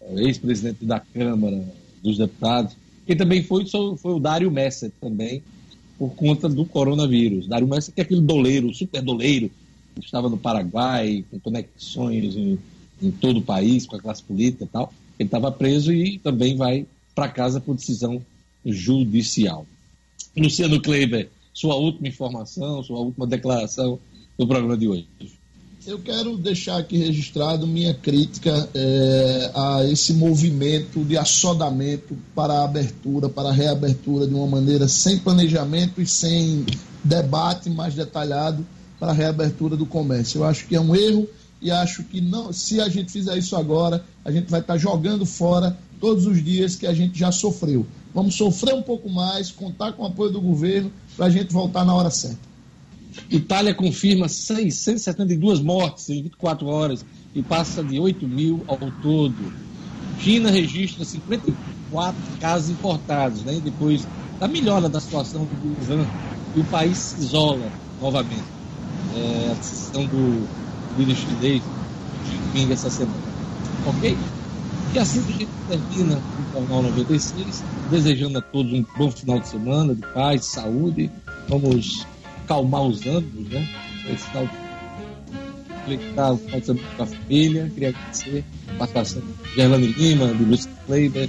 é, 0.00 0.22
ex-presidente 0.22 0.84
da 0.84 1.00
Câmara 1.00 1.62
dos 2.02 2.18
Deputados. 2.18 2.76
Quem 3.06 3.16
também 3.16 3.42
foi, 3.42 3.64
foi 3.66 4.12
o 4.12 4.18
Dário 4.18 4.50
Messer, 4.50 4.90
também, 5.00 5.42
por 5.98 6.10
conta 6.10 6.48
do 6.48 6.64
coronavírus. 6.64 7.48
Dário 7.48 7.66
Messer, 7.66 7.94
que 7.94 8.00
é 8.00 8.04
aquele 8.04 8.20
doleiro, 8.20 8.72
super 8.74 9.02
doleiro, 9.02 9.50
que 9.94 10.04
estava 10.04 10.28
no 10.28 10.36
Paraguai, 10.36 11.24
com 11.30 11.40
conexões 11.40 12.36
em, 12.36 12.58
em 13.02 13.10
todo 13.10 13.38
o 13.38 13.42
país, 13.42 13.86
com 13.86 13.96
a 13.96 14.00
classe 14.00 14.22
política 14.22 14.64
e 14.64 14.68
tal. 14.68 14.92
Ele 15.18 15.26
estava 15.26 15.50
preso 15.50 15.92
e 15.92 16.18
também 16.18 16.56
vai 16.56 16.86
para 17.14 17.28
casa 17.28 17.60
por 17.60 17.74
decisão 17.74 18.22
judicial. 18.64 19.66
Luciano 20.36 20.80
Kleiber, 20.80 21.28
sua 21.58 21.74
última 21.74 22.06
informação, 22.06 22.84
sua 22.84 23.00
última 23.00 23.26
declaração 23.26 23.98
do 24.38 24.46
programa 24.46 24.76
de 24.76 24.86
hoje. 24.86 25.08
Eu 25.84 25.98
quero 25.98 26.36
deixar 26.36 26.76
aqui 26.76 26.96
registrado 26.98 27.66
minha 27.66 27.92
crítica 27.92 28.68
eh, 28.72 29.50
a 29.52 29.84
esse 29.84 30.12
movimento 30.12 31.02
de 31.04 31.18
assodamento 31.18 32.16
para 32.32 32.60
a 32.60 32.64
abertura, 32.64 33.28
para 33.28 33.48
a 33.48 33.52
reabertura 33.52 34.24
de 34.24 34.34
uma 34.34 34.46
maneira 34.46 34.86
sem 34.86 35.18
planejamento 35.18 36.00
e 36.00 36.06
sem 36.06 36.64
debate 37.02 37.68
mais 37.68 37.92
detalhado 37.92 38.64
para 39.00 39.10
a 39.10 39.14
reabertura 39.14 39.76
do 39.76 39.86
comércio. 39.86 40.42
Eu 40.42 40.44
acho 40.44 40.64
que 40.68 40.76
é 40.76 40.80
um 40.80 40.94
erro 40.94 41.26
e 41.60 41.72
acho 41.72 42.04
que 42.04 42.20
não, 42.20 42.52
se 42.52 42.80
a 42.80 42.88
gente 42.88 43.10
fizer 43.10 43.36
isso 43.36 43.56
agora, 43.56 44.04
a 44.24 44.30
gente 44.30 44.48
vai 44.48 44.60
estar 44.60 44.78
jogando 44.78 45.26
fora 45.26 45.76
todos 46.00 46.24
os 46.24 46.44
dias 46.44 46.76
que 46.76 46.86
a 46.86 46.94
gente 46.94 47.18
já 47.18 47.32
sofreu. 47.32 47.84
Vamos 48.18 48.34
sofrer 48.34 48.74
um 48.74 48.82
pouco 48.82 49.08
mais, 49.08 49.52
contar 49.52 49.92
com 49.92 50.02
o 50.02 50.06
apoio 50.06 50.32
do 50.32 50.40
governo 50.40 50.90
para 51.16 51.26
a 51.26 51.30
gente 51.30 51.52
voltar 51.52 51.84
na 51.84 51.94
hora 51.94 52.10
certa. 52.10 52.40
Itália 53.30 53.72
confirma 53.72 54.28
672 54.28 55.60
mortes 55.60 56.10
em 56.10 56.20
24 56.24 56.66
horas 56.66 57.06
e 57.32 57.40
passa 57.44 57.80
de 57.80 58.00
8 58.00 58.26
mil 58.26 58.64
ao 58.66 58.76
todo. 58.76 59.52
China 60.18 60.50
registra 60.50 61.04
54 61.04 62.20
casos 62.40 62.70
importados, 62.70 63.44
né? 63.44 63.60
depois 63.62 64.04
da 64.40 64.48
melhora 64.48 64.88
da 64.88 64.98
situação 64.98 65.44
do 65.44 65.92
Wuhan 65.92 66.04
e 66.56 66.60
o 66.60 66.64
país 66.64 66.98
se 66.98 67.20
isola 67.20 67.70
novamente. 68.02 68.42
É, 69.14 69.52
a 69.52 69.54
decisão 69.54 70.04
do 70.06 70.44
vírus 70.96 71.16
chinês 71.18 71.62
fim 72.52 72.72
essa 72.72 72.90
semana. 72.90 73.14
Ok? 73.86 74.16
E 74.94 74.98
assim 74.98 75.20
a 75.20 75.22
gente 75.22 75.48
termina 75.68 76.16
o 76.16 76.52
Jornal 76.52 76.82
96, 76.84 77.62
desejando 77.90 78.38
a 78.38 78.40
todos 78.40 78.72
um 78.72 78.84
bom 78.96 79.10
final 79.10 79.38
de 79.38 79.48
semana, 79.48 79.94
de 79.94 80.02
paz, 80.14 80.40
de 80.40 80.46
saúde. 80.46 81.10
Vamos 81.48 82.06
calmar 82.46 82.82
os 82.82 83.04
ânimos, 83.06 83.48
né? 83.50 83.68
Esse 84.10 84.24
final 84.28 84.46
de 84.46 84.68
aproveitar 85.74 86.32
o 86.32 86.38
final 86.38 86.60
de 86.60 86.74
com 86.96 87.02
a 87.02 87.06
família. 87.06 87.70
Queria 87.74 87.88
agradecer 87.90 88.44
a 88.68 88.74
participação 88.74 89.22
de 89.22 89.54
Gerlane 89.54 89.86
Lima, 89.88 90.26
de 90.28 90.44
Luiz 90.44 90.68
Kleiber, 90.86 91.28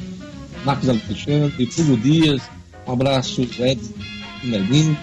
Marcos 0.65 0.89
Alexandre, 0.89 1.65
Fulvio 1.65 1.97
Dias. 1.97 2.41
Um 2.87 2.93
abraço, 2.93 3.41
Edson 3.41 3.93
Melino. 4.43 4.97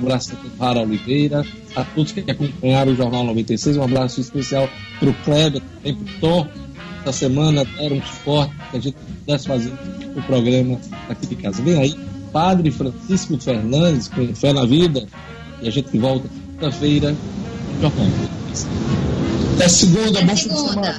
Um 0.00 0.04
abraço 0.04 0.36
para 0.56 0.80
Oliveira. 0.80 1.44
A 1.74 1.84
todos 1.84 2.12
que 2.12 2.30
acompanharam 2.30 2.92
o 2.92 2.96
Jornal 2.96 3.24
96. 3.24 3.76
Um 3.76 3.82
abraço 3.82 4.20
especial 4.20 4.68
para 4.98 5.10
o 5.10 5.14
Kleber, 5.24 5.60
também 5.60 5.94
para 5.94 6.14
o 6.14 6.20
Tom. 6.20 6.65
Essa 7.06 7.18
semana 7.20 7.64
deram 7.64 7.98
um 7.98 8.02
suporte 8.02 8.52
que 8.72 8.76
a 8.76 8.80
gente 8.80 8.96
pudesse 9.20 9.46
fazer 9.46 9.72
o 10.16 10.22
programa 10.22 10.76
aqui 11.08 11.26
de 11.28 11.36
casa. 11.36 11.62
Vem 11.62 11.78
aí, 11.78 11.94
Padre 12.32 12.72
Francisco 12.72 13.38
Fernandes, 13.38 14.08
com 14.08 14.34
fé 14.34 14.52
na 14.52 14.66
vida. 14.66 15.06
E 15.62 15.68
a 15.68 15.70
gente 15.70 15.96
volta 15.98 16.28
quinta-feira. 16.28 17.14
Até 19.54 19.68
segunda, 19.68 20.18
Até 20.18 20.26
bom 20.26 20.36
fim 20.36 20.48
de 20.48 20.54
segunda. 20.54 20.68
semana. 20.72 20.94